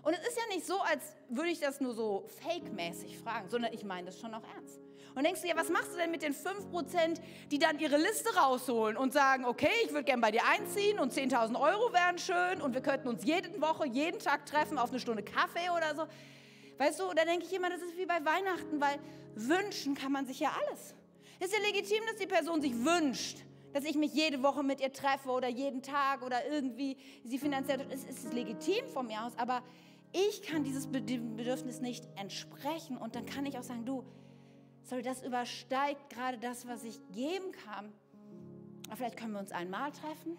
Und 0.03 0.13
es 0.13 0.19
ist 0.19 0.37
ja 0.37 0.55
nicht 0.55 0.65
so, 0.65 0.79
als 0.79 1.15
würde 1.29 1.49
ich 1.49 1.59
das 1.59 1.81
nur 1.81 1.93
so 1.93 2.25
fake-mäßig 2.41 3.17
fragen, 3.17 3.49
sondern 3.49 3.73
ich 3.73 3.83
meine 3.83 4.07
das 4.07 4.19
schon 4.19 4.33
auch 4.33 4.43
ernst. 4.55 4.79
Und 5.15 5.23
denkst 5.23 5.41
du, 5.41 5.47
ja, 5.47 5.55
was 5.55 5.69
machst 5.69 5.93
du 5.93 5.97
denn 5.97 6.11
mit 6.11 6.21
den 6.21 6.35
5%, 6.35 7.19
die 7.49 7.57
dann 7.57 7.79
ihre 7.79 7.97
Liste 7.97 8.35
rausholen 8.35 8.95
und 8.95 9.13
sagen, 9.13 9.45
okay, 9.45 9.71
ich 9.83 9.89
würde 9.89 10.03
gerne 10.03 10.21
bei 10.21 10.29
dir 10.29 10.45
einziehen 10.45 10.99
und 10.99 11.11
10.000 11.11 11.59
Euro 11.59 11.91
wären 11.91 12.19
schön 12.19 12.61
und 12.61 12.75
wir 12.75 12.81
könnten 12.81 13.07
uns 13.07 13.23
jede 13.25 13.59
Woche, 13.59 13.87
jeden 13.87 14.19
Tag 14.19 14.45
treffen 14.45 14.77
auf 14.77 14.91
eine 14.91 14.99
Stunde 14.99 15.23
Kaffee 15.23 15.71
oder 15.75 15.95
so. 15.95 16.07
Weißt 16.77 16.99
du, 16.99 17.11
da 17.15 17.25
denke 17.25 17.45
ich 17.45 17.53
immer, 17.53 17.71
das 17.71 17.81
ist 17.81 17.97
wie 17.97 18.05
bei 18.05 18.23
Weihnachten, 18.23 18.79
weil 18.79 18.99
wünschen 19.33 19.95
kann 19.95 20.11
man 20.11 20.27
sich 20.27 20.39
ja 20.39 20.51
alles. 20.67 20.93
Es 21.39 21.47
ist 21.47 21.53
ja 21.53 21.65
legitim, 21.65 22.03
dass 22.05 22.17
die 22.17 22.27
Person 22.27 22.61
sich 22.61 22.73
wünscht, 22.73 23.39
dass 23.73 23.85
ich 23.85 23.95
mich 23.95 24.13
jede 24.13 24.43
Woche 24.43 24.61
mit 24.61 24.81
ihr 24.81 24.93
treffe 24.93 25.29
oder 25.29 25.47
jeden 25.47 25.81
Tag 25.81 26.21
oder 26.21 26.47
irgendwie 26.47 26.97
sie 27.23 27.39
finanziell. 27.39 27.85
Es 27.91 28.03
ist 28.03 28.33
legitim 28.33 28.87
von 28.93 29.07
mir 29.07 29.23
aus, 29.23 29.33
aber 29.37 29.63
ich 30.13 30.41
kann 30.41 30.63
dieses 30.63 30.87
Bedürfnis 30.87 31.81
nicht 31.81 32.07
entsprechen 32.15 32.97
und 32.97 33.15
dann 33.15 33.25
kann 33.25 33.45
ich 33.45 33.57
auch 33.57 33.63
sagen, 33.63 33.85
du, 33.85 34.03
sorry, 34.83 35.01
das 35.01 35.23
übersteigt 35.23 36.09
gerade 36.09 36.37
das, 36.37 36.67
was 36.67 36.83
ich 36.83 36.99
geben 37.11 37.51
kann. 37.65 37.91
Aber 38.87 38.97
vielleicht 38.97 39.17
können 39.17 39.33
wir 39.33 39.39
uns 39.39 39.51
einmal 39.51 39.91
treffen. 39.91 40.37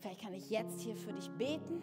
Vielleicht 0.00 0.22
kann 0.22 0.32
ich 0.32 0.50
jetzt 0.50 0.80
hier 0.80 0.96
für 0.96 1.12
dich 1.12 1.30
beten. 1.32 1.82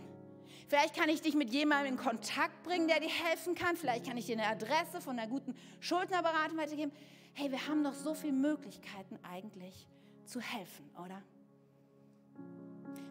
Vielleicht 0.68 0.96
kann 0.96 1.10
ich 1.10 1.22
dich 1.22 1.36
mit 1.36 1.50
jemandem 1.52 1.94
in 1.94 2.00
Kontakt 2.00 2.64
bringen, 2.64 2.88
der 2.88 3.00
dir 3.00 3.10
helfen 3.10 3.54
kann. 3.56 3.78
Vielleicht 3.78 4.06
kann 4.06 4.18
ich 4.18 4.26
dir 4.26 4.34
eine 4.34 4.48
Adresse 4.48 5.02
von 5.02 5.18
einer 5.18 5.30
guten 5.30 5.56
Schuldnerberatung 5.80 6.58
weitergeben. 6.58 6.92
Hey, 7.34 7.52
wir 7.52 7.68
haben 7.68 7.84
doch 7.84 7.94
so 7.94 8.14
viele 8.14 8.34
Möglichkeiten 8.34 9.20
eigentlich 9.24 9.88
zu 10.26 10.42
helfen, 10.42 10.90
oder? 10.96 11.22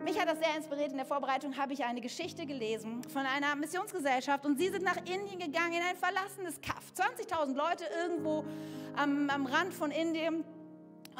Mich 0.05 0.21
hat 0.21 0.29
das 0.29 0.39
sehr 0.39 0.55
inspiriert. 0.57 0.91
In 0.91 0.99
der 0.99 1.07
Vorbereitung 1.07 1.57
habe 1.57 1.73
ich 1.73 1.83
eine 1.85 2.01
Geschichte 2.01 2.47
gelesen 2.47 3.03
von 3.13 3.23
einer 3.23 3.57
Missionsgesellschaft 3.57 4.45
und 4.45 4.59
sie 4.59 4.69
sind 4.69 4.85
nach 4.85 4.99
Indien 4.99 5.39
gegangen 5.39 5.75
in 5.75 5.83
ein 5.83 5.97
verlassenes 5.97 6.61
Kaff. 6.61 6.93
20.000 6.97 7.55
Leute 7.55 7.85
irgendwo 8.03 8.45
am, 8.97 9.31
am 9.31 9.47
Rand 9.47 9.73
von 9.75 9.91
Indien. 9.91 10.45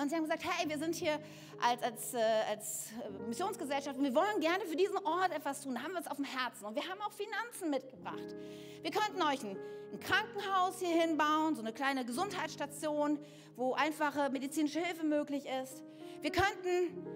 Und 0.01 0.11
sie 0.11 0.17
haben 0.17 0.25
gesagt, 0.25 0.45
hey, 0.45 0.69
wir 0.69 0.79
sind 0.79 0.95
hier 0.95 1.19
als, 1.61 1.83
als, 1.83 2.15
äh, 2.15 2.21
als 2.51 2.91
Missionsgesellschaft 3.27 3.97
und 3.97 4.05
wir 4.05 4.15
wollen 4.15 4.41
gerne 4.41 4.65
für 4.67 4.77
diesen 4.77 4.99
Ort 4.99 5.33
etwas 5.35 5.63
tun. 5.63 5.75
Da 5.75 5.83
haben 5.83 5.93
wir 5.93 6.01
es 6.01 6.07
auf 6.07 6.17
dem 6.17 6.27
Herzen. 6.27 6.67
Und 6.67 6.75
wir 6.75 6.83
haben 6.83 7.01
auch 7.01 7.13
Finanzen 7.13 7.71
mitgebracht. 7.71 8.37
Wir 8.83 8.91
könnten 8.91 9.23
euch 9.23 9.43
ein, 9.43 9.57
ein 9.93 10.01
Krankenhaus 10.01 10.81
hier 10.81 11.01
hinbauen, 11.01 11.57
so 11.57 11.63
eine 11.63 11.73
kleine 11.73 12.05
Gesundheitsstation, 12.05 13.19
wo 13.57 13.73
einfache 13.73 14.29
medizinische 14.29 14.81
Hilfe 14.81 15.07
möglich 15.07 15.47
ist. 15.63 15.83
Wir 16.21 16.31
könnten 16.31 17.07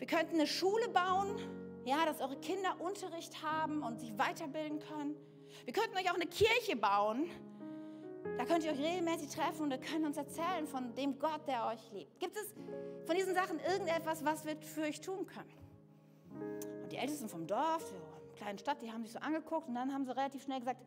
wir 0.00 0.06
könnten 0.06 0.36
eine 0.36 0.46
Schule 0.46 0.88
bauen, 0.88 1.36
ja, 1.84 2.06
dass 2.06 2.22
eure 2.22 2.36
Kinder 2.36 2.80
Unterricht 2.80 3.42
haben 3.42 3.82
und 3.82 4.00
sich 4.00 4.16
weiterbilden 4.16 4.80
können. 4.80 5.14
Wir 5.64 5.74
könnten 5.74 5.94
euch 5.96 6.10
auch 6.10 6.14
eine 6.14 6.26
Kirche 6.26 6.74
bauen. 6.74 7.30
Da 8.38 8.46
könnt 8.46 8.64
ihr 8.64 8.72
euch 8.72 8.78
regelmäßig 8.78 9.28
treffen 9.28 9.64
und 9.64 9.70
wir 9.70 9.78
können 9.78 10.06
uns 10.06 10.16
erzählen 10.16 10.66
von 10.66 10.94
dem 10.94 11.18
Gott, 11.18 11.46
der 11.46 11.66
euch 11.66 11.92
liebt. 11.92 12.18
Gibt 12.18 12.34
es 12.34 12.54
von 13.04 13.14
diesen 13.14 13.34
Sachen 13.34 13.60
irgendetwas, 13.60 14.24
was 14.24 14.46
wir 14.46 14.56
für 14.56 14.82
euch 14.82 15.02
tun 15.02 15.26
können? 15.26 15.52
Und 16.82 16.92
die 16.92 16.96
Ältesten 16.96 17.28
vom 17.28 17.46
Dorf, 17.46 17.92
der 17.92 18.36
kleinen 18.36 18.58
Stadt, 18.58 18.80
die 18.80 18.90
haben 18.90 19.02
sich 19.02 19.12
so 19.12 19.18
angeguckt 19.18 19.68
und 19.68 19.74
dann 19.74 19.92
haben 19.92 20.06
sie 20.06 20.16
relativ 20.16 20.42
schnell 20.42 20.60
gesagt, 20.60 20.80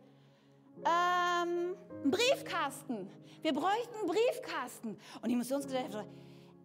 ähm, 0.86 1.76
Briefkasten. 2.10 3.08
Wir 3.44 3.54
bräuchten 3.54 3.96
einen 3.96 4.08
Briefkasten. 4.08 4.98
Und 5.22 5.30
die 5.30 5.36
Missionsgesellschaft 5.36 6.10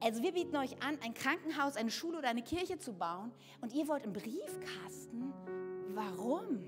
also 0.01 0.23
wir 0.23 0.33
bieten 0.33 0.57
euch 0.57 0.83
an, 0.83 0.99
ein 1.03 1.15
Krankenhaus, 1.15 1.77
eine 1.77 1.91
Schule 1.91 2.19
oder 2.19 2.29
eine 2.29 2.43
Kirche 2.43 2.79
zu 2.79 2.93
bauen 2.93 3.33
und 3.61 3.73
ihr 3.73 3.89
wollt 3.89 4.05
einen 4.05 4.13
Briefkasten. 4.13 5.33
Warum? 5.95 6.61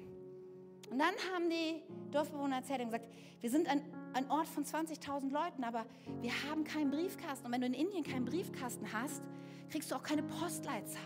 Und 0.91 0.99
dann 0.99 1.14
haben 1.33 1.49
die 1.49 1.83
Dorfbewohner 2.11 2.57
erzählt 2.57 2.81
und 2.81 2.87
gesagt, 2.87 3.07
wir 3.41 3.51
sind 3.51 3.68
ein, 3.68 3.83
ein 4.12 4.28
Ort 4.31 4.49
von 4.49 4.64
20.000 4.64 5.31
Leuten, 5.31 5.62
aber 5.62 5.87
wir 6.20 6.33
haben 6.49 6.64
keinen 6.64 6.91
Briefkasten. 6.91 7.47
Und 7.47 7.53
wenn 7.53 7.61
du 7.61 7.68
in 7.68 7.74
Indien 7.74 8.03
keinen 8.03 8.24
Briefkasten 8.24 8.93
hast, 8.93 9.22
kriegst 9.70 9.91
du 9.91 9.95
auch 9.95 10.03
keine 10.03 10.24
Postleitzahl. 10.24 11.01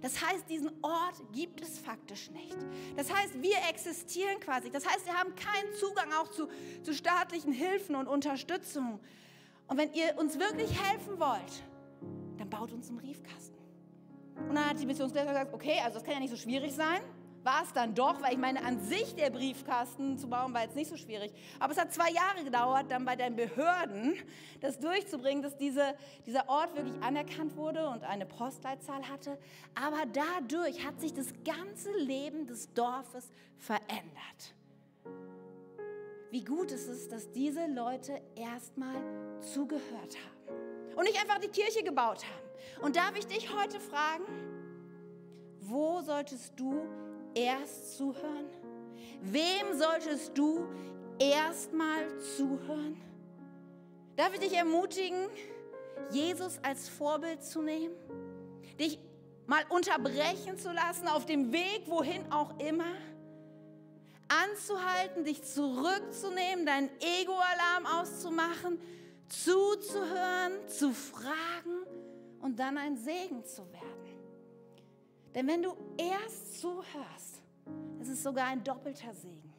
Das 0.00 0.24
heißt, 0.24 0.48
diesen 0.48 0.70
Ort 0.82 1.22
gibt 1.32 1.60
es 1.60 1.78
faktisch 1.78 2.30
nicht. 2.30 2.56
Das 2.96 3.12
heißt, 3.12 3.42
wir 3.42 3.56
existieren 3.70 4.38
quasi. 4.40 4.70
Das 4.70 4.86
heißt, 4.86 5.06
wir 5.06 5.14
haben 5.14 5.34
keinen 5.34 5.74
Zugang 5.74 6.12
auch 6.12 6.28
zu, 6.30 6.48
zu 6.82 6.94
staatlichen 6.94 7.52
Hilfen 7.52 7.96
und 7.96 8.06
Unterstützung. 8.06 9.00
Und 9.68 9.78
wenn 9.78 9.92
ihr 9.92 10.16
uns 10.18 10.38
wirklich 10.38 10.70
helfen 10.82 11.18
wollt, 11.18 11.62
dann 12.38 12.50
baut 12.50 12.72
uns 12.72 12.88
einen 12.88 12.98
Briefkasten. 12.98 13.56
Und 14.48 14.54
dann 14.54 14.68
hat 14.68 14.80
die 14.80 14.86
Missionsleiterin 14.86 15.34
gesagt, 15.34 15.54
okay, 15.54 15.78
also 15.84 15.98
das 15.98 16.04
kann 16.04 16.14
ja 16.14 16.20
nicht 16.20 16.30
so 16.30 16.36
schwierig 16.36 16.72
sein 16.74 17.02
war 17.44 17.62
es 17.64 17.72
dann 17.72 17.94
doch, 17.94 18.20
weil 18.22 18.32
ich 18.32 18.38
meine, 18.38 18.64
an 18.64 18.80
sich 18.80 19.14
der 19.14 19.30
Briefkasten 19.30 20.18
zu 20.18 20.28
bauen 20.28 20.54
war 20.54 20.62
jetzt 20.62 20.76
nicht 20.76 20.88
so 20.88 20.96
schwierig. 20.96 21.32
Aber 21.58 21.72
es 21.72 21.78
hat 21.78 21.92
zwei 21.92 22.10
Jahre 22.10 22.44
gedauert, 22.44 22.86
dann 22.90 23.04
bei 23.04 23.16
den 23.16 23.36
Behörden 23.36 24.14
das 24.60 24.78
durchzubringen, 24.78 25.42
dass 25.42 25.56
diese, 25.56 25.94
dieser 26.26 26.48
Ort 26.48 26.76
wirklich 26.76 26.94
anerkannt 27.02 27.56
wurde 27.56 27.88
und 27.88 28.04
eine 28.04 28.26
Postleitzahl 28.26 29.08
hatte. 29.08 29.38
Aber 29.74 30.04
dadurch 30.12 30.86
hat 30.86 31.00
sich 31.00 31.12
das 31.12 31.32
ganze 31.44 31.92
Leben 31.98 32.46
des 32.46 32.72
Dorfes 32.74 33.30
verändert. 33.56 34.54
Wie 36.32 36.42
gut 36.42 36.72
ist 36.72 36.88
es, 36.88 37.08
dass 37.08 37.30
diese 37.30 37.66
Leute 37.66 38.18
erstmal 38.34 38.96
zugehört 39.42 40.16
haben 40.16 40.96
und 40.96 41.04
nicht 41.04 41.20
einfach 41.20 41.38
die 41.38 41.48
Kirche 41.48 41.82
gebaut 41.82 42.24
haben. 42.24 42.82
Und 42.82 42.96
darf 42.96 43.14
ich 43.18 43.26
dich 43.26 43.54
heute 43.54 43.78
fragen, 43.78 44.24
wo 45.60 46.00
solltest 46.00 46.58
du 46.58 46.86
erst 47.34 47.98
zuhören? 47.98 48.46
Wem 49.20 49.74
solltest 49.78 50.30
du 50.38 50.66
erstmal 51.18 52.18
zuhören? 52.18 52.98
Darf 54.16 54.32
ich 54.32 54.40
dich 54.40 54.54
ermutigen, 54.54 55.28
Jesus 56.12 56.58
als 56.62 56.88
Vorbild 56.88 57.44
zu 57.44 57.60
nehmen? 57.60 57.94
Dich 58.80 58.98
mal 59.46 59.64
unterbrechen 59.68 60.56
zu 60.56 60.72
lassen 60.72 61.08
auf 61.08 61.26
dem 61.26 61.52
Weg, 61.52 61.82
wohin 61.88 62.32
auch 62.32 62.58
immer? 62.58 62.94
Anzuhalten, 64.32 65.24
dich 65.24 65.42
zurückzunehmen, 65.42 66.64
deinen 66.64 66.90
Ego-Alarm 67.00 68.00
auszumachen, 68.00 68.80
zuzuhören, 69.28 70.68
zu 70.68 70.92
fragen 70.92 71.86
und 72.40 72.58
dann 72.58 72.78
ein 72.78 72.96
Segen 72.96 73.44
zu 73.44 73.70
werden. 73.72 73.88
Denn 75.34 75.46
wenn 75.46 75.62
du 75.62 75.74
erst 75.96 76.60
zuhörst, 76.60 77.42
ist 78.00 78.08
es 78.08 78.22
sogar 78.22 78.46
ein 78.46 78.62
doppelter 78.64 79.14
Segen. 79.14 79.52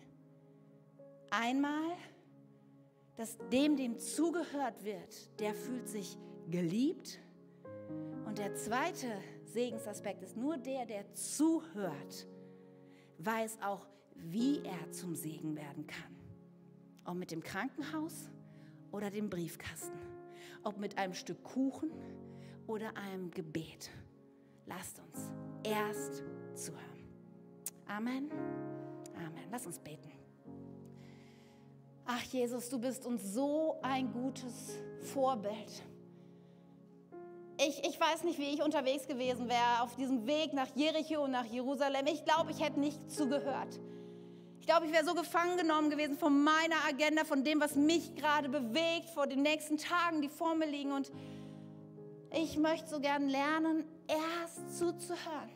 Einmal, 1.29 1.97
dass 3.15 3.37
dem, 3.51 3.77
dem 3.77 3.99
zugehört 3.99 4.83
wird, 4.83 5.39
der 5.39 5.53
fühlt 5.53 5.87
sich 5.87 6.17
geliebt. 6.49 7.19
Und 8.25 8.37
der 8.37 8.55
zweite 8.55 9.07
Segensaspekt 9.45 10.23
ist 10.23 10.35
nur 10.35 10.57
der, 10.57 10.85
der 10.85 11.11
zuhört, 11.13 12.27
weiß 13.19 13.59
auch, 13.61 13.87
wie 14.31 14.61
er 14.63 14.91
zum 14.91 15.15
Segen 15.15 15.55
werden 15.55 15.87
kann. 15.87 16.15
Ob 17.05 17.15
mit 17.15 17.31
dem 17.31 17.43
Krankenhaus 17.43 18.29
oder 18.91 19.09
dem 19.09 19.29
Briefkasten. 19.29 19.97
Ob 20.63 20.77
mit 20.77 20.97
einem 20.97 21.13
Stück 21.13 21.43
Kuchen 21.43 21.91
oder 22.67 22.95
einem 22.95 23.31
Gebet. 23.31 23.89
Lasst 24.65 24.99
uns 24.99 25.31
erst 25.63 26.23
zuhören. 26.53 26.83
Amen. 27.87 28.29
Amen. 29.15 29.43
Lass 29.51 29.65
uns 29.65 29.79
beten. 29.79 30.11
Ach 32.05 32.23
Jesus, 32.23 32.69
du 32.69 32.79
bist 32.79 33.05
uns 33.05 33.33
so 33.33 33.77
ein 33.81 34.11
gutes 34.11 34.77
Vorbild. 35.13 35.83
Ich, 37.57 37.81
ich 37.87 37.99
weiß 37.99 38.23
nicht, 38.23 38.39
wie 38.39 38.53
ich 38.53 38.61
unterwegs 38.61 39.07
gewesen 39.07 39.47
wäre 39.47 39.81
auf 39.81 39.95
diesem 39.95 40.25
Weg 40.25 40.53
nach 40.53 40.67
Jericho 40.75 41.23
und 41.23 41.31
nach 41.31 41.45
Jerusalem. 41.45 42.07
Ich 42.07 42.25
glaube, 42.25 42.51
ich 42.51 42.61
hätte 42.61 42.79
nicht 42.79 43.09
zugehört. 43.09 43.79
Ich 44.63 44.67
glaube, 44.67 44.85
ich 44.85 44.93
wäre 44.93 45.03
so 45.03 45.13
gefangen 45.13 45.57
genommen 45.57 45.89
gewesen 45.89 46.17
von 46.17 46.41
meiner 46.41 46.77
Agenda, 46.87 47.25
von 47.25 47.43
dem, 47.43 47.59
was 47.59 47.75
mich 47.75 48.15
gerade 48.15 48.47
bewegt, 48.47 49.09
vor 49.09 49.27
den 49.27 49.41
nächsten 49.41 49.77
Tagen, 49.77 50.21
die 50.21 50.29
vor 50.29 50.55
mir 50.55 50.67
liegen. 50.67 50.93
Und 50.93 51.11
ich 52.31 52.57
möchte 52.57 52.87
so 52.87 53.01
gern 53.01 53.27
lernen, 53.27 53.83
erst 54.07 54.77
zuzuhören. 54.77 55.51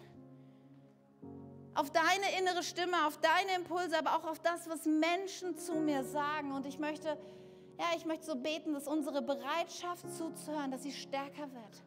Auf 1.74 1.90
deine 1.90 2.38
innere 2.38 2.62
Stimme, 2.64 3.08
auf 3.08 3.18
deine 3.20 3.56
Impulse, 3.56 3.98
aber 3.98 4.18
auch 4.18 4.30
auf 4.30 4.40
das, 4.40 4.70
was 4.70 4.84
Menschen 4.86 5.58
zu 5.58 5.76
mir 5.76 6.04
sagen. 6.04 6.52
Und 6.52 6.66
ich 6.66 6.78
möchte, 6.78 7.18
ja, 7.80 7.86
ich 7.96 8.06
möchte 8.06 8.26
so 8.26 8.36
beten, 8.36 8.74
dass 8.74 8.90
unsere 8.90 9.22
Bereitschaft 9.22 10.04
zuzuhören, 10.18 10.70
dass 10.70 10.84
sie 10.84 10.92
stärker 10.92 11.50
wird. 11.54 11.84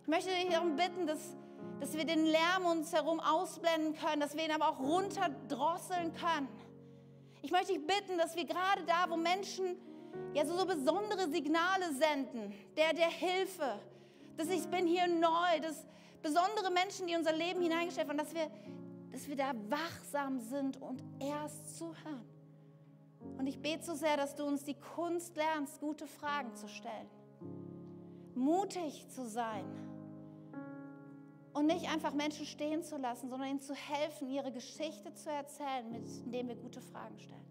Ich 0.00 0.08
möchte 0.08 0.30
dich 0.30 0.48
darum 0.48 0.76
bitten, 0.76 1.06
dass, 1.06 1.36
dass 1.80 1.94
wir 1.94 2.04
den 2.04 2.24
Lärm 2.26 2.64
uns 2.70 2.92
herum 2.92 3.20
ausblenden 3.20 3.94
können, 3.94 4.20
dass 4.20 4.36
wir 4.36 4.44
ihn 4.44 4.52
aber 4.52 4.68
auch 4.68 4.78
runterdrosseln 4.78 6.12
können. 6.14 6.48
Ich 7.42 7.50
möchte 7.50 7.72
dich 7.72 7.84
bitten, 7.84 8.18
dass 8.18 8.36
wir 8.36 8.44
gerade 8.44 8.84
da, 8.86 9.08
wo 9.08 9.16
Menschen 9.16 9.76
ja 10.34 10.46
so, 10.46 10.56
so 10.56 10.64
besondere 10.64 11.28
Signale 11.28 11.92
senden, 11.94 12.54
der 12.76 12.92
der 12.92 13.10
Hilfe, 13.10 13.80
dass 14.36 14.48
ich 14.48 14.66
bin 14.68 14.86
hier 14.86 15.08
neu, 15.08 15.60
dass 15.60 15.84
besondere 16.22 16.70
Menschen, 16.70 17.06
die 17.06 17.16
unser 17.16 17.32
Leben 17.32 17.60
hineingestellt 17.60 18.08
haben, 18.08 18.18
dass 18.18 18.32
wir, 18.32 18.48
dass 19.10 19.28
wir 19.28 19.36
da 19.36 19.52
wachsam 19.68 20.38
sind 20.40 20.80
und 20.80 21.02
erst 21.18 21.78
zuhören. 21.78 22.24
Und 23.38 23.46
ich 23.46 23.60
bete 23.60 23.84
so 23.84 23.94
sehr, 23.94 24.16
dass 24.16 24.34
du 24.34 24.44
uns 24.44 24.64
die 24.64 24.74
Kunst 24.74 25.36
lernst, 25.36 25.80
gute 25.80 26.06
Fragen 26.06 26.54
zu 26.54 26.68
stellen. 26.68 27.08
Mutig 28.34 29.08
zu 29.08 29.26
sein. 29.26 29.64
Und 31.54 31.66
nicht 31.66 31.90
einfach 31.90 32.14
Menschen 32.14 32.46
stehen 32.46 32.82
zu 32.82 32.96
lassen, 32.96 33.28
sondern 33.28 33.50
ihnen 33.50 33.60
zu 33.60 33.74
helfen, 33.74 34.28
ihre 34.30 34.50
Geschichte 34.52 35.12
zu 35.12 35.30
erzählen, 35.30 35.90
mit, 35.90 36.08
indem 36.24 36.48
wir 36.48 36.56
gute 36.56 36.80
Fragen 36.80 37.18
stellen. 37.18 37.44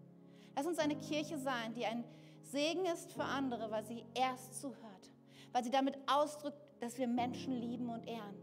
Lass 0.55 0.65
uns 0.65 0.79
eine 0.79 0.95
Kirche 0.95 1.37
sein, 1.37 1.73
die 1.73 1.85
ein 1.85 2.03
Segen 2.41 2.85
ist 2.85 3.11
für 3.13 3.23
andere, 3.23 3.69
weil 3.69 3.85
sie 3.85 4.03
erst 4.15 4.59
zuhört, 4.59 5.11
weil 5.51 5.63
sie 5.63 5.69
damit 5.69 5.97
ausdrückt, 6.07 6.57
dass 6.79 6.97
wir 6.97 7.07
Menschen 7.07 7.53
lieben 7.53 7.89
und 7.89 8.07
ehren. 8.07 8.35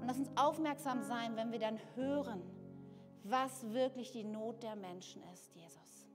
Und 0.00 0.06
lass 0.06 0.18
uns 0.18 0.30
aufmerksam 0.36 1.02
sein, 1.02 1.36
wenn 1.36 1.50
wir 1.50 1.58
dann 1.58 1.78
hören, 1.96 2.40
was 3.24 3.68
wirklich 3.72 4.12
die 4.12 4.24
Not 4.24 4.62
der 4.62 4.76
Menschen 4.76 5.22
ist, 5.32 5.54
Jesus. 5.54 6.08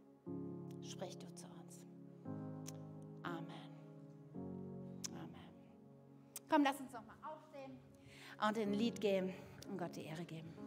Sprich 0.81 1.17
du 1.17 1.27
zu 1.33 1.45
uns. 1.45 1.81
Amen. 3.23 3.45
Amen. 5.13 5.49
Komm, 6.49 6.63
lass 6.63 6.79
uns 6.79 6.91
noch 6.91 7.05
mal 7.05 7.13
aufstehen 7.13 7.16
und 8.45 8.57
in 8.57 8.69
ein 8.69 8.73
Lied 8.73 9.01
gehen 9.01 9.33
und 9.69 9.77
Gott 9.77 9.95
die 9.95 10.05
Ehre 10.05 10.23
geben. 10.23 10.66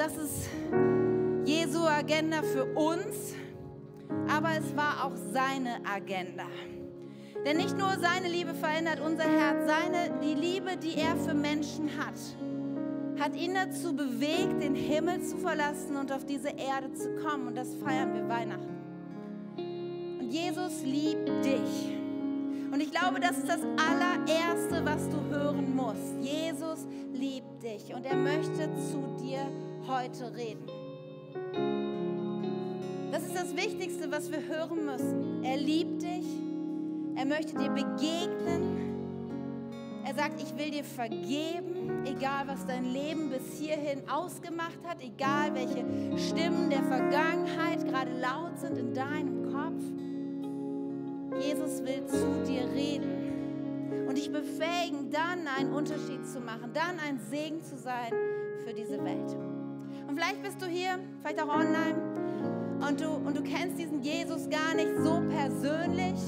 Das 0.00 0.16
ist 0.16 0.48
Jesu 1.44 1.86
Agenda 1.86 2.42
für 2.42 2.64
uns, 2.64 3.34
aber 4.30 4.48
es 4.58 4.74
war 4.74 5.04
auch 5.04 5.14
seine 5.30 5.76
Agenda. 5.84 6.46
Denn 7.44 7.58
nicht 7.58 7.76
nur 7.76 7.90
seine 7.98 8.28
Liebe 8.28 8.54
verändert 8.54 9.00
unser 9.00 9.24
Herz, 9.24 9.66
seine, 9.66 10.18
die 10.22 10.32
Liebe, 10.32 10.78
die 10.78 10.96
er 10.96 11.16
für 11.16 11.34
Menschen 11.34 11.90
hat, 11.98 12.14
hat 13.20 13.36
ihn 13.36 13.52
dazu 13.52 13.94
bewegt, 13.94 14.62
den 14.62 14.74
Himmel 14.74 15.22
zu 15.22 15.36
verlassen 15.36 15.96
und 15.96 16.10
auf 16.12 16.24
diese 16.24 16.48
Erde 16.48 16.90
zu 16.94 17.14
kommen. 17.16 17.48
Und 17.48 17.56
das 17.56 17.74
feiern 17.74 18.14
wir 18.14 18.26
Weihnachten. 18.26 18.78
Und 20.18 20.30
Jesus 20.30 20.82
liebt 20.82 21.44
dich. 21.44 21.98
Und 22.72 22.80
ich 22.80 22.90
glaube, 22.90 23.20
das 23.20 23.36
ist 23.36 23.48
das 23.48 23.60
allererste, 23.60 24.82
was 24.82 25.10
du 25.10 25.20
hören 25.28 25.76
musst. 25.76 26.16
Jesus 26.22 26.86
liebt 27.12 27.62
dich 27.62 27.92
und 27.94 28.06
er 28.06 28.16
möchte 28.16 28.70
zu 28.90 29.22
dir 29.22 29.46
heute 29.86 30.34
reden. 30.34 30.66
Das 33.12 33.24
ist 33.24 33.34
das 33.34 33.56
Wichtigste, 33.56 34.10
was 34.10 34.30
wir 34.30 34.46
hören 34.46 34.84
müssen. 34.84 35.44
Er 35.44 35.56
liebt 35.56 36.02
dich. 36.02 36.26
Er 37.16 37.26
möchte 37.26 37.56
dir 37.56 37.70
begegnen. 37.70 38.90
Er 40.04 40.14
sagt, 40.14 40.40
ich 40.42 40.56
will 40.56 40.70
dir 40.70 40.84
vergeben, 40.84 42.04
egal 42.06 42.46
was 42.46 42.66
dein 42.66 42.84
Leben 42.84 43.30
bis 43.30 43.60
hierhin 43.60 44.08
ausgemacht 44.08 44.78
hat, 44.84 45.02
egal 45.02 45.54
welche 45.54 45.84
Stimmen 46.18 46.70
der 46.70 46.82
Vergangenheit 46.82 47.84
gerade 47.86 48.10
laut 48.18 48.58
sind 48.58 48.78
in 48.78 48.94
deinem 48.94 49.52
Kopf. 49.52 49.82
Jesus 51.44 51.82
will 51.84 52.04
zu 52.06 52.50
dir 52.50 52.68
reden 52.72 54.06
und 54.08 54.16
dich 54.16 54.32
befähigen, 54.32 55.10
dann 55.10 55.46
einen 55.46 55.72
Unterschied 55.72 56.26
zu 56.26 56.40
machen, 56.40 56.72
dann 56.72 56.98
ein 56.98 57.20
Segen 57.30 57.62
zu 57.62 57.76
sein 57.76 58.12
für 58.64 58.72
diese 58.72 59.02
Welt. 59.04 59.49
Und 60.10 60.16
vielleicht 60.16 60.42
bist 60.42 60.60
du 60.60 60.66
hier, 60.66 60.98
vielleicht 61.22 61.40
auch 61.40 61.54
online, 61.54 61.94
und 62.84 63.00
du, 63.00 63.10
und 63.10 63.36
du 63.36 63.44
kennst 63.44 63.78
diesen 63.78 64.02
Jesus 64.02 64.48
gar 64.50 64.74
nicht 64.74 64.90
so 65.04 65.22
persönlich. 65.28 66.18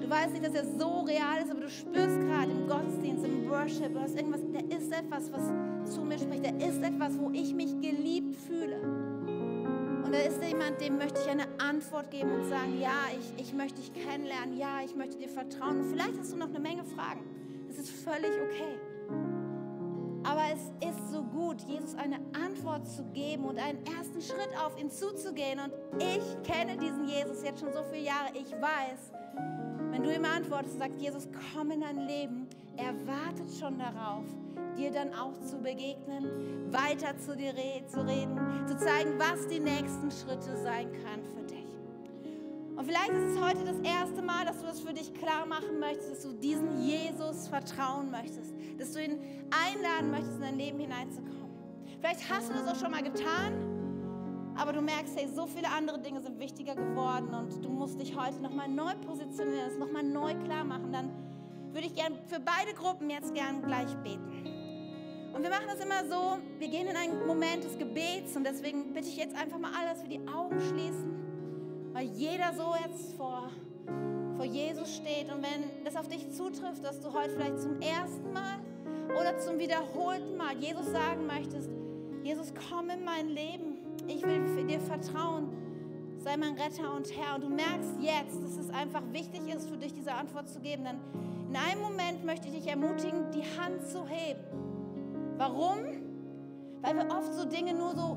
Du 0.00 0.08
weißt 0.08 0.32
nicht, 0.32 0.46
dass 0.46 0.54
er 0.54 0.64
so 0.78 1.00
real 1.00 1.42
ist, 1.42 1.50
aber 1.50 1.62
du 1.62 1.70
spürst 1.70 2.20
gerade 2.20 2.52
im 2.52 2.68
Gottesdienst, 2.68 3.24
im 3.24 3.50
Worship, 3.50 3.92
du 3.92 4.00
hast 4.00 4.14
irgendwas, 4.14 4.42
da 4.52 4.60
ist 4.76 4.92
etwas, 4.92 5.32
was 5.32 5.92
zu 5.92 6.04
mir 6.04 6.18
spricht. 6.18 6.44
Da 6.44 6.50
ist 6.50 6.80
etwas, 6.80 7.18
wo 7.18 7.30
ich 7.32 7.52
mich 7.52 7.80
geliebt 7.80 8.36
fühle. 8.36 8.80
Und 8.80 10.12
da 10.12 10.18
ist 10.18 10.40
jemand, 10.40 10.80
dem 10.80 10.98
möchte 10.98 11.20
ich 11.20 11.28
eine 11.28 11.48
Antwort 11.58 12.12
geben 12.12 12.30
und 12.30 12.48
sagen, 12.48 12.78
ja, 12.80 13.08
ich, 13.18 13.42
ich 13.42 13.54
möchte 13.54 13.80
dich 13.80 13.92
kennenlernen, 13.92 14.56
ja, 14.56 14.82
ich 14.84 14.94
möchte 14.94 15.18
dir 15.18 15.28
vertrauen. 15.28 15.80
Und 15.80 15.90
vielleicht 15.90 16.16
hast 16.16 16.32
du 16.32 16.36
noch 16.36 16.48
eine 16.48 16.60
Menge 16.60 16.84
Fragen. 16.84 17.24
Das 17.66 17.76
ist 17.76 17.90
völlig 17.90 18.30
okay. 18.40 19.37
Aber 20.28 20.42
es 20.52 20.60
ist 20.86 21.10
so 21.10 21.22
gut, 21.22 21.62
Jesus 21.62 21.94
eine 21.94 22.16
Antwort 22.34 22.86
zu 22.86 23.02
geben 23.14 23.44
und 23.44 23.58
einen 23.58 23.78
ersten 23.86 24.20
Schritt 24.20 24.50
auf 24.62 24.78
ihn 24.78 24.90
zuzugehen. 24.90 25.58
Und 25.58 25.72
ich 25.98 26.42
kenne 26.42 26.76
diesen 26.76 27.08
Jesus 27.08 27.42
jetzt 27.42 27.60
schon 27.60 27.72
so 27.72 27.82
viele 27.90 28.04
Jahre. 28.04 28.28
Ich 28.34 28.52
weiß, 28.52 29.10
wenn 29.90 30.02
du 30.02 30.14
ihm 30.14 30.26
antwortest 30.26 30.74
und 30.74 30.80
sagst, 30.80 31.00
Jesus, 31.00 31.28
komm 31.54 31.70
in 31.70 31.80
dein 31.80 32.06
Leben, 32.06 32.46
er 32.76 32.92
wartet 33.06 33.50
schon 33.58 33.78
darauf, 33.78 34.24
dir 34.76 34.92
dann 34.92 35.14
auch 35.14 35.40
zu 35.40 35.56
begegnen, 35.56 36.70
weiter 36.70 37.16
zu 37.16 37.34
dir 37.34 37.54
zu 37.86 38.06
reden, 38.06 38.38
zu 38.66 38.76
zeigen, 38.76 39.18
was 39.18 39.46
die 39.48 39.60
nächsten 39.60 40.10
Schritte 40.10 40.58
sein 40.58 40.92
können 40.92 41.24
für 41.24 41.42
dich. 41.42 41.58
Und 42.76 42.84
vielleicht 42.84 43.10
ist 43.10 43.34
es 43.34 43.40
heute 43.40 43.64
das 43.64 43.80
erste 43.80 44.22
Mal, 44.22 44.44
dass 44.44 44.60
du 44.60 44.66
das 44.66 44.80
für 44.80 44.92
dich 44.92 45.12
klar 45.14 45.46
machen 45.46 45.80
möchtest, 45.80 46.12
dass 46.12 46.22
du 46.22 46.32
diesen 46.34 46.80
Jesus 46.80 47.48
vertrauen 47.48 48.10
möchtest, 48.10 48.54
dass 48.78 48.92
du 48.92 49.02
ihn 49.02 49.18
einladen 49.50 50.10
möchtest, 50.10 50.36
in 50.36 50.42
dein 50.42 50.56
Leben 50.56 50.78
hineinzukommen. 50.78 51.48
Vielleicht 52.00 52.30
hast 52.30 52.50
du 52.50 52.54
das 52.54 52.66
auch 52.66 52.80
schon 52.80 52.92
mal 52.92 53.02
getan 53.02 53.78
aber 54.58 54.72
du 54.72 54.80
merkst, 54.80 55.16
hey, 55.16 55.28
so 55.28 55.46
viele 55.46 55.68
andere 55.70 56.00
Dinge 56.00 56.20
sind 56.20 56.38
wichtiger 56.40 56.74
geworden 56.74 57.32
und 57.32 57.64
du 57.64 57.68
musst 57.68 58.00
dich 58.00 58.16
heute 58.16 58.40
nochmal 58.40 58.68
neu 58.68 58.92
positionieren, 59.06 59.68
das 59.68 59.78
nochmal 59.78 60.02
neu 60.02 60.34
klar 60.34 60.64
machen, 60.64 60.92
dann 60.92 61.10
würde 61.72 61.86
ich 61.86 61.94
gerne 61.94 62.16
für 62.26 62.40
beide 62.40 62.74
Gruppen 62.74 63.08
jetzt 63.08 63.32
gern 63.34 63.62
gleich 63.62 63.94
beten. 63.98 64.46
Und 65.32 65.42
wir 65.42 65.50
machen 65.50 65.66
das 65.68 65.78
immer 65.78 66.04
so, 66.08 66.38
wir 66.58 66.68
gehen 66.68 66.88
in 66.88 66.96
einen 66.96 67.24
Moment 67.26 67.62
des 67.62 67.78
Gebets 67.78 68.36
und 68.36 68.44
deswegen 68.44 68.92
bitte 68.92 69.06
ich 69.06 69.16
jetzt 69.16 69.36
einfach 69.36 69.58
mal 69.58 69.70
alle, 69.78 69.90
dass 69.90 70.02
wir 70.02 70.08
die 70.08 70.26
Augen 70.26 70.58
schließen, 70.58 71.92
weil 71.92 72.06
jeder 72.06 72.52
so 72.54 72.74
jetzt 72.84 73.12
vor, 73.16 73.50
vor 74.36 74.44
Jesus 74.44 74.96
steht 74.96 75.32
und 75.32 75.42
wenn 75.42 75.84
das 75.84 75.94
auf 75.94 76.08
dich 76.08 76.32
zutrifft, 76.32 76.82
dass 76.82 76.98
du 77.00 77.12
heute 77.12 77.30
vielleicht 77.30 77.60
zum 77.60 77.80
ersten 77.80 78.32
Mal 78.32 78.58
oder 79.10 79.38
zum 79.38 79.58
wiederholten 79.58 80.36
Mal 80.36 80.56
Jesus 80.58 80.86
sagen 80.86 81.26
möchtest, 81.26 81.70
Jesus, 82.22 82.52
komm 82.68 82.90
in 82.90 83.04
mein 83.04 83.28
Leben 83.28 83.78
ich 84.08 84.22
will 84.22 84.64
dir 84.66 84.80
vertrauen. 84.80 85.48
Sei 86.18 86.36
mein 86.36 86.54
Retter 86.54 86.94
und 86.94 87.14
Herr. 87.16 87.36
Und 87.36 87.44
du 87.44 87.48
merkst 87.48 87.94
jetzt, 88.00 88.42
dass 88.42 88.56
es 88.56 88.70
einfach 88.70 89.02
wichtig 89.12 89.42
ist, 89.54 89.68
für 89.68 89.76
dich 89.76 89.92
diese 89.92 90.12
Antwort 90.12 90.48
zu 90.48 90.60
geben. 90.60 90.84
Denn 90.84 90.98
in 91.48 91.56
einem 91.56 91.80
Moment 91.80 92.24
möchte 92.24 92.48
ich 92.48 92.54
dich 92.54 92.66
ermutigen, 92.66 93.30
die 93.30 93.44
Hand 93.60 93.86
zu 93.86 94.06
heben. 94.06 94.40
Warum? 95.36 95.78
Weil 96.80 96.96
wir 96.96 97.08
oft 97.10 97.32
so 97.34 97.44
Dinge 97.44 97.74
nur 97.74 97.94
so 97.94 98.16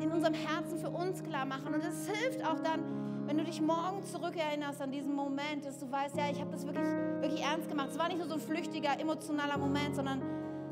in 0.00 0.10
unserem 0.10 0.34
Herzen 0.34 0.78
für 0.78 0.90
uns 0.90 1.22
klar 1.22 1.44
machen. 1.44 1.74
Und 1.74 1.82
es 1.82 2.08
hilft 2.08 2.44
auch 2.44 2.60
dann, 2.60 2.82
wenn 3.26 3.38
du 3.38 3.44
dich 3.44 3.60
morgen 3.60 4.04
zurückerinnerst 4.04 4.82
an 4.82 4.90
diesen 4.90 5.14
Moment, 5.14 5.64
dass 5.64 5.78
du 5.78 5.90
weißt, 5.90 6.16
ja, 6.16 6.30
ich 6.30 6.40
habe 6.40 6.50
das 6.50 6.66
wirklich, 6.66 6.86
wirklich 7.20 7.42
ernst 7.42 7.68
gemacht. 7.68 7.88
Es 7.92 7.98
war 7.98 8.08
nicht 8.08 8.18
nur 8.18 8.28
so 8.28 8.34
ein 8.34 8.40
flüchtiger, 8.40 8.98
emotionaler 8.98 9.58
Moment, 9.58 9.96
sondern 9.96 10.22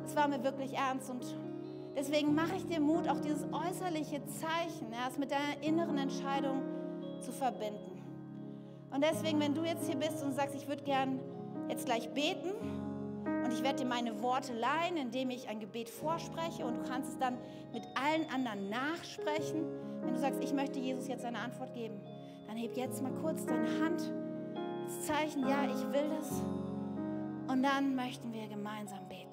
es 0.04 0.14
war 0.16 0.28
mir 0.28 0.42
wirklich 0.42 0.74
ernst. 0.74 1.10
Und 1.10 1.24
Deswegen 1.96 2.34
mache 2.34 2.56
ich 2.56 2.66
dir 2.66 2.80
Mut, 2.80 3.08
auch 3.08 3.20
dieses 3.20 3.44
äußerliche 3.52 4.24
Zeichen 4.26 4.92
erst 4.92 5.18
mit 5.18 5.30
deiner 5.30 5.62
inneren 5.62 5.98
Entscheidung 5.98 6.62
zu 7.20 7.32
verbinden. 7.32 8.00
Und 8.90 9.04
deswegen, 9.04 9.40
wenn 9.40 9.54
du 9.54 9.64
jetzt 9.64 9.86
hier 9.86 9.96
bist 9.96 10.22
und 10.24 10.32
sagst, 10.32 10.54
ich 10.54 10.68
würde 10.68 10.82
gern 10.82 11.20
jetzt 11.68 11.86
gleich 11.86 12.08
beten 12.10 12.50
und 13.44 13.52
ich 13.52 13.62
werde 13.62 13.80
dir 13.80 13.88
meine 13.88 14.22
Worte 14.22 14.52
leihen, 14.52 14.96
indem 14.96 15.30
ich 15.30 15.48
ein 15.48 15.60
Gebet 15.60 15.90
vorspreche 15.90 16.64
und 16.64 16.76
du 16.76 16.82
kannst 16.88 17.10
es 17.12 17.18
dann 17.18 17.36
mit 17.72 17.82
allen 17.94 18.28
anderen 18.30 18.70
nachsprechen. 18.70 19.64
Wenn 20.02 20.14
du 20.14 20.20
sagst, 20.20 20.42
ich 20.42 20.52
möchte 20.52 20.78
Jesus 20.78 21.06
jetzt 21.08 21.24
eine 21.24 21.38
Antwort 21.38 21.74
geben, 21.74 22.00
heb 22.62 22.76
jetzt 22.76 23.02
mal 23.02 23.12
kurz 23.22 23.46
deine 23.46 23.68
Hand, 23.80 24.12
das 24.84 25.06
Zeichen, 25.06 25.48
ja, 25.48 25.64
ich 25.64 25.92
will 25.92 26.08
das. 26.18 26.30
Und 27.48 27.62
dann 27.62 27.94
möchten 27.94 28.32
wir 28.32 28.46
gemeinsam 28.48 29.08
beten. 29.08 29.30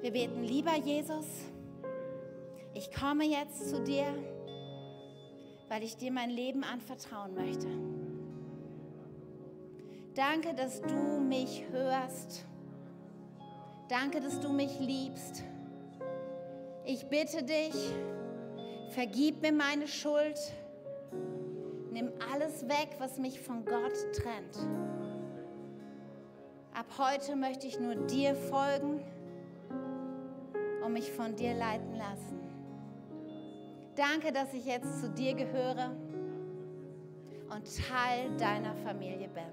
Wir 0.00 0.12
beten, 0.12 0.44
lieber 0.44 0.76
Jesus, 0.76 1.26
ich 2.72 2.90
komme 2.92 3.24
jetzt 3.24 3.68
zu 3.68 3.82
dir, 3.82 4.06
weil 5.68 5.82
ich 5.82 5.96
dir 5.96 6.12
mein 6.12 6.30
Leben 6.30 6.62
anvertrauen 6.62 7.34
möchte. 7.34 7.66
Danke, 10.14 10.54
dass 10.54 10.80
du 10.80 11.20
mich 11.20 11.64
hörst. 11.72 12.46
Danke, 13.88 14.20
dass 14.20 14.40
du 14.40 14.50
mich 14.50 14.78
liebst. 14.78 15.42
Ich 16.90 17.04
bitte 17.04 17.42
dich, 17.42 17.74
vergib 18.88 19.42
mir 19.42 19.52
meine 19.52 19.86
Schuld. 19.86 20.38
Nimm 21.92 22.10
alles 22.32 22.66
weg, 22.66 22.96
was 22.98 23.18
mich 23.18 23.38
von 23.40 23.62
Gott 23.66 23.92
trennt. 24.14 24.56
Ab 26.72 26.86
heute 26.96 27.36
möchte 27.36 27.66
ich 27.66 27.78
nur 27.78 27.94
dir 27.94 28.34
folgen 28.34 29.04
und 30.82 30.94
mich 30.94 31.12
von 31.12 31.36
dir 31.36 31.52
leiten 31.52 31.94
lassen. 31.98 32.40
Danke, 33.94 34.32
dass 34.32 34.54
ich 34.54 34.64
jetzt 34.64 35.02
zu 35.02 35.10
dir 35.10 35.34
gehöre 35.34 35.90
und 37.50 37.68
Teil 37.86 38.34
deiner 38.38 38.74
Familie 38.76 39.28
bin. 39.28 39.44